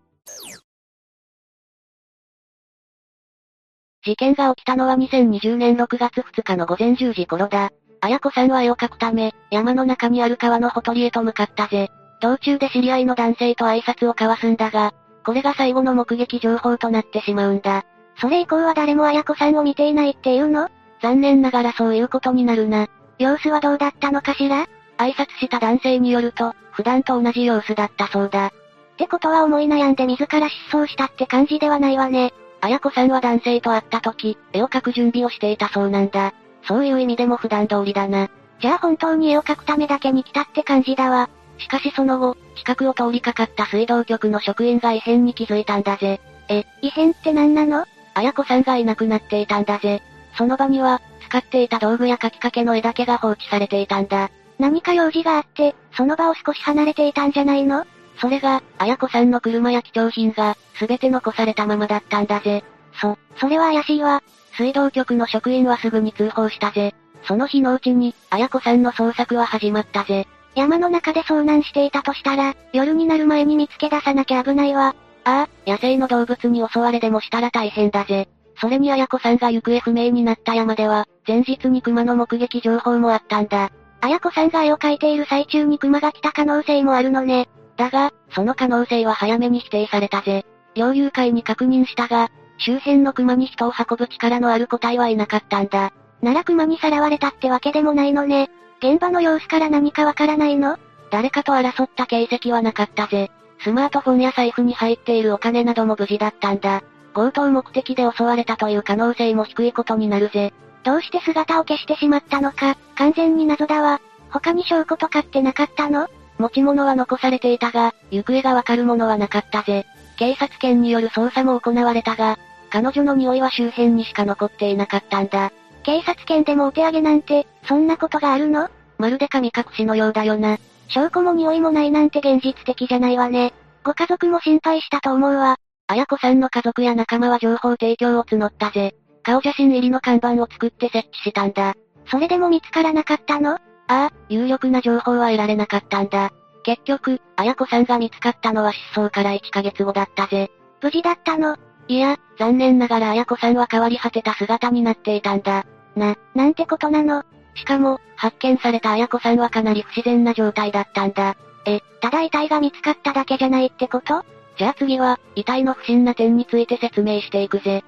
[4.04, 7.72] 事件が起きたのは2020年6月2日の午前10時頃だ。
[8.00, 11.90] 綾子さんは絵を描くため、山の中にある川のほとりへと向かったぜ。
[12.24, 14.94] 道中で知り合いの男性と挨拶を交わすんだが、
[15.26, 17.84] これが最後の目撃情報となってしまうんだ。
[18.18, 20.70] それ以降は誰も綾子さんを見ていないっていうの？
[21.02, 22.88] 残念ながらそういうことになるな。
[23.18, 24.66] 様子はどうだったのかしら？
[24.96, 28.46] 挨拶した男性によると、普段と同じ様子だったそうだ。
[28.46, 28.52] っ
[28.96, 32.32] てことは思い悩んで自ら失踪したって感じではないわね。
[32.62, 36.32] 綾子さんは男性と会った時、絵を描く準備をしていたそうなんだ。
[36.66, 38.30] そういう意味でも普段通りだな。
[38.60, 41.28] じゃあ本当に絵を描くためだけに来たって感じだわ。
[41.58, 46.20] しかしその後、近くを通りかかった水道局の職員が異変に気づいたんだぜ。
[46.48, 47.86] え、異変って何なの？
[48.14, 50.02] 綾子さんがいなくなっていたんだぜ。
[50.36, 54.30] その場には、使っていた道具や書きかけの絵だけが放置されていたんだ。
[54.58, 57.86] 何か用事があって、その場を少し離れていたんじゃないの？
[58.20, 62.62] それが、綾子さんの車や貴重品が、すべて残されたままだったんだぜ。
[63.00, 64.22] そ、それは怪しいわ。
[64.56, 66.94] 水道局の職員はすぐに通報したぜ。
[67.24, 70.28] その日のうちに、綾子さんの捜索は始まったぜ。
[70.54, 74.94] 山の中で遭難していたとしたら、夜になる前に見つけ出さなきゃ危ないわ。
[75.24, 78.28] ああ、野生の動物に襲われでもしたら大変だぜ。
[78.60, 83.70] それに綾子さんが行方不明になった山では、前日に熊の目撃情報もあったんだ。
[84.00, 87.48] 綾子さんが絵を描いている最中に熊が来た可能性もあるのね。
[87.76, 90.44] だが、その可能性は早めに否定されたぜ。
[90.74, 92.28] 猟友会に確認したが、
[92.58, 95.92] 周辺の熊に人を運ぶ力のある個体はいなかったんだ。
[96.22, 98.50] なら熊にさらわれたってわけでもないのね。
[98.78, 100.78] 現場の様子から何かわからないの？
[101.10, 103.30] 誰かと争った形跡はなかったぜ。
[103.60, 106.82] スマートフォンや財布に入っているお金なども無事だったんだ。
[107.14, 110.52] 強盗目的で襲われたという可能性も低いことになるぜ。
[110.82, 114.00] どうして姿を消してしまったのか、完全に謎だわ。
[114.30, 116.08] 他に証拠とかってなかったの？
[116.38, 119.86] 持ち物は残されていたが、行方がわかるものはなかったぜ。
[120.16, 122.38] 警察犬による捜査も行われたが、
[122.70, 125.52] 彼女の匂いは周辺にしか残っていなかったんだ。
[125.84, 128.68] 警察犬でもお手上げなんて、そんなことがあるの？
[128.98, 130.58] まるで神隠しのようだよな。
[130.88, 133.52] 証拠も匂いもないなんて現実的じゃないわね。
[133.84, 135.56] ご家族も心配したと思うわ。
[135.86, 138.94] 綾子さんの家族や仲間は情報提供を募ったぜ。
[139.22, 141.74] 顔写真入りの看板を作って設置したんだ。
[142.10, 143.52] それでも見つからなかったの？
[143.52, 143.58] あ
[143.88, 146.30] あ、有力な情報は得られなかったんだ。
[146.62, 150.50] 結局、綾子さんが見つかったのは失踪から1ヶ月後だったぜ。
[150.80, 151.56] 無事だったの？
[151.88, 155.66] いや、残念ながら綾子さんは変わり果てた姿になっていたんだ。
[155.96, 157.24] な、なんてことなの？
[157.54, 161.36] しかも、発見された綾子さんはかなり不自然な状態だったんだ。
[161.66, 164.24] え、ただ遺体が見つかっただけじゃないってこと？
[164.56, 167.84] じゃあ次は、遺体の不審な点について説明していくぜ。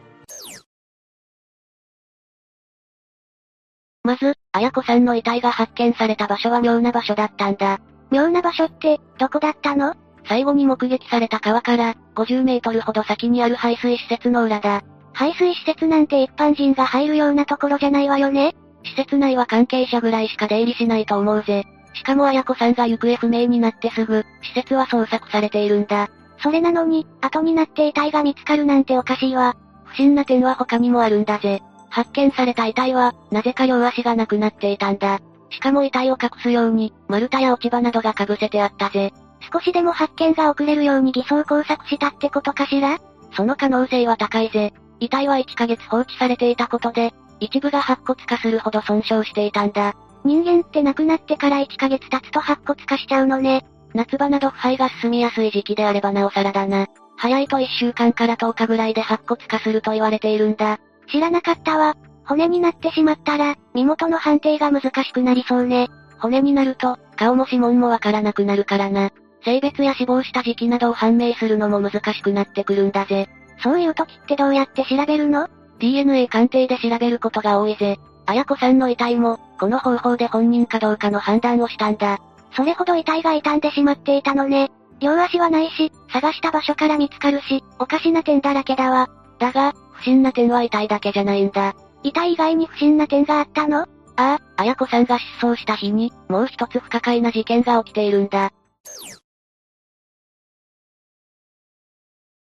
[4.03, 7.81] まず、綾子さんの遺体が発見された場所は妙な場所だったんだ。
[8.11, 9.95] 妙な場所って、どこだったの？
[10.29, 14.83] 最後に目撃された川から、50メートルほど先にある排水施設の裏だ。
[15.17, 18.55] 排水施設なんて一般人が入るようなところじゃないわよね？
[18.85, 21.65] 施設内は関係者ぐらいしか出入りしないと思うぜ。
[21.95, 26.11] しかも綾子さんが行方不明になってすぐ、施設は捜索されているんだ。
[26.43, 29.57] それなのに、後になって遺体が見つかるなんておかしいわ。
[29.87, 31.63] 不審な点は他にもあるんだぜ。
[31.89, 35.21] 発見された遺体は、なぜか両足がなくなっていたんだ。
[35.49, 39.15] しかも遺体を隠すように、丸太や落ち葉などが被せてあったぜ。
[39.51, 42.99] 少しでも発見が遅れるように偽装工作したってことかしら？
[43.35, 44.75] その可能性は高いぜ。
[45.01, 49.95] 遺体は1ヶ月放置されていたことで、一部が白骨化するほど損傷していたんだ。
[50.25, 53.65] 人間って亡くなってから1ヶ月経つと白骨化しちゃうのね。
[53.95, 56.87] 夏場など腐敗が進みやすい時期であればなおさらだな。
[57.17, 60.79] 早いと1週間から10日ぐらいで白骨化すると言われているんだ。
[61.11, 61.95] 知らなかったわ。
[62.25, 65.89] 骨になってしまったら、身元の判定が難しくなりそうね。
[66.19, 69.11] 骨になると、顔も指紋もわからなくなるからな。
[69.45, 73.29] 性別や死亡した時期などを判明するのも難しくなってくるんだぜ。
[73.63, 77.99] そういう時ってどうやって調べるの ?DNA 鑑定で調べることが多いぜ。
[78.27, 82.19] 綾子さんの遺体も、この方法で本人かどうかの判断をしたんだ。
[82.57, 84.71] それほど遺体が傷んでしまっていたのね。
[84.99, 89.09] 両足はないし、探した場所から見つかるし、おかしな点だらけだわ。
[89.39, 91.75] だが、不審な点は遺体だけじゃないんだ。
[92.03, 93.83] 遺体以外に不審な点があったの？
[93.83, 98.53] ああ、綾子さんが失踪した日に、もう一つ不可解な事件が起きているんだ。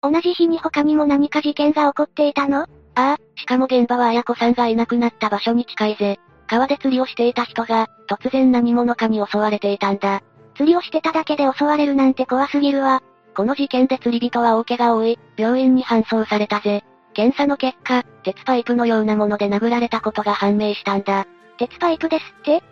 [0.01, 2.63] 同じ日に他にも何か事件が起こっていたの？
[2.63, 6.21] ああ、しかも現場は綾子さんがいなくなった場所に近いぜ。
[6.47, 10.23] 川で釣りをしていた人が、突然何者かに襲われていたんだ。
[10.57, 13.03] 釣りをしてただけで襲われるなんて怖すぎるわ。
[13.37, 16.85] この事件で釣り人は大怪我を負い、病院に搬送されたぜ。
[17.13, 21.27] 検査の結果、鉄パイプのようなもので殴られたことが判明したんだ。
[21.59, 22.63] 鉄パイプですって？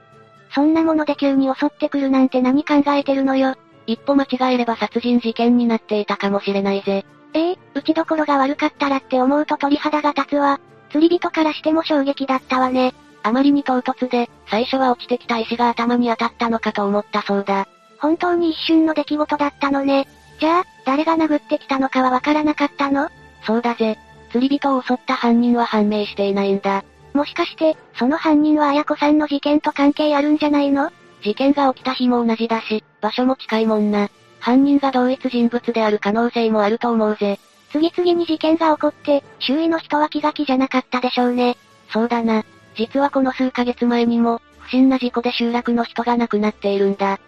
[0.55, 3.57] そんなもので急に襲ってくるなんて何考えてるのよ。
[3.89, 7.05] 一歩間違えれば殺人事件になっていたかもしれないぜ。
[7.35, 10.61] ええー、打ちどころが悪かったらって思うと鳥肌が立つわ。
[10.90, 12.94] 釣り人からしても衝撃だったわね。
[13.23, 17.66] あまりに唐突で、最初は落ちてきた石が頭に当たったのかと思ったそうだ。
[17.98, 20.07] 本当に一瞬の出来事だったのね。
[20.39, 23.09] じゃあ、誰が殴ってきたのかはわからなかったの？
[23.44, 23.98] そうだぜ。
[24.31, 26.85] 釣り人を襲った犯人は判明していないんだ。
[27.15, 30.90] もしかして、その犯人は綾子さんの事件と関係あるんじゃないの？
[31.23, 34.11] 事件が起きた日も同じだし、場所も近いもんな。
[34.41, 37.39] 犯人が同一人物である可能性もあると思うぜ。
[37.73, 41.57] 次々に事件が起こって、周囲の人は気が気じゃなかったでしょうね。
[41.93, 42.45] そうだな。
[42.77, 47.19] 実はこの数ヶ月前にも、不審な事故で集落の人が亡くなっているんだ。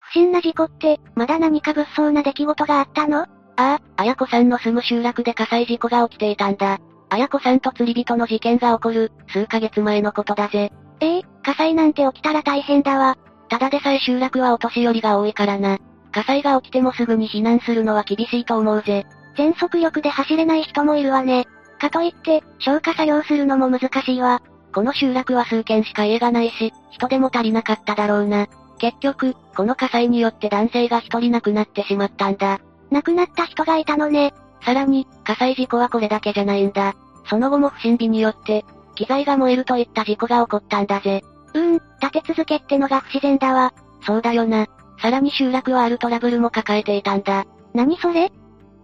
[0.00, 3.22] 不審な事故って、まだ何か物騒な出来事があったの？
[3.22, 6.78] ああ、綾子さんの住む集落で火災事故が起きていたんだ。
[7.08, 10.72] 綾子さんと釣り人の事件が起こる、数ヶ月前のことだぜ。
[11.00, 13.16] ええー、火災なんて起きたら大変だわ。
[13.48, 15.78] ただでさえ集落はお年寄りが多いからな。
[16.12, 19.06] 火災が起きてもすぐに避難するのは厳しいと思うぜ。
[19.36, 21.46] 全速力で走れない人もいるわね。
[21.78, 24.40] かといって、消火作業するのも難しいわ。
[24.74, 28.46] この集落は数軒しか家がないし、人手も足りなかっただろうな。
[28.78, 32.60] 結局、この火災によって男性が一人亡くなってしまったんだ。
[32.90, 34.32] 亡くなった人がいたのね。
[34.64, 36.94] さらに、火災事故はこれだけじゃないんだ。
[37.28, 38.64] その後も不審火によって、
[38.96, 41.22] 機材が燃えるといった事故が起こったんだぜ。
[41.54, 43.72] うーん、立て続けってのが不自然だわ。
[44.04, 44.66] そうだよな。
[45.00, 47.44] さらに集落はあるトラブルも抱えていたんだ。
[47.74, 48.32] 何それ？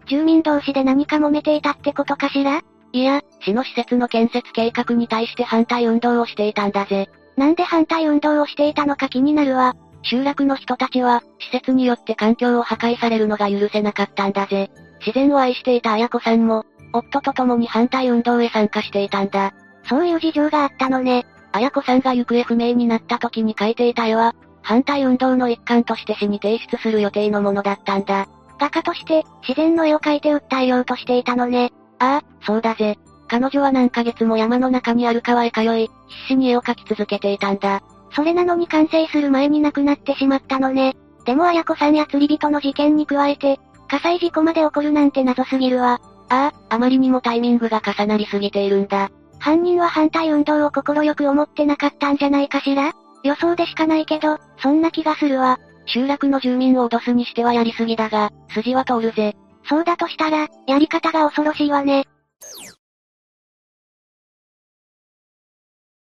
[0.06, 2.60] 住民同士で何か揉めていたってことかしら？
[2.92, 7.08] いや、市の施設の建設計画に対して反対運動をしていたんだぜ。
[7.36, 9.74] なんで反対運動をしていたのか気になるわ。
[10.02, 14.70] 集落の人たちは、施設によって環境を破壊されるのが許せなかったんだぜ。
[14.98, 19.54] 自然を愛していた綾子さんも、夫と共に反対運動へ参加していたんだ。
[19.84, 21.26] そういう事情があったのね。
[21.52, 28.28] 綾子さんが行方不明になった時に描いていた絵は、反対運動の一環として市に提出する予定のものだったんだ。
[28.58, 31.72] 画家として、自然の絵を描いて訴えようとしていたのね。
[31.98, 32.96] ああ、そうだぜ。
[33.28, 37.82] 彼女は何ヶ月も山の中にある川へ通い、必死に絵を描き続けていたんだ。
[38.14, 40.94] それなのに完成する前に亡くなってしまったのね。
[41.24, 46.00] でも綾子さんや釣り人の事件に加えて、火災事故まで起こるなんて謎すぎるわ。
[46.28, 49.10] ああ、あまりにもタイミングが重なりすぎているんだ。
[49.42, 52.92] 犯人は反対運動を心よく思ってなかったんじゃないかしら？
[53.24, 55.58] 予想でしかないけど、そんな気がするわ。
[55.86, 59.34] 集落の住民を脅すにしてはやりすぎだが、筋は通るぜ。
[59.68, 62.04] そうだとしたら、やり方が恐ろしいわね。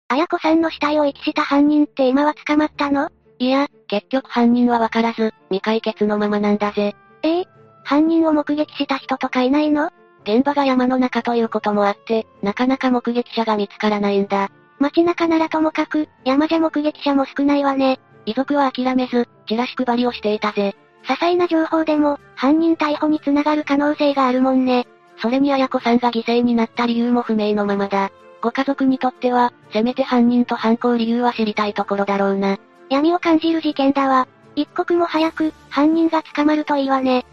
[0.07, 3.09] 綾子さんの死体を遺棄した犯人って今は捕まったの？
[3.39, 6.95] いや、結局犯人はわからず、未解決のままなんだぜ。
[7.23, 7.45] ええ
[7.83, 9.91] 犯人を目撃した人とかいないの？
[10.25, 14.49] 現場が山の中ということもあって、なかなか目撃者が見つからないんだ。
[14.79, 17.99] 街中ならともかく、山じゃ目撃者も少ないわね。
[18.25, 20.75] 遺族は諦めず、チラシ配りをしていたぜ。
[21.03, 24.87] 些細な情報でも、犯人逮捕につながる可能性があるもんね。
[25.21, 28.11] それに綾子さんが犠牲になった理由も不明のままだ。
[28.41, 32.57] ご家族にとっては、せめて犯人と犯行理由は知りたいところだろうな。
[32.89, 34.27] 闇を感じる事件だわ。
[34.55, 37.25] 一刻も早く、犯人が捕まるといいわね。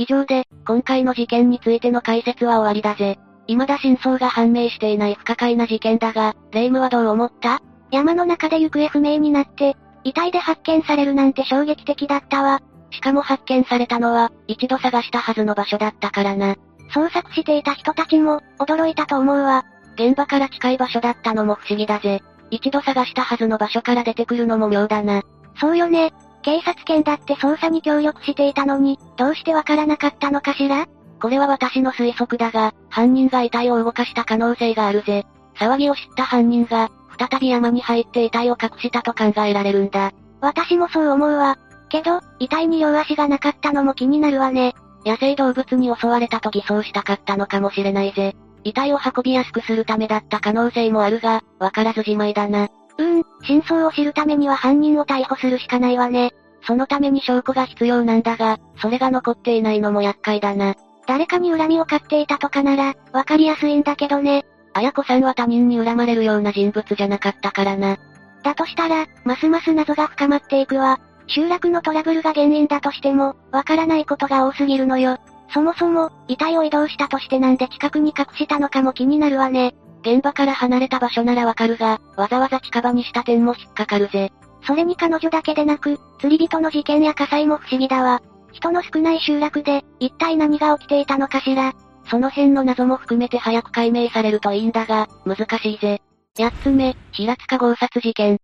[0.00, 3.18] 以上で、今回の事件についての解説は終わりだぜ。
[3.46, 7.60] 未だ真相が判明していない不可解な事件だが、霊夢はどう思った？
[7.90, 12.62] 山の中で行方不明になって、遺体で発見されるなんて衝撃的だったわ。
[12.90, 16.54] しかも発見されたのは、一度探したはずの場所だったからな。
[16.94, 19.66] 捜索していた人たちも、驚いたと思うわ。
[19.96, 22.22] 現場から近い場所だったのも不思議だぜ。
[22.50, 25.22] 一度探したはずの場所から出てくるのも妙だな。
[25.60, 26.14] そうよね。
[26.42, 30.86] 警察犬だって捜査に協力していたのに、どうしてわからなかったのかしら？
[31.20, 35.26] これは私の推測だが、犯人が遺体を動かした可能性があるぜ。
[35.58, 40.12] 騒ぎを知った犯人が、再び山に入って遺体を隠したと考えられるんだ。
[40.40, 41.58] 私もそう思うわ。
[41.90, 44.74] けど、遺体に両足がなかったのも気になるわね。
[45.04, 48.34] 野生動物に襲われたと偽装したかったのかもしれないぜ。
[48.64, 52.68] 遺体を運びやすくするためだった可能性もあるが、わからずじまいだな。
[53.00, 56.32] うーん、真相を知るためには犯人を逮捕するしかないわね。
[56.62, 60.74] そのために証拠が必要なんだが、それが残っていないのも厄介だな。
[61.06, 64.44] 誰かに恨みを買っていたとかなら、わかりやすいんだけどね。
[64.74, 67.96] 綾子さんは他人に恨まれるような人物じゃなかったからな。
[68.42, 71.00] だとしたら、ますます謎が深まっていくわ。
[71.26, 75.18] 集落のトラブルが原因だとしても、わからないことが多すぎるのよ。
[75.52, 79.74] そもそも、遺体を移動したとしてなんで近くに隠したのかも気になるわね。
[80.02, 84.32] 現場から離れた場所ならわかるが、わざわざ近場にした点も引っかかるぜ。
[84.66, 88.22] それに彼女だけでなく、釣り人の事件や火災も不思議だわ。
[88.52, 91.72] 人の少ない集落で、一体何が起きていたのかしら。
[92.10, 96.00] その辺の謎も含めて早く解明されるといいんだが、難しいぜ。
[96.36, 98.38] 八つ目、平塚強殺事件。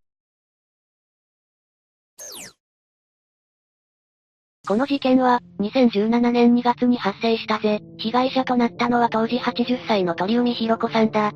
[4.69, 7.81] この事件は、2017年2月に発生したぜ。
[7.99, 11.33] 被害者となったのは当時80歳の鳥海博子さんだ。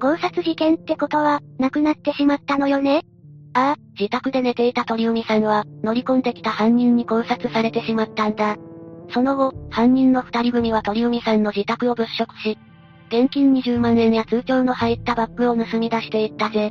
[0.00, 3.02] 強殺事件ってことは、亡くなってしまったのよね？
[3.52, 8.56] ああ、自宅で寝ていた鳥海さんは、乗り込んできた犯人に考察されてしまったんだ。
[9.12, 12.58] その後、犯人の二人組は鳥海さんの自宅を物色し、
[13.08, 16.70] 現金20万円や通帳の入ったバッグを盗み出していったぜ。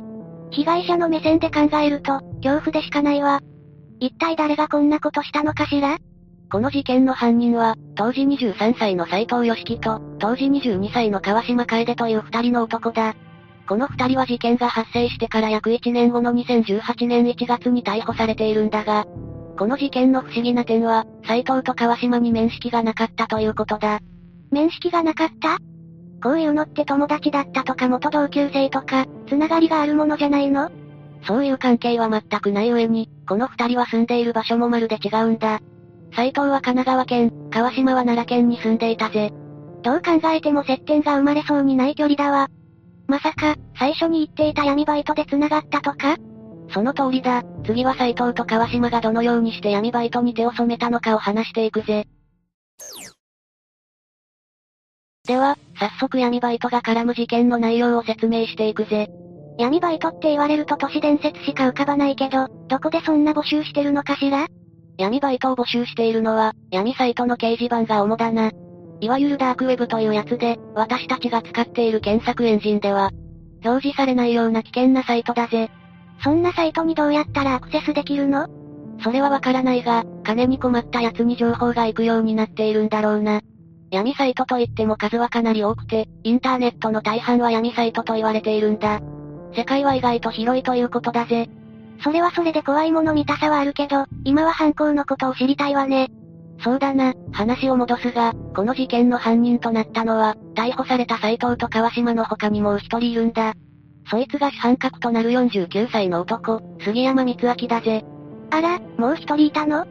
[0.50, 3.40] 被害者の目線で考えると、恐怖でしかないわ。
[4.00, 5.98] 一体誰がこんなことしたのかしら？
[6.50, 13.14] この事件の犯人は、当時23歳の斎藤義樹と、当時22歳の川島楓という二人の男だ。
[13.68, 19.06] この二人は事件が発生してから約1年後の2018年1月に逮捕されているんだが、
[19.56, 24.00] この事件の不思議な点は、斎藤と川島に面識がなかったということだ。
[24.50, 25.58] 面識がなかった？
[26.20, 30.68] こういうのって友達だったとか元同級生とか、つながりがあるものじゃないの？
[31.22, 35.60] そういう関係は全くない上に、この二人は住んでいる場所もまるで違うんだ。
[36.14, 39.32] 斎藤は神奈川県、川島は奈良県に住んでいたぜ。
[39.82, 42.48] どう考えても接点が生まれそうにない距離だわ。
[43.06, 46.16] まさか、最初に言っていた闇バイトで繋がったとか？
[46.72, 47.42] その通りだ。
[47.64, 52.06] 次は斎藤と川島がどのようにして闇バイトに手を染めたのかを話していくぜ。
[55.26, 59.08] では、早速闇バイトが絡む事件の内容を説明していくぜ。
[59.58, 64.46] 闇バイトって言われると都市伝説しか浮かばないけど、どこでそんな募集してるのかしら？
[65.00, 68.50] 闇バイトを募集しているのは、闇サイトの掲示板が主だな。
[69.00, 73.10] いわゆるダークウェブというやつで、私たちが使っている検索エンジンでは、
[73.64, 75.70] 表示されないような危険なサイトだぜ。
[76.22, 78.46] そんなサイトにどうやったらアクセスできるの？
[79.02, 83.40] それはわからないが、金に困った奴に情報が行くようになっているんだろうな。
[83.90, 89.00] 闇サイトといっても数はかなり多くて、インターネットの大半は闇サイトと言われているんだ。
[89.56, 91.48] 世界は意外と広いということだぜ。
[92.02, 96.08] それはそれで怖いもの見たさはあるけど、今は犯行のことを知りたいわね。
[96.62, 103.54] そうだな、話を戻すが、この事件の犯人となったのは、逮捕された斎藤と川島の他にもう一人いるんだ。
[104.10, 108.04] そいつが主犯格となる49歳の男、杉山光明だぜ。
[108.50, 109.86] あら、もう一人いたの？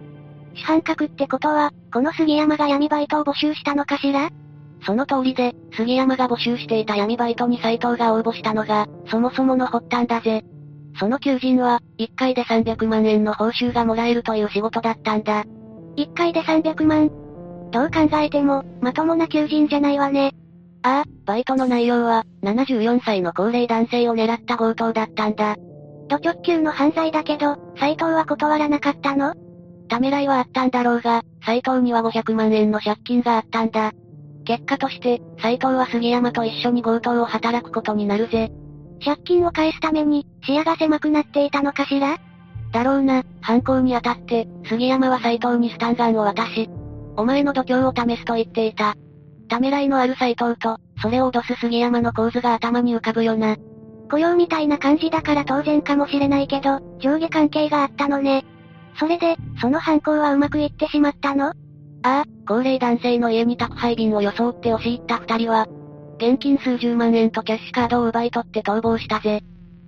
[0.56, 4.30] 主犯格ってことは、この杉山が闇バイトを募集したのかしら？
[4.86, 10.44] その通りで、杉山が募集していた闇バイトに斎藤が応募したのが、そもそもの発端だぜ。
[10.98, 15.46] その求人は、1回で300万円の報酬がもらえるという仕事だったんだ。
[15.98, 17.10] 1回で300万？
[17.72, 20.34] どう考えても、まともな求人じゃないわね。
[20.82, 25.56] ああ、バイトの内容は、74歳の高齢男性を狙った強盗だったんだ。
[26.08, 29.34] ド直球の犯罪だけど、斎藤は断らなかったの？
[29.90, 33.92] ためらいはあったんだろうが、斎藤には500万円の借金があったんだ。
[34.46, 38.52] 結果として、斎藤は杉山と一緒に強盗を働くことになるぜ。
[39.04, 42.18] 借金を返すために、視野が狭くなっていたのかしら？
[42.72, 46.70] だろうな、犯行にあたって、杉山は斎藤にスタンガンを渡し、
[47.18, 48.96] お前の度胸を試すと言っていた。
[49.48, 53.58] ためらいのある斎藤と、それを脅す杉山の構図が頭に浮かぶよな。
[54.12, 58.46] 雇用みたいな感じだから当然かもしれないけど、上下関係があったのね。
[59.00, 61.48] それで、その犯行はうまくいってしまったの？
[61.48, 61.54] あ
[62.04, 65.68] あ、高齢男性の家に宅配便を装って押し入った二人は、
[66.20, 69.42] 現金数十万円とキャッシュカードを奪い取って逃亡したぜ。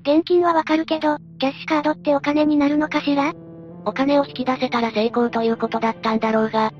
[0.03, 3.33] 現金はわかるけど、キャッシュカードってお金になるのかしら？
[3.83, 6.71] お金を引き出せたら成功ということだったんだろうが、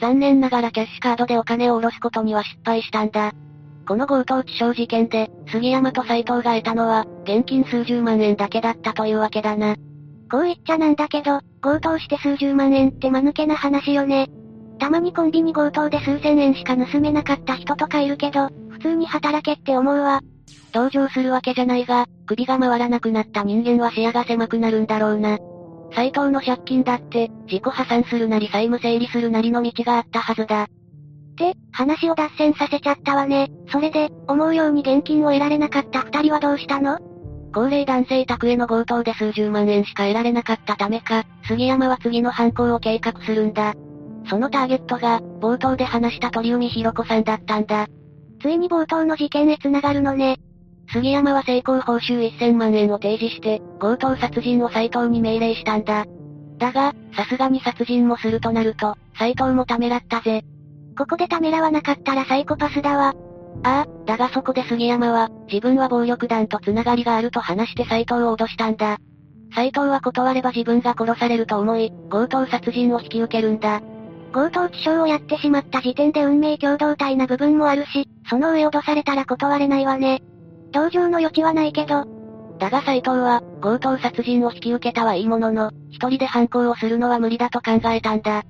[0.00, 3.32] 残念ながらキャッシュカードでお金を下ろすことには失敗したんだ。
[3.86, 9.76] この強盗致傷事件で、杉山と斎藤が得たのは、現金数十万円だけだったというわけだな。
[10.28, 14.28] こう言っちゃなんだけど、強盗して数十万円って間抜けな話よね。
[14.80, 18.48] たまにコンビニ強盗で数千円しか盗めなかった人とかいるけど、
[18.86, 20.20] 通に働けって思うわ。
[20.72, 25.38] 同情するわけじゃないが、首が回らなくなった人間は視野が狭くなるんだろうな。
[25.94, 30.64] 斎藤の借金だって、自己破産するなり債務整理するなりの道があったはずだ。
[30.64, 30.66] っ
[31.36, 33.48] て、話を脱線させちゃったわね。
[33.70, 36.98] それで、思うように現金を得られなかった二人はどうしたの？
[37.54, 43.74] 高齢男性宅への強盗で数十万円しか得られなかったためか、杉山は次の犯行を計画するんだ。
[44.28, 47.86] そのターゲットが、冒頭で話した鳥海博子さんだったんだ。
[48.46, 50.38] ついに冒頭の事件へ繋がるのね。
[50.92, 56.06] 杉山は成功報酬1000万円を提示して、強盗殺人を斎藤に命令したんだ。
[56.58, 60.44] だが、さすがに殺人もするとなると、斎藤もためらったぜ。
[60.96, 63.16] ここでためらわなかったらサイコパスだわ。
[63.64, 68.98] ああ、だがそこで杉山は、自分は暴力団と繋がりがあると話して斎藤を脅したんだ。
[69.56, 73.82] 斎藤は断れば自分が殺されると思い、強盗殺人を引き受けるんだ。
[74.32, 80.22] 強盗致傷をやってしまった時点で運命共同体な部分もあるし、その上脅されたら断れないわね。
[80.72, 82.04] 同情の余地はないけど。
[82.58, 88.44] だが斎藤は、強盗殺人を引き受けたはいいものの、一人で犯行をするのは無理だと考えたんだ。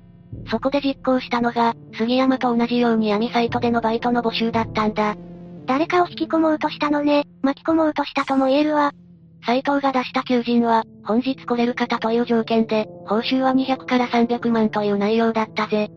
[0.49, 5.15] そこで実行したのが、杉山と同じように闇サイトでのバイトの募集だったんだ。
[5.65, 8.91] 誰かを引き込もうとしたのね、巻き込もうとしたとも言えるわ。
[9.47, 15.87] 斎藤が出した求人は、本日来れる方という条件で、報酬は200から300万という内容だったぜ。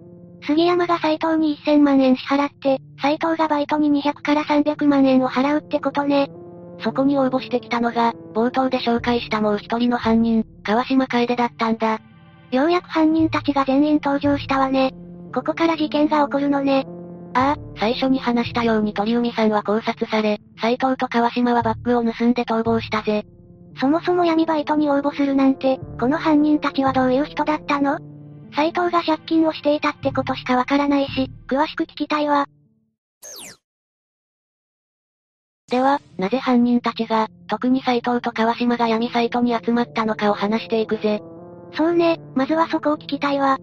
[0.47, 6.31] 杉山が斎藤に1000万円支払って、斎藤がバイトに200から300万円を払うってことね。
[6.85, 11.99] そこに応募してきたのが、冒頭で紹介したもう一人の犯人、川島楓だったんだ。
[12.53, 14.93] ようやく犯人たちが全員登場したわね。
[15.35, 16.87] ここから事件が起こるのね。
[17.35, 23.25] ああ、最初に話したように鳥海さんは考察され、斎藤と川島はバッグを盗んで逃亡したぜ。
[23.81, 27.99] そもそも闇バイトに応募するなんて、この犯人たちはどういう人だったの？
[28.55, 32.47] 斎藤が借金をしていたってことしかわからないし、詳しく聞きたいわ。
[35.71, 41.23] では、なぜ犯人たちが、特に斎藤と川島が闇サイトに集まったのかを話していくぜ。
[41.75, 43.57] そうね、まずはそこを聞きたいわ。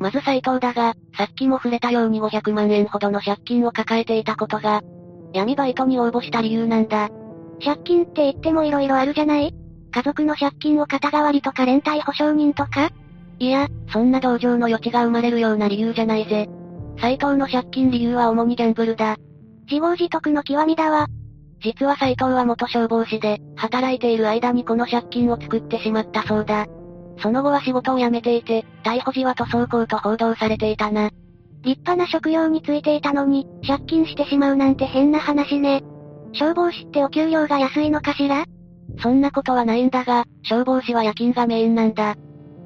[0.00, 4.82] まず斎藤だが、さっきも触れたように500万円ほどの借金を抱えていたことが、
[5.32, 7.08] 闇バイトに応募した理由なんだ。
[7.64, 9.54] 借金って言っても色々あるじゃない？
[9.94, 12.90] 家族の借金を肩代わりとか連帯保証人とか？
[13.38, 16.48] いや、そんな同情の余地が生まれるような理由じゃないぜ。
[17.00, 19.16] 斎藤の借金理由は主にギャンブルだ。
[19.70, 21.06] 自業自得の極みだわ。
[21.62, 26.66] 実は斎藤は元消防士で、働いている間にこの借金を作ってしまったそうだ。
[27.20, 31.10] その後は仕事を辞めていて、逮捕時は塗装工と報道されていたな。
[31.62, 35.82] 立派な職業についていたのに、借金してしまうなんて変な話ね。
[36.32, 38.44] 消防士ってお給料が安いのかしら？
[39.00, 42.16] そんなことはないんだが、消防士は夜勤がメインなんだ。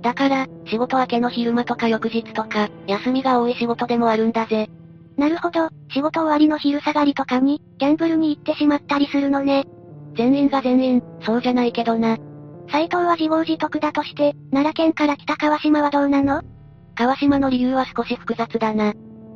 [0.03, 4.69] だから、仕事明けの昼間とか翌日とか、休みが多い仕事でもあるんだぜ。
[5.17, 9.65] なるほど、仕事終わりの昼下がりとかに、ギャンブルに行ってしまったりするのね。
[10.15, 12.19] 全員が全員、そうじゃないけどな。
[12.71, 16.43] 斎藤は自業自得だとして、奈良県から来た川島はどうなの？
[16.95, 18.93] 川島の理由は少し複雑だな。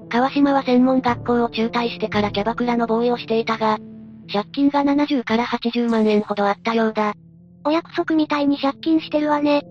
[0.08, 3.78] 川島は専門学校を中退してからキャバクラのボーイをしていたが、
[4.32, 7.14] 借金が70から80万円ほどあったようだ。
[7.64, 9.62] お約束みたいに借金してるわね。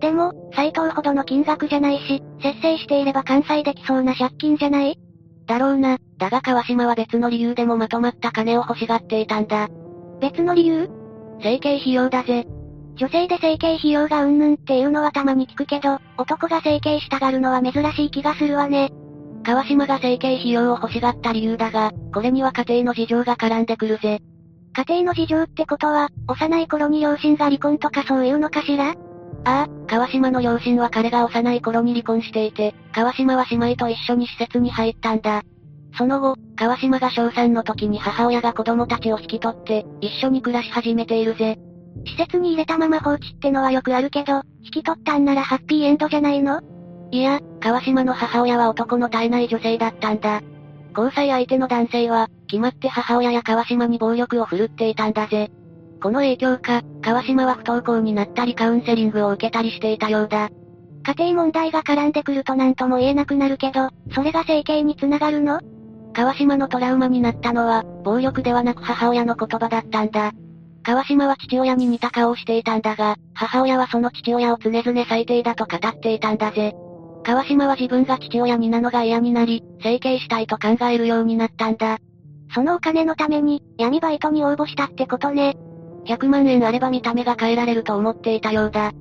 [0.00, 4.98] でも、斎藤ほどの金額じゃないし、節制していれば完済できそうな借金じゃない？
[5.46, 5.98] だろうな。
[6.18, 9.68] だが川島は別の理由でもまとまった金を欲しがっていたんだ。
[10.20, 10.88] 別の理由？
[11.42, 12.46] 整形費用だぜ。
[12.96, 18.90] 女性で整形費用がうんぬんっていうのはたまに聞くけど、男が整形したがるのは珍しい気がするわね。
[19.44, 24.20] 川島が整形費用を欲しがった理由だが、これには家庭の事情が絡んでくるぜ。
[24.76, 28.94] 家庭の事情ってことは、幼い頃に両親が離婚とかそういうのかしら？
[29.44, 35.42] ああ、川島の両親は彼が幼い頃に離婚していて、川島は姉妹と一緒に施設に入ったんだ。
[35.96, 41.58] その後、川島が小3の時に母親が子供たちを引き取って、一緒に暮らし始めているぜ。
[42.06, 46.60] 施設に入れたまま放置ってのはよくあるけど、引き取ったんならハッピーエンドじゃないの？
[47.14, 50.42] いや、川島の母親は男の絶えない女性だったんだ。
[50.98, 55.52] 交際相手の男性は、決まって母親や川島に暴力を振るっていたんだぜ。
[56.02, 60.50] この影響か、川島は不登校になったりカウンセリングを受けたりしていたようだ。
[61.04, 65.60] 家庭問題が絡んでくると何とも言えなくなるけど、それが整形につながるの？
[66.14, 70.32] 川島のトラウマになったのは、暴力ではなく母親の言葉だったんだ。
[70.82, 76.74] 川島は父親に似た顔をしていたんだが、母親はその父親を常々最低だと語っていたんだぜ。
[77.24, 81.98] 川島は自分が父親になのが嫌になり、整形したいと考えるようになったんだ。
[82.54, 85.56] そのお金のために、闇バイトに応募したってことね。
[86.06, 88.92] 100万円あれば見た目が変えられると思っていたようだ。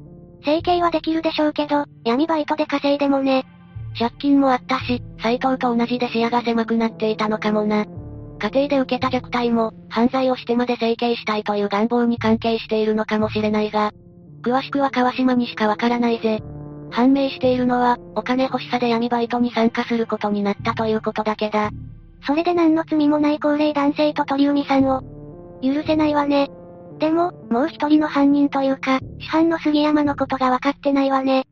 [0.45, 3.45] 整形はできるでしょうけど、闇バイトで稼いでもね。
[3.99, 7.85] 借金もあったし、斎藤と同じで視野が狭くなっていたのかもな。
[8.39, 13.91] 家庭で受けた虐待も、犯罪をしてまで整形したいという願望に関係しているのかもしれないが、
[14.41, 16.41] 詳しくは川島にしかわからないぜ。
[16.93, 21.71] 判明しているのは、お金欲しさで闇バイトに参加することになったということだけだ。
[22.25, 25.01] それで何の罪もない高齢男性と鳥海さんを、
[25.63, 26.49] 許せないわね。
[26.99, 31.47] でも、もう一人の犯人というか、主犯の杉山のことが分かってないわね。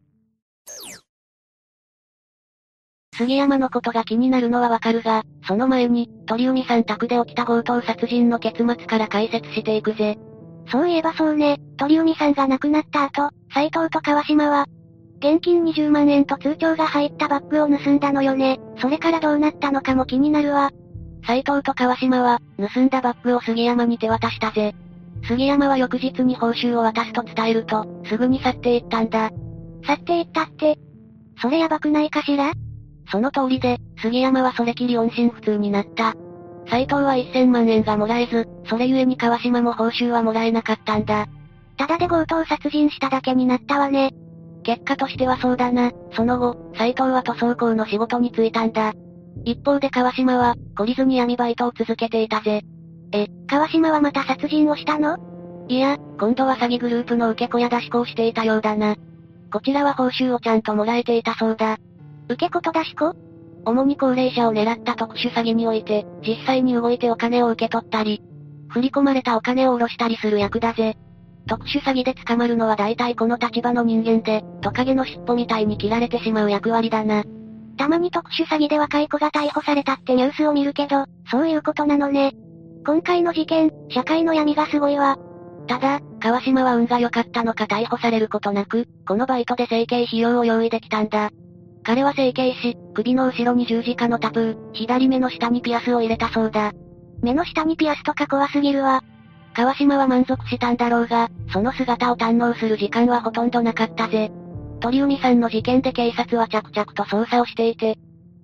[3.17, 10.19] 杉山のことが気になるのはわかるが、その前に、鳥海さん宅で起きた強盗殺人の結末から解説していくぜ。
[10.71, 14.67] そういえばそうね、鳥海さんが亡くなった後、斎藤と川島は、
[15.21, 18.59] 現金20万円と通帳が入ったバッグを盗んだのよね。
[18.79, 20.71] それからどうなったのかも気になるわ。
[21.27, 24.73] 斎藤と川島は、盗んだバッグを杉山に手渡したぜ。
[25.27, 29.29] 杉山は翌日に報酬を渡すと伝えると、すぐに去っていったんだ。
[29.85, 30.79] 去っていったって、
[31.39, 32.53] それやばくないかしら？
[33.11, 36.15] その通りで、杉山はそれきり音信不通になった。
[36.67, 41.27] 斎藤は1000万円がもらえず、それゆえに川島も報酬はもらえなかったんだ。
[41.77, 44.15] ただで強盗殺人しただけになったわね。
[44.63, 45.91] 結果としてはそうだな。
[46.13, 48.93] その後、斎藤は塗装工の仕事に就いたんだ。
[49.45, 52.61] 一方で川島は、懲りずに闇バイトを続けていたぜ。
[53.11, 55.17] え、川島はまた殺人をしたの？
[55.67, 58.95] いや、今度は詐欺グループの受け子や出し子をしていたようだな。
[59.51, 61.77] こちらは報酬をちゃんともらえていたそうだ。
[62.29, 63.13] 受け子と出し子？
[63.65, 68.21] 主に高齢者を狙った特殊詐欺において、実際に動いてお金を受け取ったり、
[68.69, 70.97] 振り込まれたお金を下ろしたりする役だぜ。
[71.51, 77.25] 特殊詐欺で捕まるのは大体この立場の人間で、トカゲの尻尾みたいに切られてしまう役割だな。
[77.77, 82.31] たまに特殊詐欺で若い子が逮捕されたってニュースを見るけど、そういうことなのね。
[82.85, 85.17] 今回の事件、社会の闇がすごいわ。
[85.67, 91.31] ただ、川島は運が良かったのか逮捕されることなく、このバイトで整形費用を用意できたんだ。
[91.83, 96.71] 彼は整形し、首の後ろに十字架のタトゥー、左目の下にピアスを入れたそうだ。
[97.21, 99.03] 目の下にピアスとか怖すぎるわ。
[99.53, 104.31] 川島は満足したんだろうが、その姿を堪能する時間はほとんどなかったぜ。
[104.79, 107.97] 鳥海さんの事件で警察は着々と捜査をしていて、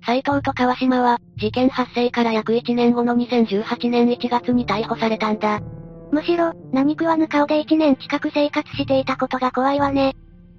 [0.06, 5.60] 斎藤と川島は、事件発生から約1年後の2018年1月に逮捕されたんだ。
[6.12, 10.16] むしろ、何食わぬ顔で1年近く生活していたことが怖いわね。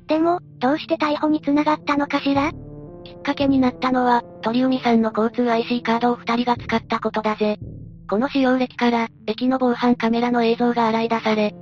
[0.06, 2.52] でも、どうして逮捕に繋がったのかしら？
[3.04, 7.58] きっかけになったのは、鳥海さんの交通 IC カードを二人が使ったことだぜ。
[8.08, 11.54] この使用歴から、駅の防犯カメラの映像が洗い出され、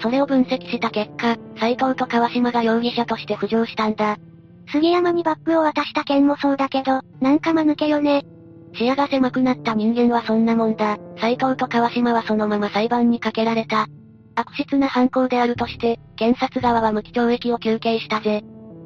[0.00, 4.16] それを分析した結果、斎藤と川島が容疑者として浮上したんだ。
[4.70, 8.24] 杉山にバッグを渡した件もそうだけど、なんか間抜けよね。
[8.74, 10.98] 視野が狭くなった人間はそんなもんだ。
[11.20, 13.86] 斎藤と川島はそのまま裁判にかけられた。
[14.34, 18.42] 悪質な犯行であるとして、検察側は無期懲役を求刑したぜ。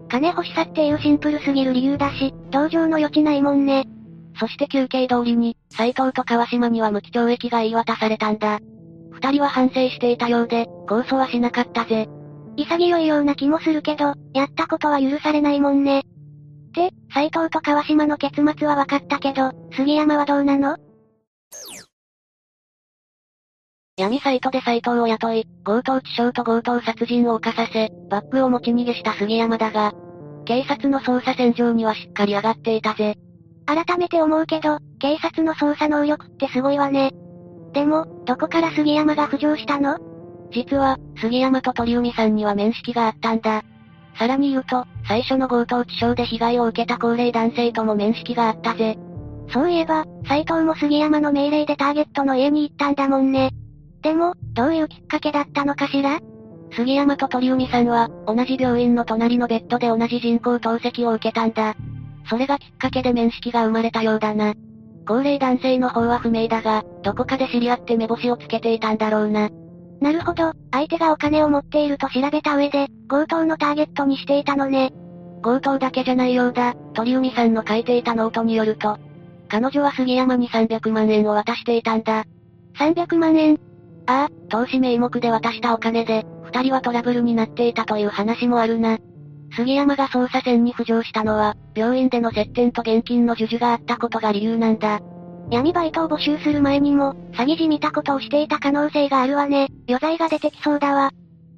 [0.09, 3.85] 金欲しさっていうシンプルすぎる理由だし、同情の余地ないもんね。
[4.39, 8.59] そして休憩通りに、斎藤と川島には無期懲役が言い渡されたんだ。
[9.11, 12.07] 二人は反省していたようで、控訴はしなかったぜ。
[12.57, 16.03] 潔いような気もするけど、やったことは許されないもんね。
[16.75, 20.77] で、斎藤と川島の結末は分かったけど、杉山はどうなの？
[23.99, 29.95] 闇サイトで斎藤を雇い、強盗致傷と強盗殺人を犯させ、バッグを持ち逃げした杉山だが、
[30.45, 33.17] 警察の捜査線上にはしっかり上がっていたぜ。
[33.67, 37.13] 改めて思うけど、警察の捜査能力ってすごいわね。
[37.73, 39.99] でも、どこから杉山が浮上したの？
[40.53, 43.63] 実は、杉山と鳥海さんには面識があったんだ。
[44.19, 48.97] さらに言うと、最初の強盗致傷で被害を受けた高齢男性とも面識があったぜ。
[49.53, 53.51] そういえば、斎藤も杉山の命令でターゲットの家に行ったんだもんね。
[54.03, 56.21] でも、どういうきっかけだったのかしら？
[56.73, 61.75] 杉山と鳥海さんは、同じ病院の隣のベッドで同じ人工透析を受けたんだ。
[62.29, 64.55] それがきっかけで面識が生まれたようだな。
[65.07, 69.51] 高齢男性の方は不明だが、どこかで知り合って目星をつけていたんだろうな。
[70.01, 74.93] なるほど、相手がお金を持っていると調べた上で、強盗のターゲットにしていたのね。
[75.43, 78.99] 強盗だけじゃないようだ、鳥海さんの書いていたノートによると、
[79.49, 82.25] 彼女は杉山に300万円を渡していたんだ。
[82.77, 83.59] 300万円
[84.07, 88.99] ああ、投資名目で渡したお金で、二人はトラブルになっていたという話もあるな。
[89.57, 95.01] 杉山が捜査線に浮上したのは、病院での接点と現金の授受があったことが理由なんだ。
[95.51, 99.69] 闇バイトを募集する前にも、詐欺じみたことをしていた可能性があるわね。
[99.89, 101.11] 余罪が出てきそうだわ。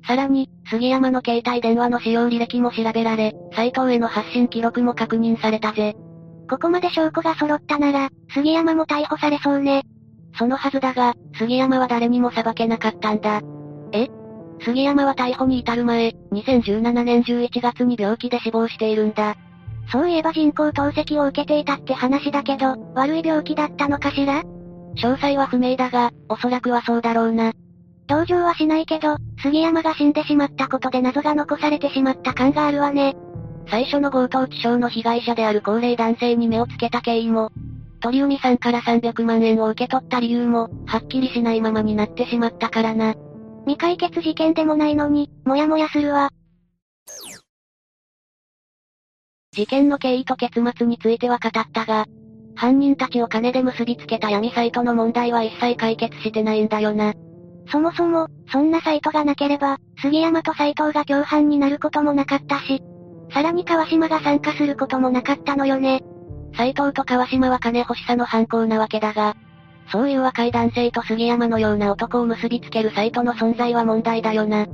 [0.07, 5.97] さらに、杉山の携帯電話の使用履歴も調べられ、斎藤への発信記録も確認されたぜ。
[6.49, 9.83] ここまで証拠が揃ったなら、杉山も逮捕されそうね。
[10.39, 13.41] そのはずだが、杉山は誰にも裁けなかったんだ。
[13.93, 14.09] え？
[14.60, 19.36] 杉山は逮捕に至る前、2017年11月に病気で死亡しているんだ。
[19.90, 24.43] そういえば人工透析を受けていたって話だけど、悪い病気だったのかしら？
[24.97, 27.52] 詳細は不明だが、おそらくはそうだろうな。
[28.06, 33.16] 同情はしないけど、杉山が死んでしまったことで謎が残されてしまった感があるわね。
[33.70, 37.51] 最初の強盗致傷の被害者である高齢男性に目をつけた経緯も、
[38.01, 43.14] 鳥海さんから300万円を受け取った理由も、はっきりしないままになってしまったからな。
[43.69, 46.31] 未解決事件でもないのに、もやもやするわ。
[49.53, 52.07] 事件の経緯と結末については語ったが、
[52.55, 57.12] 犯人たちを金で結びつけた闇サイトの問題は一切解決してないんだよな。
[57.70, 62.81] そもそも、そんなサイトがなければ、杉山と斎藤が共犯になることもなかったし、
[63.35, 66.01] さらに川島が参加することもなかったのよね。
[66.57, 69.36] 斎藤と川島は金欲しさの犯行なわけだが、
[69.90, 74.66] そういう若い男性と杉山のような男を結びつけるサイトの存在は問題だよな。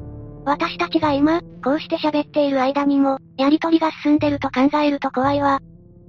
[0.45, 5.61] 私たちが今、こうして喋っている間にも、やりとりが進んでると考えると怖いわ。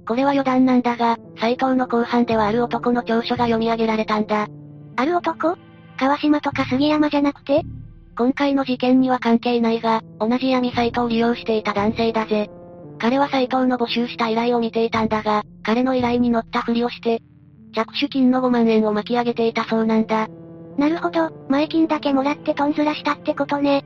[0.06, 4.46] これは余談なんだが、斎藤の後半ではある男の調書が読み上げられたんだ。
[4.96, 5.56] ある男？
[5.98, 7.62] 川島とか杉山じゃなくて？
[8.18, 12.50] 今回の事件には関係ないが、同じ闇サイトを利用していた男性だぜ。
[12.98, 17.20] 彼は斎藤の募集した依頼を見ていたんだが、彼の依頼に乗ったふりをして、
[17.76, 20.28] 着手金の5万円を巻き上げていたそうなんだ。
[20.78, 23.84] なるほど、前金だけもらってトンズラしたってことね。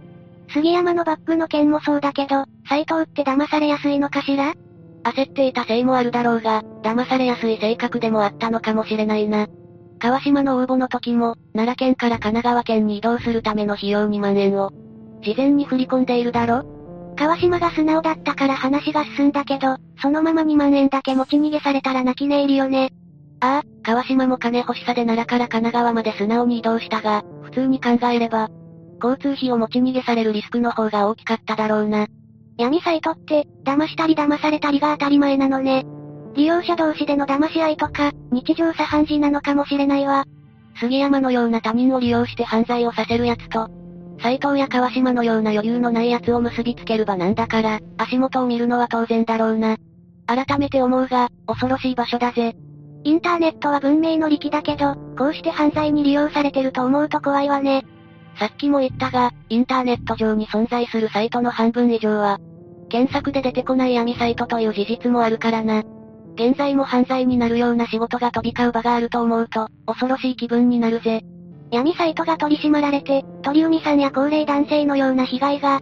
[0.53, 4.55] 杉山のバッグの件もそうだけど、斎藤って騙されやすいのかしら？
[5.03, 9.49] 焦っていたせいもあるだろうが、騙されやすい性格でもあったのかもしれないな。
[9.99, 14.71] 川島の応募の時も、奈良県から神奈川県に移動するための費用2万円を、
[15.23, 16.65] 事前に振り込んでいるだろ？
[17.17, 22.93] 川島が素直だったから話が進んだけど、そのまま2万円だけ持ち逃げされたら泣き寝入りよね。
[23.41, 28.49] ああ、川島も金欲しさで奈良から神奈川まで素直に移動したが、普通に考えれば、
[29.03, 32.07] 交通費を持ち逃げされるリスクの方が大きかっただろうな。
[32.59, 35.87] 闇サイトって、騙したり騙されたりが当たり前なのね。
[36.35, 40.27] 利用者同士での騙し合いとか、日常茶飯事なのかもしれないわ。
[40.79, 43.69] 杉山のような他人を利用して犯罪をさせる奴と、
[44.23, 49.79] 斎藤や川島のような余裕のない奴を結びつける場なんだから、足元を見るのは当然だろうな。
[50.27, 52.55] 改めて思うが、恐ろしい場所だぜ。
[53.03, 57.85] インターネットは文明の利器だけど、こうして犯罪に利用されてると思うと怖いわね。
[58.39, 62.39] さっきも言ったが、インターネット上に存在するサイトの半分以上は、
[62.89, 65.83] 検索で出てこない闇サイトという事実もあるからな。
[66.35, 71.23] 現在も犯罪になるような仕事が飛び交う場があると思うと、恐ろしい気分になるぜ。
[71.71, 75.81] 闇サイトが取り締まられて、鳥海さんや高齢男性のような被害が、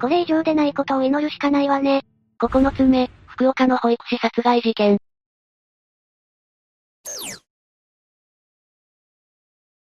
[0.00, 2.02] これ以上でないことを祈るしかないわね。
[2.40, 4.98] 9つ目、福岡の保育士殺害事件。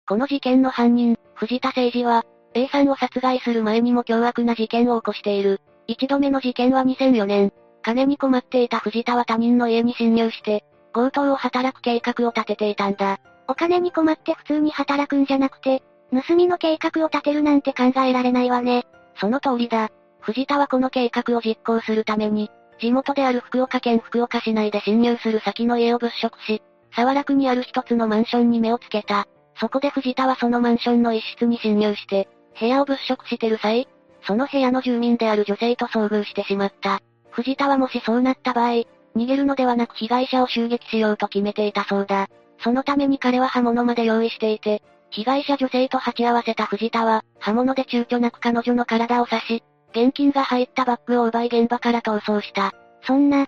[0.06, 2.24] この事件の犯人、藤田誠二は、
[2.54, 5.60] A さんを殺害する前にも凶悪な事件を起こしている。
[5.86, 7.52] 一度目の事件は2004年。
[7.82, 13.18] 金に困っていた藤田は他人の家に侵入して、強盗を働く計画を立てていたんだ。
[13.48, 15.82] お金に困って普通に働くんじゃなくて、
[16.12, 18.84] 盗みの計画を立てるなんて考えられないわね。
[19.20, 19.90] その通りだ。
[20.20, 26.62] 藤田はこの計画を実行するために、地元である福岡県福岡市内で侵入する先の家を物色し、
[26.94, 29.26] 沢楽にある一つのマンションに目をつけた。
[29.58, 33.88] そこで藤田はそのマンションの一室に侵入して、部屋を物色してる際、
[34.26, 37.00] その部屋の住民である女性と遭遇してしまった。
[37.30, 38.84] 藤田はもしそうなった場合、
[39.16, 42.28] 逃げるのではなく被害者を襲撃しようと決めていたそうだ。
[42.62, 49.62] そのために彼は刃物まで用意していて、被害者女性と鉢合わせた藤田は、刃物で躊躇なく彼女の体を刺し、
[49.92, 52.72] 現金が入ったバッグを奪い現場から逃走した。
[53.02, 53.46] そんな。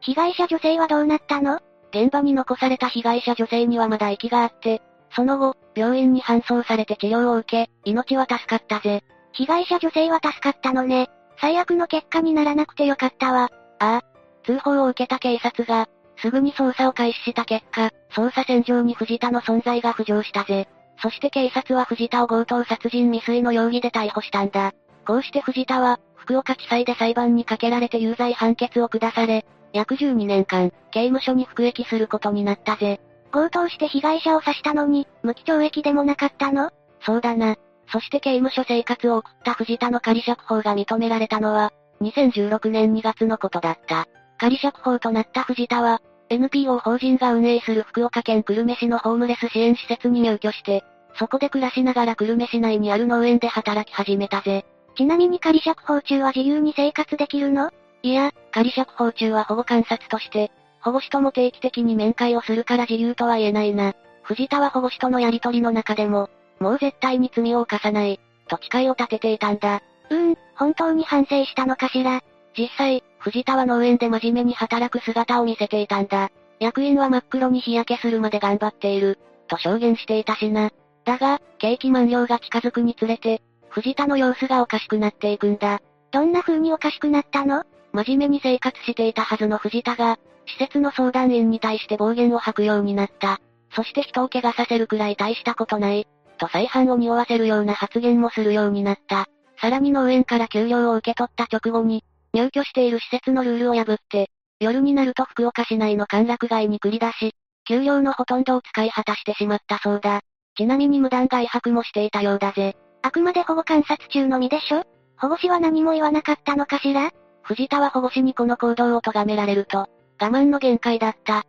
[0.00, 1.60] 被害者女性はどうなったの？
[1.92, 4.82] 現場に残された被害者女性にはまだ息があって、
[5.14, 9.02] その後、病院に搬送されて治療を受け、命は助かったぜ。
[9.32, 11.10] 被害者女性は助かったのね。
[11.38, 13.50] 最悪の結果にならなくてよかったわ。
[13.78, 14.02] ああ。
[14.44, 15.86] 通報を受けた警察が、
[16.16, 20.68] すぐに捜査を開始した結果、捜査線上に藤田の存在が浮上したぜ。
[21.02, 24.72] そして警察は藤田を強盗殺人未遂の容疑で逮捕したんだ。
[25.06, 33.00] こうして藤田は、福岡地裁で裁判にかけられて有罪判決を下され、約12年間、刑務所に服役することになったぜ。
[33.32, 36.70] 強盗して被害者を刺したのに、無期懲役でもなかったの？
[37.00, 37.56] そうだな。
[37.90, 44.06] そして刑務所生活を送った藤田の仮釈放が認められたのは、2016年2月のことだった。
[44.38, 50.82] 仮釈放となった藤田は、NPO 法人が運営する福岡県久留米市のホームレス支援施設に入居して、
[51.18, 54.64] そこで暮らしながら久留米市内にある農園で働き始めたぜ。
[54.96, 57.70] ちなみに仮釈放中は自由に生活できるの？
[58.02, 60.50] いや、仮釈放中は保護観察として、
[60.80, 63.94] 保護士とも定期的に面会をするから自由とは言えないな。
[64.22, 69.82] 藤田は保護士とのやりとりの中でも、もう絶対に罪を犯さない、と誓いを立てていたんだ。
[70.10, 72.20] うーん、本当に反省したのかしら。
[72.56, 76.30] 実際、藤田は農園で真面目に働く姿を見せていたんだ。
[76.58, 79.18] 役員は真っ黒に日焼けするまで頑張っている、
[79.48, 80.70] と証言していたしな。
[81.04, 85.80] だが、刑期満了が近づくにつれて、藤田の様子がおかしくなっていくんだ。
[86.10, 87.64] どんな風におかしくなったの？
[87.92, 93.38] 真面目に生活していたはずの藤田が、施設の相談員に対して暴言を吐くようになった。
[93.74, 96.06] そして人を怪我させるくらい大したことない、
[96.38, 99.26] と再犯を匂わせるような発言もするようになった。
[99.60, 102.02] さらに農園から給料を受け取った直後に、
[102.34, 107.34] 入居している施設のルールを破って、夜になると福岡市内の歓楽街に繰り出し、
[107.68, 110.20] 給料のほとんどを使い果たしてしまったそうだ。
[110.56, 112.76] ちなみに無断外泊もしていたようだぜ。
[113.02, 114.84] あくまで保護観察中のみでしょ
[115.18, 117.10] 保護士は何も言わなかったのかしら
[117.42, 119.88] 藤田は保護士にこの行動を咎められると、
[120.20, 121.44] 我慢の限界だった。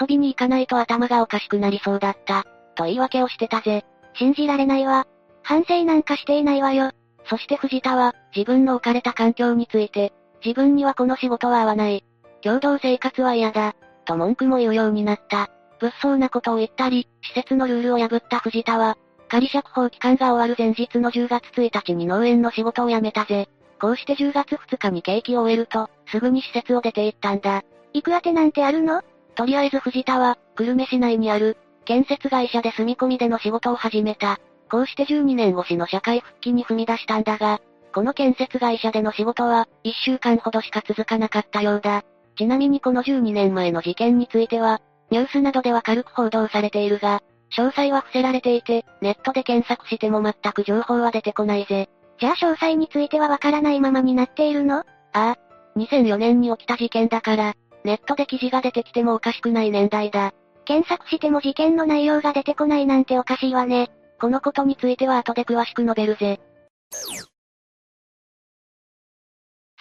[0.00, 2.44] 遊びに行かないと頭がおかしくなりそうだった。
[2.74, 3.84] と言い訳をしてたぜ。
[4.14, 5.06] 信じられないわ。
[5.42, 6.90] 反省なんかしていないわよ。
[7.28, 10.12] そして藤田は、自分の置かれた環境について、
[10.44, 12.04] 自分にはこの仕事は合わない。
[12.42, 13.74] 共同生活は嫌だ。
[14.04, 15.48] と文句も言うようになった。
[15.80, 18.96] 物騒なことを言ったり、施設のルールを破った藤田は、
[19.28, 23.48] 仮釈放期間が終わる前日の10月1日に農園の仕事を辞めたぜ。
[23.80, 27.62] こうして10月2日に刑期を終えると、すぐに施設を出て行ったんだ。
[27.92, 29.02] 行く当てなんてあるの？
[29.34, 34.38] とりあえず藤田は、久留米市内にある、建設会社で住み込みでの仕事を始めた。
[34.70, 37.60] こうして12年越しの社会復帰に踏み出したんだが、
[37.94, 42.02] この建設会社での仕事は、1週間ほどしか続かなかったようだ。
[42.36, 44.80] ちなみにこの12年前の事件については、
[45.10, 47.22] ニュースなどでは軽く報道されているが、
[47.56, 51.88] 詳細は伏せられていて、ネットで検索しても全く情報は出てこないぜ。
[52.18, 54.78] じゃあ詳細についてはわからないままになっているの？
[54.78, 55.36] ああ。
[55.76, 60.32] 2004年に起きた事件だから、ネットで記事が出てきてもおかしくない年代だ。
[60.64, 63.90] 検索しても事件の内容が出てこないなんておかしいわね。
[64.18, 66.40] このことについては後で詳しく述べるぜ。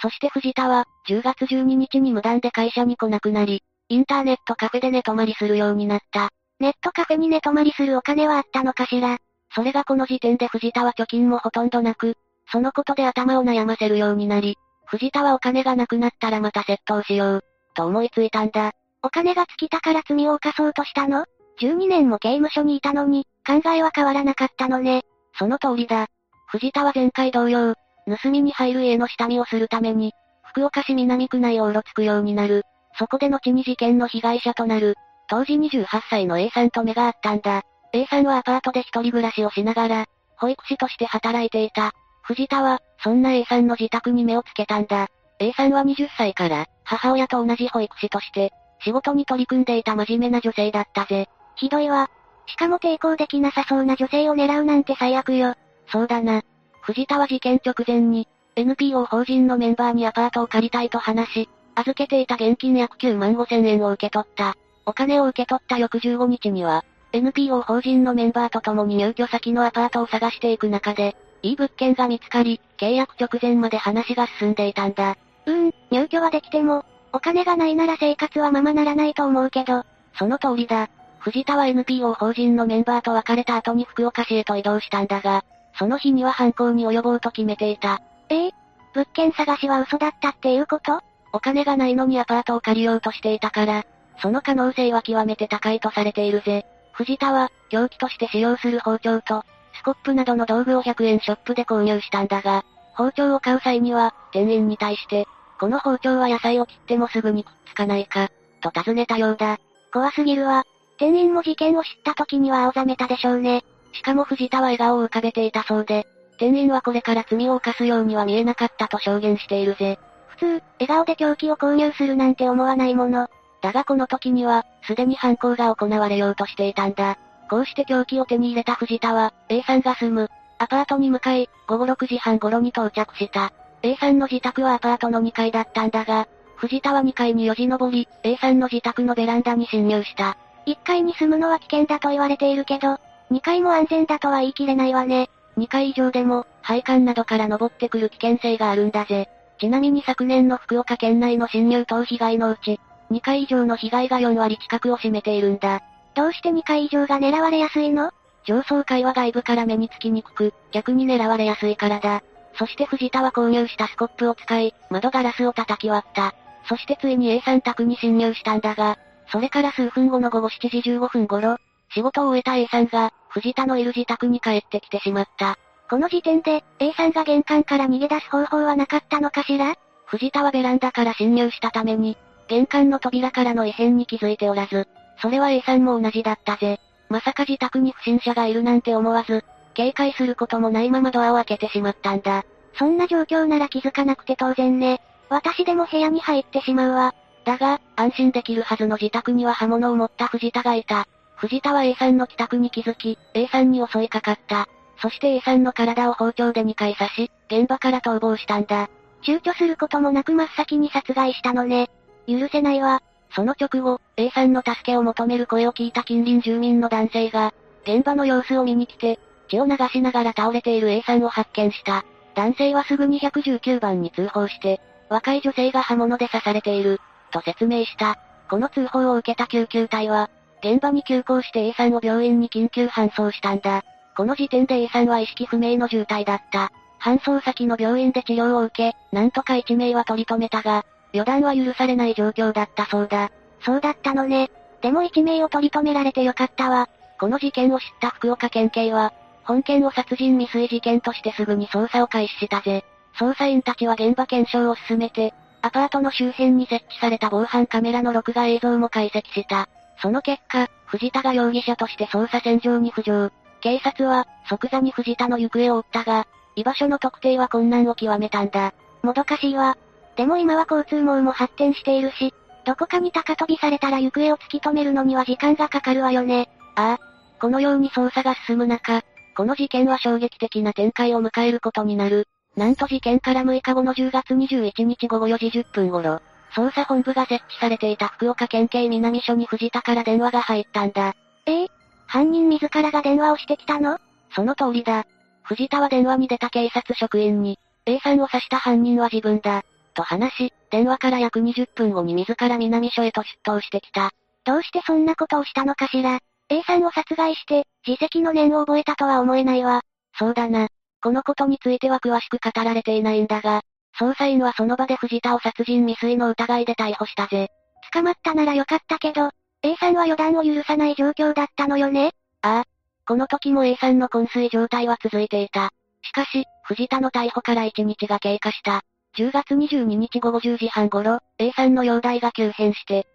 [0.01, 6.29] そして藤田は、10月12日に無断で会社に来なくなり、インターネットカフェで寝泊まりするようになった。
[6.59, 9.17] ネットカフェに寝泊まりするお金はあったのかしら？
[9.55, 12.17] それがこの時点で藤田は貯金もほとんどなく、
[12.51, 17.43] そのことで頭を悩ませるようになり、藤田はお金がなくなったらまた窃盗しよう、
[17.73, 18.71] と思いついたんだ。
[19.03, 21.25] お金が尽きたから罪を犯そうとしたの
[21.59, 25.03] ?12 年も刑務所にいたのに、考えは変わらなかったのね。
[25.37, 26.07] その通りだ。
[26.47, 27.75] 藤田は前回同様、
[28.07, 30.13] 盗みに入る家の下見をするために、
[30.43, 32.63] 福岡市南区内をうろつくようになる。
[32.97, 34.95] そこで後に事件の被害者となる、
[35.27, 37.63] 当時28歳の A さんと目が合ったんだ。
[37.93, 40.05] A さんはアパートで一人暮らしをしながら、
[40.37, 41.91] 保育士として働いていた。
[42.25, 45.09] 藤田は、そんな A さんの自宅に目をつけたんだ。
[45.37, 48.51] A さんは20歳から、母親と同じ保育士として、
[48.83, 51.29] 仕事に取り組んでいた真面目な女性だったぜ。
[51.55, 52.09] ひどいわ。
[52.47, 55.53] しかも抵抗できなさそうな女性を狙うなんて最悪よ。
[55.91, 56.41] そうだな。
[56.81, 64.55] 藤田は事件直前に、NPO 法人のメンバーにアパートを借りたいと話し、預けていた現金約9万5千円を受け取った。
[64.87, 71.15] お金を受け取った翌15日には、NPO 法人のメンバーと共に入居先のアパートを探していく中で、
[71.45, 75.15] いい物件が見つかり、契約直前まで話が進んでいたんだ。
[75.45, 79.83] うーん、入居はできても、お金がないなら生活はままならないと思うけど。
[80.17, 80.89] その通りだ。
[81.19, 85.45] 藤田は NPO 法人のメンバーと別れた後に福岡市へと移動したんだが、
[85.77, 88.01] その日には犯行に及ぼうと決めていた。
[88.29, 88.51] ええ
[88.95, 91.01] 物件探しは嘘だったっていうこと？
[91.31, 93.83] お金がないのにアパートを借りようとしていたから、
[94.19, 96.65] その可能性は極めて高いとされているぜ。
[96.93, 99.43] 藤田は、凶器として使用する包丁と、
[99.77, 102.63] スコップなどの道具を100円ショップで購入したんだが、
[102.95, 105.27] 包丁を買う際には、店員に対して、
[105.59, 108.29] この包丁は野菜を切ってもすぐにくっつかないか、
[108.61, 109.57] と尋ねたようだ。
[109.91, 110.63] 怖すぎるわ。
[110.97, 113.63] 店員も事件を知った時には青ざめたでしょうね。
[113.93, 116.05] しかも藤田は笑顔を浮かべていたそうで、
[116.37, 119.99] 店員はこれから罪を犯すようには見えなかったと証言しているぜ。
[120.27, 120.45] 普通、
[120.79, 123.29] 笑顔で凶器を購入するなんて思わないもの。
[123.61, 127.17] だがこの時には、すでに犯行が行われようとしていたんだ。
[127.49, 133.51] こうして凶器を手に入れた藤田は、A さんが住む、アパートに向かい、午後6時半頃に到着した。
[133.83, 140.37] A さんの自宅はアパートの2階だったんだが、藤田は2階によじ登り、A さんの自宅のベランダに侵入した。
[140.65, 142.97] 1階に住むのは危険だと言われているけど、
[143.31, 145.29] 2階も安全だとは言い切れないわね。
[145.57, 149.29] 2階以上でも、配管などから登ってくる危険性があるんだぜ。
[149.59, 152.79] ちなみに昨年の福岡県内の侵入等被害のうち、
[153.11, 155.81] 2階以上の被害が4割近くを占めているんだ。
[156.15, 158.11] どうして2階以上が狙われやすいの？
[158.45, 162.23] 上層階は外部から目につきにくく、逆に狙われやすいからだ。
[162.57, 166.33] そして藤田は購入したスコップを使い、窓ガラスを叩き割った。
[166.69, 168.97] そしてついに A さん宅に侵入したんだが、
[169.31, 171.57] それから数分後の午後7時15分頃、
[171.93, 175.57] 仕事を終えた A さんが、藤田のいる自宅に帰ってきてしまった。
[175.89, 179.75] この時点で、A さんが玄関から逃げ出す方法はなかったのかしら？
[180.05, 182.17] 藤田はベランダから侵入したために、
[182.47, 184.87] 玄関の扉からの異変に気づいておらず、
[185.17, 186.79] それは A さんも同じだったぜ。
[187.09, 189.43] まさか自宅に不審者がいるなんて思わず、
[189.73, 192.43] 警戒することもないままドアを開けてしまったんだ。
[192.77, 195.01] そんな状況なら気づかなくて当然ね。
[195.29, 197.13] 私でも部屋に入ってしまうわ。
[197.45, 201.07] だが、安心できるはずの自宅には刃物を持った藤田がいた。
[201.35, 204.67] 藤田は A さんの帰宅に気づき、A さんに襲いかかった。
[205.01, 208.89] そして A さんの体を包丁で2回刺し、現場から逃亡したんだ。
[209.23, 211.89] 躊躇することもなく真っ先に殺害したのね。
[212.27, 213.01] 許せないわ。
[213.35, 217.53] その直後、A さんの助けを求める声を聞いた近隣住民の男性が、
[217.83, 222.05] 現場の様子を見に来て、血を流しながら倒れている A さんを発見した。
[222.33, 224.79] 男性はすぐに119番に通報して、
[225.09, 227.01] 若い女性が刃物で刺されている、
[227.31, 228.17] と説明した。
[228.49, 230.29] この通報を受けた救急隊は、
[230.63, 233.83] 現場に急行して A さんを病院に緊急搬送したんだ。
[234.15, 236.71] この時点で A さんは意識不明の重体だった。
[237.01, 240.85] 搬送先の病院で治療を受け、なんとか一命は取り留めたが、
[241.15, 243.31] 予断は許されない状況だったそうだ。
[243.61, 244.51] そうだったのね。
[244.81, 246.89] でも一命を取り留められてよかったわ。
[247.19, 249.13] この事件を知った福岡県警は、
[249.43, 252.83] 本件を殺人未遂事件としてすぐに捜査を開始したぜ。
[253.17, 259.69] 捜査員たちは現場検証を進めて、アパートの周辺に設置された防犯カメラの録画映像も解析した。
[260.01, 263.31] その結果、藤田が容疑者として捜査線上に浮上。
[263.61, 268.73] 警察は、即座に藤田の行方を追ったが、居場所の特定は困難を極めたんだ。
[269.01, 269.77] もどかしいわ。
[270.15, 272.33] でも今は交通網も発展しているし、
[272.65, 276.49] どこかに高飛びされたら行方を突き止めるのには時間がかかるわよね。
[276.75, 276.99] ああ。
[277.39, 279.01] このように捜査が進む中、
[279.35, 282.27] この事件は衝撃的な展開を迎えることになる。
[282.55, 286.21] なんと事件から6日後の10月21日午後4時10分頃、
[286.55, 291.13] 捜査本部が設置されていた福岡県警南署に藤田から電話が入ったんだ。
[291.45, 291.67] ええ？
[292.07, 293.99] 犯人自らが電話をしてきたの？
[294.33, 295.05] その通りだ。
[295.43, 299.63] 藤田は電話に出た警察職員に、A さんを刺した犯人は自分だ。
[299.95, 304.11] と話し、電話から約20分後に自ら南署へと出頭してきた。
[304.43, 306.19] どうしてそんなことをしたのかしら
[306.49, 309.81] ?A さんを殺害して、自責の念を覚えたとは思えないわ。
[310.17, 310.67] そうだな。
[311.01, 313.61] このことについては詳しく語られていないんだが、
[313.99, 317.49] 捜査員はその場で藤田を殺人未遂の疑いで逮捕したぜ。
[317.93, 319.29] 捕まったならよかったけど、
[319.61, 322.11] A さんは予断を許さない状況だったのよね
[322.41, 322.63] ああ。
[323.07, 325.71] この時も A さんの昏睡状態は続いていた。
[326.01, 328.81] しかし、藤田の逮捕から1日が経過した。
[329.17, 333.05] 10月22日午後10時半頃、A さんの容体が急変して、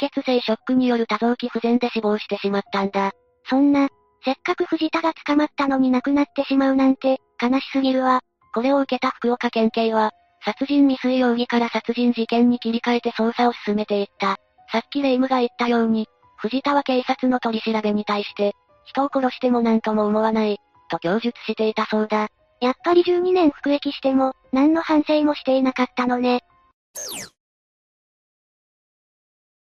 [0.00, 3.12] 出血性ショックによる多臓器不全で死亡してしまったんだ。
[3.48, 3.88] そんな、
[4.24, 8.20] せっかく藤田が捕まったのに亡くなってしまうなんて、悲しすぎるわ。
[8.54, 10.12] これを受けた福岡県警は、
[10.44, 14.36] 殺人未遂容疑から殺人事件に切り替えて捜査を進めていった。
[14.72, 16.06] さっきレイムが言ったように、
[16.38, 18.52] 藤田は警察の取り調べに対して、
[18.84, 20.58] 人を殺しても何とも思わない、
[20.90, 22.28] と供述していたそうだ。
[22.60, 26.40] やっぱり12年服役しても、何の反省もしていなかったのね。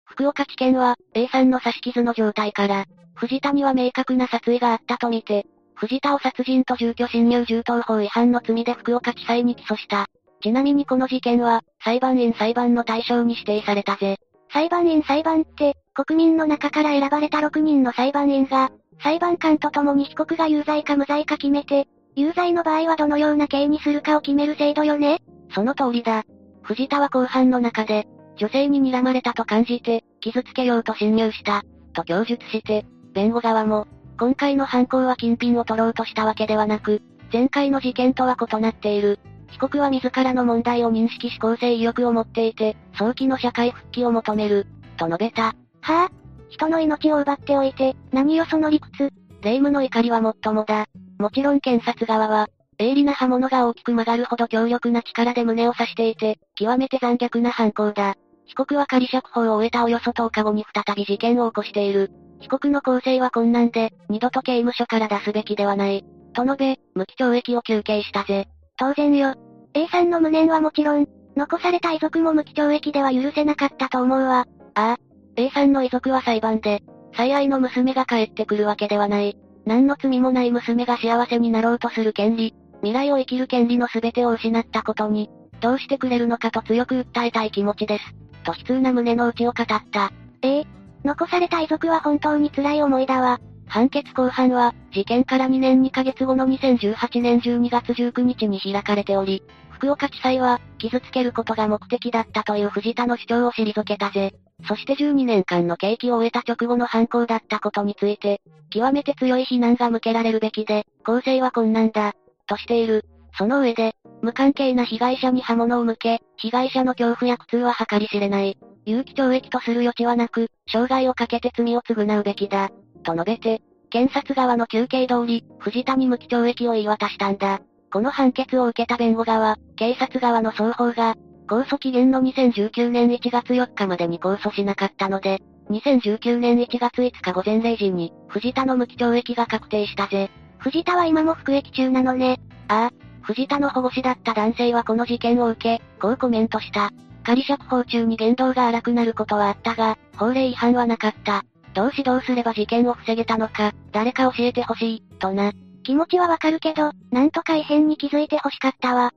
[0.05, 2.85] 福岡地検は、A さんの刺し傷の状態から、
[3.15, 5.45] 藤田には明確な殺意があったとみて、
[5.75, 10.07] 藤田を殺人と住居侵入銃刀法違反の罪で福岡地裁に起訴した。
[10.41, 14.17] ちなみにこの事件は、裁判員裁判の対象に指定されたぜ。
[14.51, 18.71] 裁判員裁判って、国民の中から選ばれた6人の裁判員が、
[19.01, 25.19] 裁判官と共に被告が有罪か無罪か決めて、有罪の場合はどのような刑にするかを決める制度よね？
[25.53, 26.23] その通りだ。
[26.61, 28.07] 藤田は後半の中で、
[28.37, 31.63] 女性に睨まれたと感じて、傷つけようと侵入した、
[31.93, 33.87] と供述して、弁護側も、
[34.19, 37.01] 今回の犯行は金品を取ろうとしたわけではなく、
[37.31, 39.19] 前回の事件とは異なっている。
[39.47, 44.67] 被告は自らの問題を認識し公正意欲を持っていて、早期の社会復帰を求める、
[44.97, 45.43] と述べた。
[45.43, 46.09] はぁ、あ、
[46.49, 49.11] 人の命を奪っておいて、何よその理屈？
[49.41, 50.85] 霊夢の怒りはもっともだ。
[51.21, 58.15] もちろん検察側は、鋭利な刃物が大きく曲がるほど強力な力で胸を刺していて、極めて残虐な犯行だ。
[58.45, 62.11] 被告は仮釈放を終えたおよそ10日後に再び事件を起こしている。
[62.39, 66.03] 被告の構成は困難で、二度と刑務所から出すべきではない。
[66.33, 68.47] と述べ、無期懲役を求刑したぜ。
[68.77, 69.35] 当然よ。
[69.73, 71.07] A さんの無念はもちろん、
[71.37, 74.47] 残された遺族も無期懲役では許せなかったと思うわ。
[74.73, 74.97] ああ。
[75.35, 76.81] A さんの遺族は裁判で、
[77.15, 79.37] 最愛の娘が帰ってくるわけではない。
[79.65, 85.29] 何の罪もない娘が幸せになろうとする権利、未来を生きる権利の全てを失ったことに、
[85.59, 88.03] どうしてくれるのかと強く訴えたい気持ちです。
[88.43, 90.11] と悲痛な胸の内を語った。
[90.41, 90.67] ええ
[91.03, 93.39] 残された遺族は本当に辛い思いだわ。
[93.67, 99.43] 判決公判は、事件から2年2ヶ月後の2018年12月19日に開かれており、
[99.81, 104.35] 福岡地裁は、傷つけることが目的だったという藤田の主張を退けたぜ。
[104.67, 112.13] そして12年間の刑期を終えた直後の犯行だったことについて、極めて強い非難が向けられるべきで、公正は困難だ、
[112.45, 113.05] としている。
[113.35, 118.59] その上で、無関係な被害者に刃物を向け、被害者の恐怖や苦痛は計り知れない。
[118.85, 122.69] 有期懲役とする余地はなく、生涯をかけて罪を償うべきだ。
[123.01, 127.61] と述べて、検察側の求刑通り、藤田に無期懲役を言い渡したんだ。
[127.91, 131.15] この判決を受けた弁護側、警察側の双方が、
[131.47, 135.39] 控訴期限の2019年1月4日までに控訴しなかったので、
[135.69, 140.29] 2019年1月5日午前0時に、藤田の無期懲役が確定したぜ。
[140.59, 142.39] 藤田は今も服役中なのね。
[142.69, 142.91] ああ、
[143.23, 146.91] 藤田の保護士だった男性はこの事件を受け、こうコメントした。
[147.23, 151.43] 仮釈放中に言動が荒くなることはあったが、法令違反はなかった。
[151.73, 155.51] どう指導すれば事件を防げたのか、誰か教えてほしい、とな。
[155.83, 159.13] 気持ちはわかるけど、なんとか異変に気づいてほしかったわ。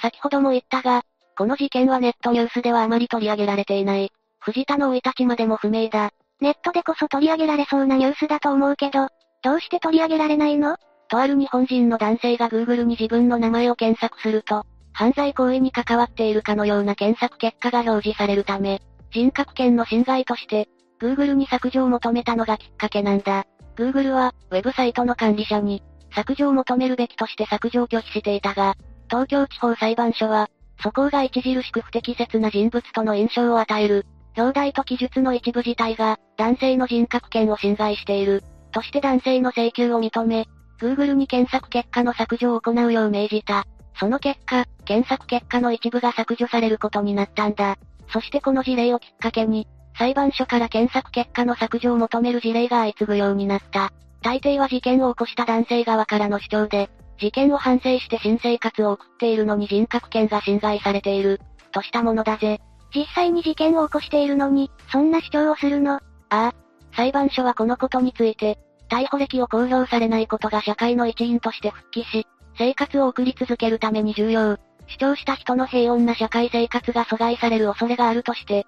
[0.00, 1.02] 先ほども言ったが、
[1.36, 4.10] この事件はネットニュースではあまり取り上げられていない。
[4.40, 6.12] 藤田の生い立ちまでも不明だ。
[6.40, 9.08] ネットでこそ取り上げられそうなニュースだと思うけど、
[9.42, 10.76] どうして取り上げられないの？
[11.08, 18.80] とある日本人の男性が Google に自分の名前を検索すると、犯罪行為に関わっているかのような検索結果が表示されるため、
[19.12, 20.68] 人格権の侵害として、
[21.00, 23.44] Google に削除を求めたのがきっかけなんだ。
[23.76, 25.82] Google は、ウェブサイトの管理者に、
[26.14, 28.74] 削除を求めるべきとして削除を拒否していたが、
[29.08, 30.48] 東京地方裁判所は、
[30.82, 34.06] 素行が著しく不適切な人物との印象を与える、
[34.36, 38.42] 表題と記述の一部自体が、男性の人格権を侵害している、
[38.72, 40.46] として男性の請求を認め、
[40.78, 43.64] Google に検索結果の削除を行うよう命じた。
[43.98, 47.76] その結果、検索結果の一部が削除されることになったんだ。
[48.12, 49.66] そしてこの事例をきっかけに、
[49.98, 53.92] 裁判所から検索結果の削除を求める事例が相次ぐようになった。
[54.22, 61.40] 大抵は事件を起こした男性側からの主張で、事件を反省して新生活を送っているのに人格権が侵害されている、
[61.72, 62.60] としたものだぜ。
[62.94, 65.94] 実際に事件を起こしているのに、そんな主張をするの？
[65.94, 66.00] あ
[66.30, 66.54] あ。
[66.94, 68.58] 裁判所はこのことについて、
[68.90, 72.26] 逮捕歴を公表されないことが社会の一員として復帰し、
[72.58, 74.58] 生活を送り続けるために重要。
[74.88, 78.66] 主張した人の平穏な社会生活が阻害される恐れがあるとして、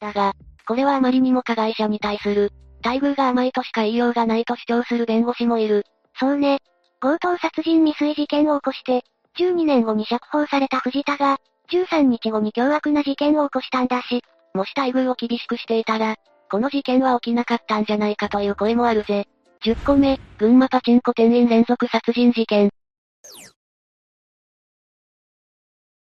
[0.00, 0.34] だが、
[0.66, 2.52] これはあまりにも加害者に対する、
[2.84, 5.84] 待遇が甘いとしか言いようがないと主張する弁護士もいる。
[6.18, 6.60] そうね。
[7.00, 9.04] 強盗殺人未遂事件を起こして、
[9.38, 11.38] 12年後に釈放された藤田が、
[11.70, 14.22] 13日後に凶悪な事件を起こしたんだし、
[14.54, 16.16] もし待遇を厳しくしていたら、
[16.50, 19.26] この事件は起きなかったんじゃないかという声もあるぜ。
[19.64, 22.70] 10個目、群馬パチンコ店員連続殺人事件。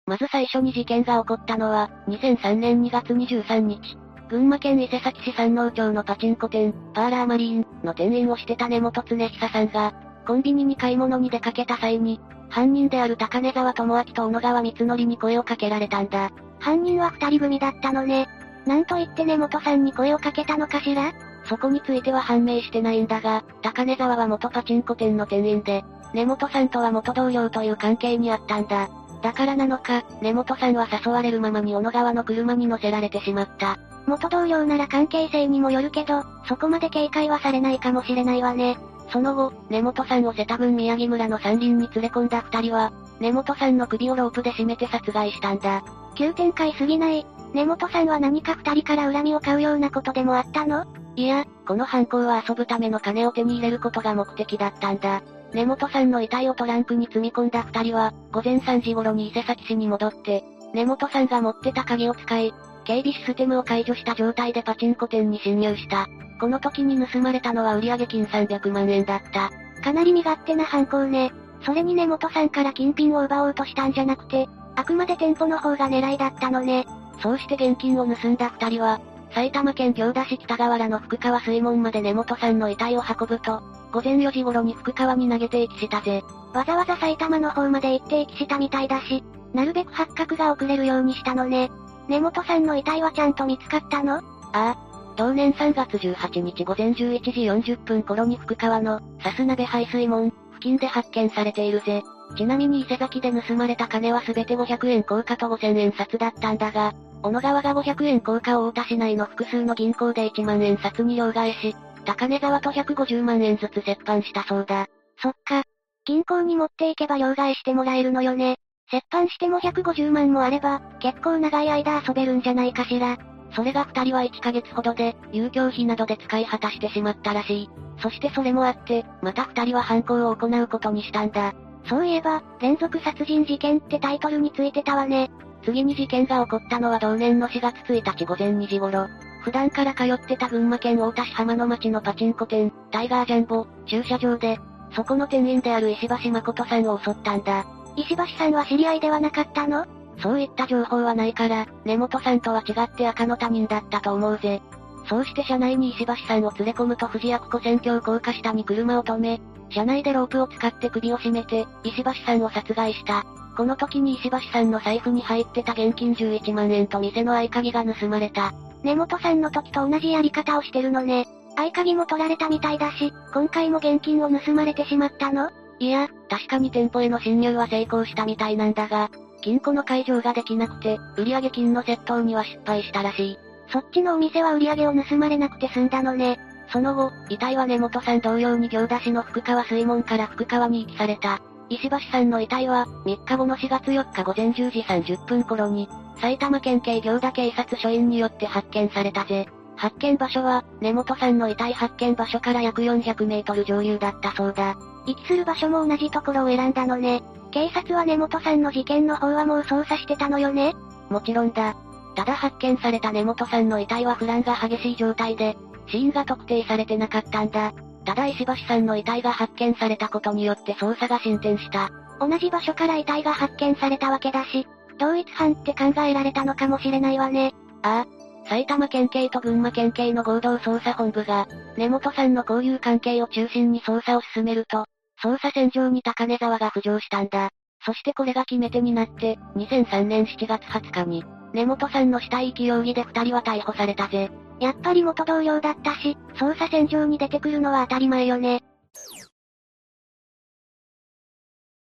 [0.06, 3.96] まず最初に事件が起こったのは、2003年2月23日。
[4.28, 9.94] 群馬県伊勢崎市山王町のパチンコ店、パーラーマリーンの店員をしてた根本恒久さんが、
[10.26, 16.32] コンビニに買い物に出かけた際に、犯人である高根沢智明と小野川光則に声をかけられたんだ。
[16.58, 18.26] 犯人は二人組だったのね。
[18.66, 21.12] なんと言って根本さんに声をかけたのかしら？
[21.44, 28.88] そこについては判明してないんだが、高根沢は元パチンコ店の店員で、根本さんとは元同僚という関係にあったんだ。
[29.22, 33.78] だからなのか、根本さんは誘われるままに小野川の車に乗せられてしまった。
[34.06, 38.76] 元同僚なら関係性にもよるけど、そこまで警戒はされないかもしれないわね。
[39.12, 45.84] その後、根本さんを瀬田郡宮城村の山林に連れ込んだ二人は、根本さんの首をロープで絞めて殺害したんだ。
[46.16, 47.24] 急展開すぎない。
[47.52, 50.86] 根本さんは何か二人から恨みを買うようなことでもあったの？
[51.14, 55.22] いや、この犯行は遊ぶための金を手に入れることが目的だったんだ。
[55.54, 62.54] 根本さんの遺体をトランクに積み込んだ二人は、午前3時頃に伊勢崎市に戻って、根本さんが持ってた鍵を使い、
[62.84, 66.08] 警備システムを解除した状態でパチンコ店に侵入した。
[66.40, 69.50] この時に盗まれたのは売上金300万円だった。
[69.82, 71.32] かなり身勝手な犯行ね。
[71.64, 76.86] それに根本さんから金品を奪おうとしたんじゃなくて、あくまで店舗の方が狙いだったのね。
[77.22, 79.00] そうして現金を盗んだ二人は、
[79.34, 86.22] 埼玉県行田市北河原の福川水門まで根本さんの遺体を運ぶと、午前4時頃に福川に投げて遺棄したぜ。
[86.52, 91.70] わざわざ埼玉の方まで行って遺棄したみたいだし、なるべく発覚が遅れるようにしたのね。
[92.08, 94.16] 根本さんの遺体はちゃんと見つかったの？
[94.16, 94.22] あ
[94.52, 94.76] あ。
[95.16, 102.02] 同年3月18日午前11時40分頃に福川の、さす鍋排水門、付近で発見されているぜ。
[102.36, 114.88] ちなみに伊勢崎で盗まれた金はすべて500円硬貨と5000円札だったんだが、小野川が500円硬貨を大田市内の複数の銀行で1万円札に両替し、高根沢と150万円ずつ折半したそうだ。
[115.18, 115.62] そっか。
[116.04, 118.56] 銀行に持っていけば両替してもらえるのよね。
[118.92, 123.16] 折半しても150万もあれば、結構長い間遊べるんじゃないかしら。
[123.54, 127.70] それが二人は1ヶ月ほどで、遊興費などで使い果たしてしまったらしい。
[127.98, 131.54] そしてそれもあって、また二人は犯行を行うことにしたんだ。
[131.86, 135.30] そういえば、連続殺人事件ってタイトルについてたわね。
[135.64, 139.06] 次に事件が起こったのは同年の4月1日午前2時頃。
[139.42, 144.58] 普段から通ってた群馬県大田市浜の町のパチンコ店、タイガージャンボ、駐車場で、
[144.94, 147.66] そこの店員である石橋誠さんを襲ったんだ。
[147.96, 149.86] 石橋さんは知り合いではなかったの？
[150.22, 154.62] そういった情報はないから、根本さんとは違って赤の他人だったと思うぜ。
[155.08, 159.40] そうして車内に石橋さんを連れ込むと藤役子線橋高架下に車を止め、
[159.70, 163.24] 車内でロープを使って首を絞めて、石橋さんを殺害した。
[163.56, 168.52] この時に石橋さんの財布に入ってた現金11万円と店の合鍵が盗まれた。
[168.82, 171.26] 根本さんの時と同じやり方をしてるのね。
[171.56, 175.50] 合鍵も取られたみたいだし、今回も現金を盗まれてしまったの？
[175.78, 179.10] いや、確かに店舗への侵入は成功したみたいなんだが、
[179.42, 183.38] 金庫の解錠ができなくて、売上金の窃盗には失敗したらしい。
[183.70, 186.38] そっちのお店は売上を盗まれなくて済んだのね。
[186.72, 191.42] その後、遺体は根本さん同様に行田市の福川水門から福川に遺棄された。
[191.72, 195.88] 石橋さんの遺体は、3日後の4月4日午前10時30分頃に、
[196.20, 199.48] 埼玉県警行田警察署員によって発見されたぜ。
[199.76, 204.76] 発見場所は、根本さんの遺体発見場所から約400メートル上流だったそうだ。
[205.06, 207.22] 位置する場所も同じところを選んだのね。
[207.50, 210.74] 警察は根本さんの事件の方はもう捜査してたのよね
[211.10, 211.74] もちろんだ。
[212.14, 217.72] ただ発見された根本さんの遺体は不乱が激しい状態で、死因が特定されてなかったんだ。
[218.04, 221.90] ただ石橋さんの遺体が発見されたことによって捜査が進展した。
[222.20, 224.66] 同じ場所から遺体が発見されたわけだし、
[224.98, 227.54] 同一犯って考えられたのかもしれないわね。
[227.82, 228.22] ああ。
[228.48, 231.46] 埼玉県警と群馬県警の合同捜査本部が、
[231.76, 234.86] 根本さんの交友関係を中心に捜査を進めると、
[235.22, 237.50] 捜査線上に高根沢が浮上したんだ。
[237.84, 244.30] そしてこれが決め手になって、2003年7月20日に、根本さんの死体遺棄容疑で二人は逮捕されたぜ。
[244.60, 248.62] やっぱり元同僚だったし、捜査線上に出てくるのは当たり前よね。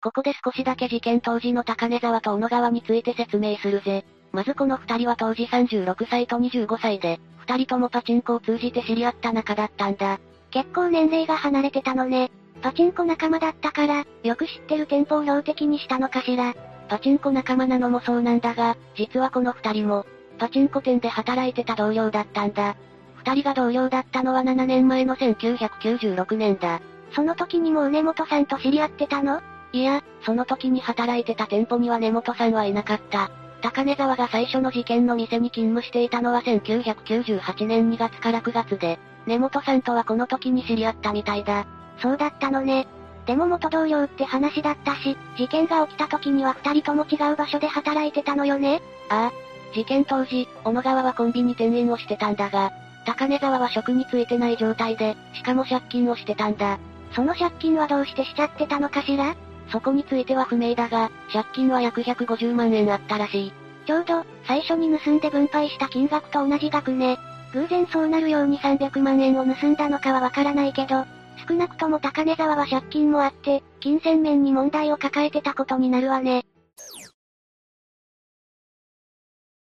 [0.01, 4.05] ここで少しだけ事件当時の高根沢と小野川について説明するぜ。
[4.31, 10.19] まずこの二人は当時36歳と25歳で、二人ともパチンコを通じて知り合った仲だったんだ。
[10.51, 12.29] 結構年齢が離れてたのね。
[12.61, 16.53] パチンコ仲間だったから、よく知ってる店舗を標的にしたのかしら。
[16.87, 20.05] パチンコ仲間なのもそうなんだが、実はこの二人も、
[20.37, 22.75] パチンコ店で働いてた同僚だったんだ。
[23.15, 26.81] 二人が同僚だったのは7年前の1996年だ。
[27.15, 29.41] その時にもう根本さんと知り合ってたの？
[29.71, 33.31] いや、その時に働いてた店舗には根本さんはいなかった。
[33.61, 41.65] 高根沢が最初の事件の店に勤務していたのは1998年2月から9月で、根本さんとはこの時に知り合ったみたいだ。
[41.99, 42.87] そうだったのね。
[43.25, 48.81] でも元同僚って話だったし、事件が起きた時には二人とも違う場所で働いてたのよね？
[49.09, 49.31] ああ、
[49.73, 52.71] 事件当時、小野川はコンビニ店員をしてたんだが、
[53.05, 56.79] 高根沢は職に就いてない状態で、しかも借金をしてたんだ。
[57.13, 59.35] その借金はどうしてしちゃってたのかしら？
[59.71, 63.53] そこについては不明だが、借金は約150万円あったらしい。
[63.87, 67.17] ちょうど、最初に盗んで分配した金額と同じ額ね。
[67.53, 71.05] 偶然そうなるように300万円を盗んだのかはわからないけど、
[71.47, 76.45] 少なくとも高根沢は借金もあって、金銭面に問題を抱えてたことになるわね。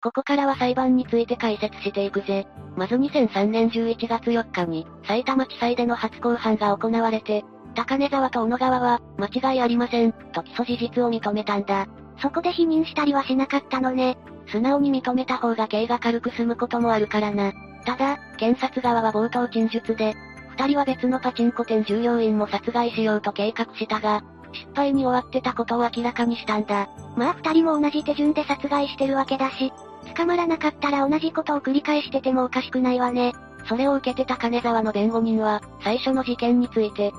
[0.01, 2.45] ここからは裁判について解説していくぜ。
[2.75, 11.87] まず2003年11月4日に、埼玉地裁での初公判が行われて、高根沢と小野川は、間違いありません、と起訴事実を認めたんだ。
[12.21, 14.17] そこで否認したりはしなかったのね。
[14.47, 17.51] 素直に認めた方が刑が軽く済むこともあるからな。
[17.83, 20.15] ただ、検察側は冒頭陳述で、
[20.57, 24.23] 二人は別のパチンコ店従業員も殺害しようと計画したが、
[24.53, 26.89] 失敗に終わってたことを明らかにしたんだ。
[27.17, 29.73] まあ二人も同じ手順で殺害してるわけだし、
[30.15, 33.33] 捕まらなかったら同じことを繰り返しててもおかしくないわね。
[33.67, 37.11] それを受けて高根沢の弁護人は、最初の事件について、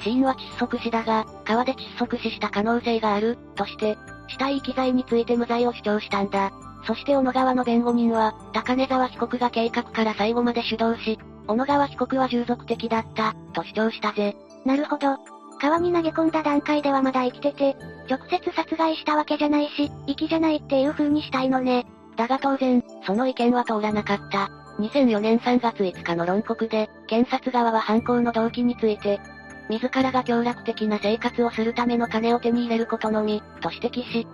[0.00, 3.98] 死因は窒息死だが、川で窒息死した可能性がある、として、
[4.28, 6.50] 死体遺棄罪について無罪を主張したんだ。
[6.86, 14.36] そして小野川の弁護人は、高根沢被告が計画から最後まで主導し、小野川被告は従属的だった、と主張したぜ。
[14.64, 15.16] なるほど。
[15.60, 17.76] 川に投げ込んだ段階ではまだ生きてて、
[18.08, 21.86] 直接殺害したわけじゃないし、生きじゃないっていう風にしたいのね。
[22.16, 24.50] だが当然、その意見は通らなかった。
[24.78, 29.20] 2004年3月5日の論告で、検察側は犯行の動機について、
[29.68, 34.26] 自らが協力的な生活をするための金を手に入れることのみ、と指摘し、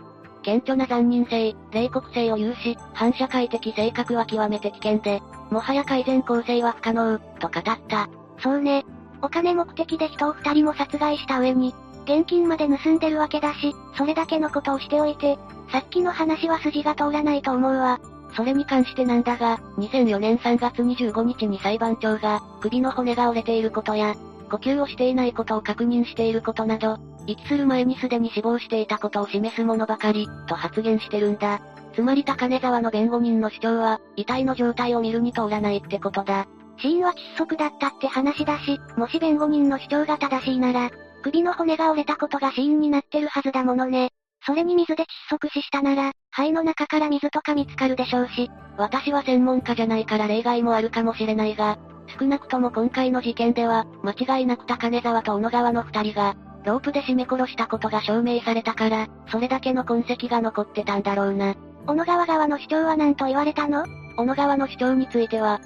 [0.46, 5.20] 顕著な残忍性、冷酷性を有し、反社会的性格は極めて危険で、
[5.50, 8.08] もはや改善構成は不可能、と語った。
[8.38, 8.84] そうね。
[9.22, 11.74] お金目的で人を二人も殺害した上に、
[12.04, 15.36] 現金まで盗んでるわけだし、それだけのことをしておいて、
[15.72, 17.98] さっきの話は筋が通らないと思うわ。
[18.36, 24.14] それに関してなんだが、2004年3月25日に裁判長が、首の骨が折れていることや、
[24.48, 31.60] 呼吸をしていないことを確認していることなど、息する前にすでに死亡していたことを示すものばかり、と発言してるんだ。
[31.94, 36.46] つまり高根沢の弁護人の主張は、遺体の状態を見るに通らないってことだ。
[36.78, 40.90] 死因は窒息だったって話だし、もし弁護人の主張が正しいなら、
[41.22, 44.10] 首の骨が折れたことが死因になってるはずだものね。
[44.44, 48.50] それに水で窒息死したなら、肺の中から水とか見つかるでしょうし。
[48.76, 51.78] 私は専門家じゃないから例外もあるかもしれないが、
[52.18, 56.36] 少なくとも今回の事件では、間違いなく高根沢と小野川の二人が、
[56.66, 61.54] ロープで絞め殺したことが証明されたから、それだけの痕跡が残ってたんだろうな。
[61.86, 63.84] 小野川側の主張は何と言われたの？
[64.16, 65.60] 小野川の主張については、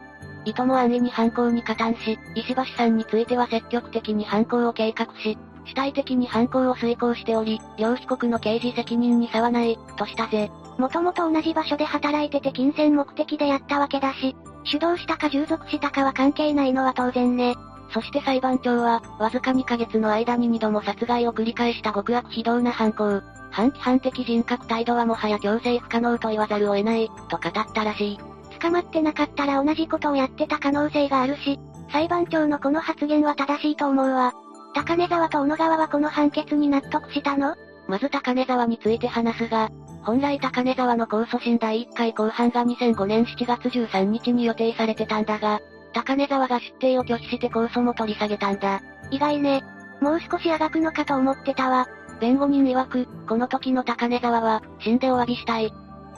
[0.45, 10.51] いとも安易に犯行に加担し、石橋さんについては積極的に犯行を計画し、主体的に犯行を遂行しており、両被告の刑事責任に差はない、としたぜ。
[10.77, 17.55] もともと同じ場所で働いてて金銭目的でやったわけだし、主導したか従属したかは関係ないのは当然ね。
[17.93, 23.23] そして裁判長は、わずか2ヶ月の間に2度も殺害を繰り返した極悪非道な犯行。
[23.51, 28.19] 反規範的人格態度はもはや強制不可能と言わざるを得ない、と語ったらしい。
[28.61, 31.59] 捕まってなかったら同じことをやってた可能性があるし、
[31.91, 34.35] 裁判長のこの発言は正しいと思うわ。
[34.73, 37.57] 高根沢と小野川はこの判決に納得したの？
[37.89, 39.69] まず高根沢について話すが、
[40.03, 45.61] 本来高根沢の控訴審第1回公判が2005年7月13日に予定されてたんだが、
[45.93, 48.81] 高根沢が出廷を拒否して控訴も取り下げたんだ。
[49.11, 49.63] 意外ね。
[50.01, 51.87] もう少しあがくのかと思ってたわ。
[52.21, 55.73] 弁護人曰く、この時の高根沢は、死んでお詫びしたい。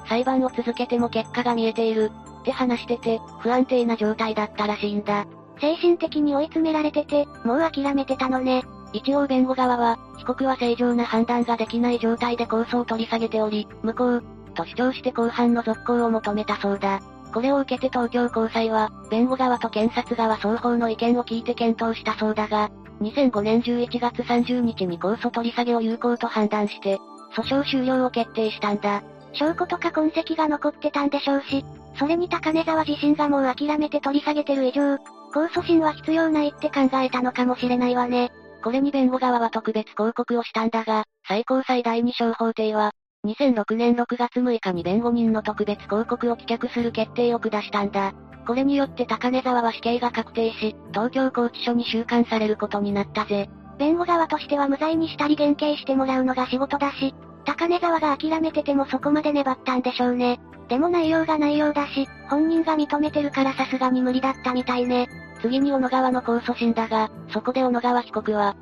[0.08, 2.10] 裁判を続けても結果が見えている。
[2.40, 5.26] って話してて、不安定な状態だったらしいんだ。
[5.60, 8.64] 精神的に追い詰められてて、もう諦めてたのね。
[8.92, 14.20] 一応弁護側は、被告は正常な判断ができない状態で控訴を取り下げており、無効、
[14.54, 17.00] と主張して公判の続行を求めたそうだ。
[17.32, 26.98] これを受けて東京高裁は、弁護側と検察側双方の意見を聞いて検討したそうだが、2005年11月30日に控訴取り下げを有効と判断して、
[27.34, 29.02] 訴訟終了を決定したんだ。
[29.32, 31.64] 証拠とか痕跡が残ってたんでしょうし、
[31.98, 34.96] それに高根沢自身がもう諦めて取り下げてる以上、
[35.32, 38.30] 控訴審は必要ないって考えたのかもしれないわね。
[38.62, 42.92] これに弁護側は特別抗告をしたんだが、最高裁第二小法廷は、
[43.24, 48.12] 2006年6月6日に弁護人の特別抗告を棄却する決定を下したんだ。
[48.48, 53.48] これによって高根沢は死刑が確定し、東京拘置所に収監されることになったぜ。
[53.78, 60.40] 弁護側としては無罪にしたり減刑してもらうのが仕事だし、高根沢が諦めててもそこまで粘ったんでしょうね。
[60.68, 65.08] でも内容が内容だし、本人が認めてるからさすがに無理だったみたいね。
[65.40, 68.56] 次に小野川の控訴審だが、そこで小野川被告は、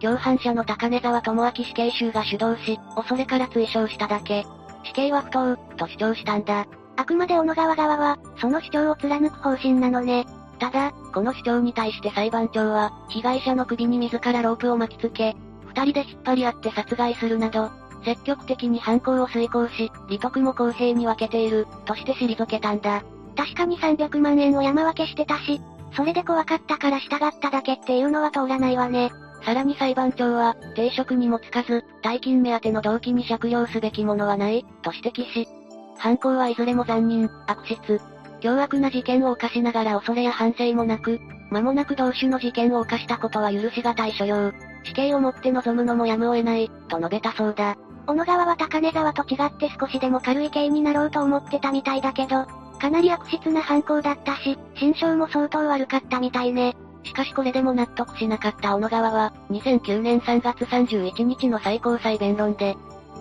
[0.00, 4.44] 共犯者の高根沢智明死刑囚が主導し、恐れから追奨しただけ。
[4.84, 6.66] 死刑は不当、と主張したんだ。
[6.96, 10.26] あくまで小野川側は、その主張を貫く方針なのね。
[10.58, 15.36] ただ、この主張に対して裁判長は、被害者の首に自らロープを巻きつけ、
[15.66, 17.70] 二人で引っ張り合って殺害するなど、
[18.04, 23.02] 積極的に犯行を遂行し、利得も公平に分けている、として退けたんだ。
[23.36, 25.60] 確かに300万円を山分けしてたし、
[25.94, 29.10] それで怖かったから従っただけっていうのは通らないわね。
[29.46, 35.48] さらに裁判長は、定職にもつかず、大金目当ての動機に借用すべきものはない、と指摘し、
[35.96, 38.00] 犯行はいずれも残忍、悪質、
[38.40, 41.20] 凶悪な事件を犯しながら恐れや反省もなく、
[41.52, 44.52] 間もなく同種の事件を犯したことは許しがたい所要。
[44.82, 47.76] 死刑をもって望むのもやむを得ない、と述べたそうだ。
[48.08, 52.46] 小野川は高根沢と違って少しでも軽い刑になろうと思ってたみたいだけど、
[52.80, 56.76] かなり悪質な犯行だったし、心象も相当悪かったみたいね。
[57.06, 62.76] しかしこれでも納得しなかった小野川は、2009年3月31日の最高裁弁論で、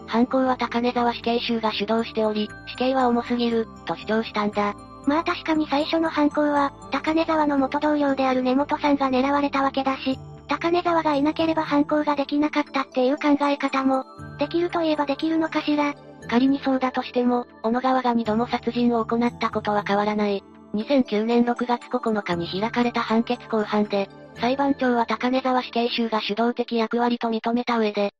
[0.08, 4.76] 犯行は高根沢死刑囚が主導しており、死刑は重すぎる、と主張したんだ。
[5.06, 10.18] まあ確かに最初の犯行は、高根沢の元同僚である根本さんが狙われたわけだし、
[10.48, 14.06] 高根沢がいなければ犯行ができなかったっていう考え方も、
[14.40, 15.94] できるといえばできるのかしら。
[16.28, 20.44] 仮にそうだとしても、小野川が二度も殺人を行ったことは変わらない。
[20.76, 28.12] 2009年6月9日に開かれた判決公判で、裁判長は高根沢死刑囚が主導的役割と認めた上で、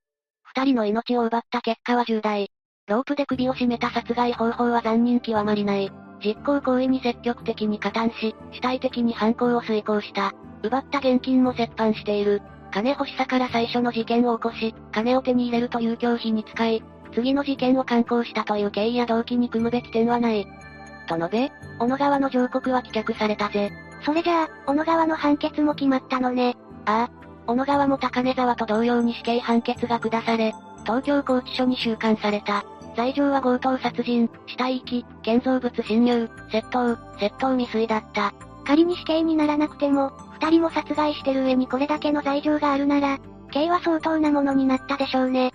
[0.44, 2.50] 二人の命を奪った結果は重大。
[2.88, 5.92] ロープで首を絞めた殺害方法は残忍極まりない。
[6.24, 10.34] 実行行為に積極的に加担し、主体的に犯行を遂行した。
[10.64, 12.42] 奪った現金も折半している。
[12.72, 16.84] 金欲しさから最初の事件を起こし、金を手に入れるという狂費に使い、
[17.14, 20.48] 次の事件を敢行したという経緯や動機に組むべき点はない。
[21.06, 23.72] と述べ、小野川の上告は棄却されたぜ。
[24.04, 26.56] それじゃあ、小野川の判決も決まったのね。
[26.86, 27.26] ああ。
[27.48, 30.54] 小野川も高根沢と同様に死刑判決が下され、
[30.84, 32.66] 東京拘置所に収監された。
[32.96, 38.34] 罪状は強盗殺人、死体遺棄、建造物侵入、窃盗、窃盗未遂だった。
[38.66, 43.20] 仮に死刑にならなくても、二人も殺害してる上にこれだけの罪状があるなら、
[43.52, 45.52] 刑は相当なものになったでしょうね。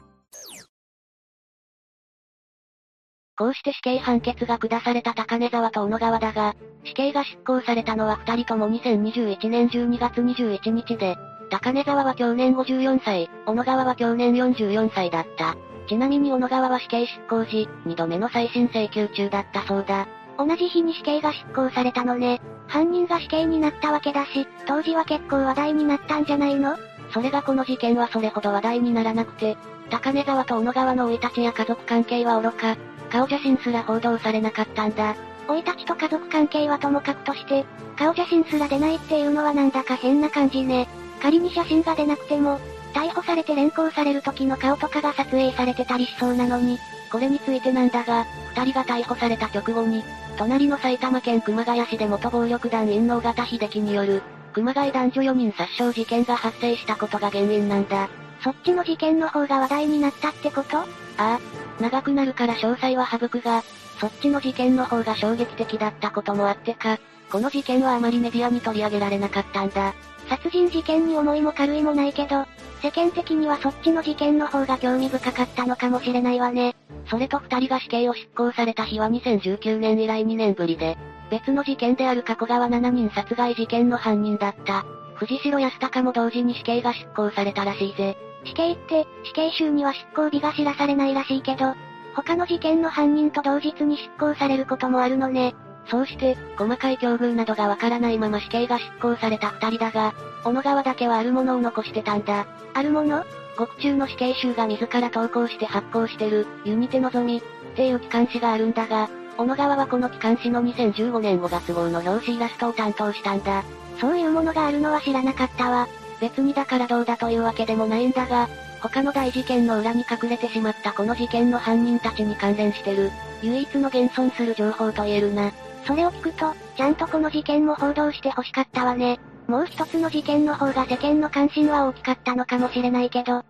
[3.40, 6.54] こうして死刑判決が下された高根沢と小野川だが、
[6.84, 11.16] 死刑が執行されたのは二人とも2021年12月21日で、
[11.48, 15.56] 高根沢は去年54歳、小野川は去年44歳だった。
[15.88, 20.06] ちなみに小野川は死刑執行時、二度目の再審請求中だったそうだ。
[20.36, 22.42] 同じ日に死刑が執行されたのね。
[22.66, 26.76] 犯人が死刑になったわけだし、当時は結構話題になったんじゃないの？
[27.14, 29.56] それがこの事件はそれほど話題にならなくて、
[29.88, 32.76] 高根沢と小野川の生い立ちや家族関係は愚か、
[33.10, 35.16] 顔写真すら報道されなかったんだ。
[35.48, 37.64] 老いたちと家族関係はともかくとして、
[37.96, 40.88] 顔写真すら出ないっていうのはなんだか変な感じね。
[41.20, 42.60] 仮に写真が出なくても、
[42.94, 46.78] 逮捕されて連行される時の顔とかが撮影されてたりしそうなのに、
[47.10, 50.02] これについてなんだが、二人が逮捕された直後に、
[50.36, 54.22] 隣の埼玉県熊谷市で元暴力団員の尾形秀樹による、
[54.52, 58.08] 熊谷男女4人殺傷事件が発生したことが原因なんだ。
[58.42, 60.78] そっちの事件の方が話題になったってこと？
[61.16, 63.62] ああ、長くなるから詳細は省くが、
[64.00, 66.98] そっちの事件の方が衝撃的だったこともあってか、
[67.30, 69.94] この事件はあまりメディアに取り上げられなかったんだ。
[70.28, 72.44] 殺人事件に重いも軽いもないけど、
[72.82, 76.74] 世間的にはそっちの事件の方が興味深かったのかもしれないわね。
[77.08, 80.96] それと二人が死刑を執行された日は2019年以来2年ぶりで、
[81.30, 84.84] 別の事件である加古川7人殺害事件の犯人だった。
[85.14, 88.16] 藤代康隆も同時に死刑が執行されたらしいぜ。
[88.44, 91.74] 死刑って、死刑囚には執行日が知らされないらしいけど、
[92.14, 95.54] 他の事件の犯人と同日に執行されることもあるのね。
[95.86, 102.46] そうして、細かい境遇などがわからないまま死刑が執行された二人だが、小野川だけはあるものを残してたんだ。
[102.74, 103.24] あるもの？
[103.56, 107.42] 獄中の死刑囚が自ら投稿して発行してる、ユニテのぞみ、っ
[107.76, 113.64] ていう機関誌があるんだが、小野川はこの機関誌の2015年5月号の表紙イラストを担当したんだ。
[114.00, 115.88] そういうものがあるのは知らなかったわ。
[116.20, 118.48] 別にだからどうだというわけでもないんだが、
[118.80, 123.10] 他の大事件の裏に隠れてしまったこの事件の犯人たちに関連してる、
[123.42, 125.52] 唯一の現存する情報と言えるな。
[125.86, 129.18] それを聞くと、ちゃんとこの事件も報道して欲しかったわね。
[129.48, 133.42] もう一つの事件の方が世間の関心は大きかったのかもしれないけど。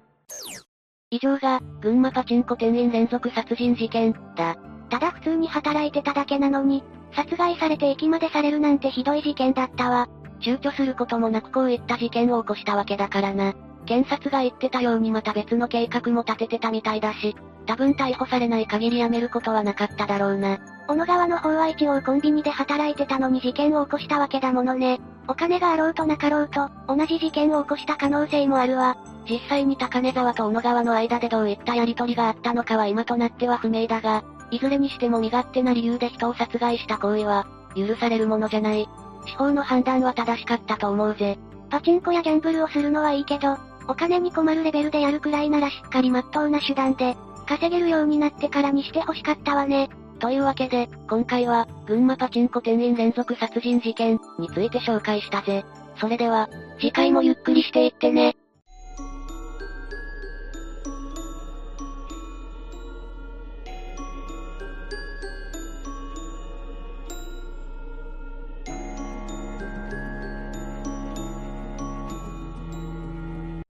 [1.11, 4.57] 以上が、群馬パチンコ店員連続殺人事件、だ。
[4.89, 6.83] ただ普通に働いてただけなのに、
[7.15, 10.09] 殺害されて駅までされるなんてひどい事件だったわ。
[10.41, 13.55] 躊躇することもなくこういった事件を起こしたわけだからな。
[13.87, 17.37] 検察が言ってたようにまた別の計画も立ててたみたいだし、
[17.67, 20.59] 多分逮捕されない限り辞めることはなかっただろうな。
[20.89, 25.01] 小野川の方は一応コンビニで働いてたのに事件を起こしたわけだものね。
[25.29, 28.97] お金があろうとなかろうと、同じ事件を起こした可能性もあるわ。
[29.29, 37.47] 実際に高根沢と小野川の間でどういったやりとりがあったのかは今となっては不明だが、いずれにしても身勝手な理由で人を殺害した行為は、
[37.77, 38.89] 許されるものじゃない。
[39.27, 41.39] 司法の判断は正しかったと思うぜ。
[41.71, 43.57] パチンコやギャンブルをするのはいいけど、
[43.89, 47.17] お金に困るレベルでやるくらいならしっかり真っ当な手段で、
[47.47, 49.91] 稼げるようになってからにしてほしかったわね。
[50.21, 55.65] というわけで、今回は、群馬パチンコ店員連続殺人事件について紹介したぜ。
[55.99, 58.37] それでは、次回もゆっくりしていってね。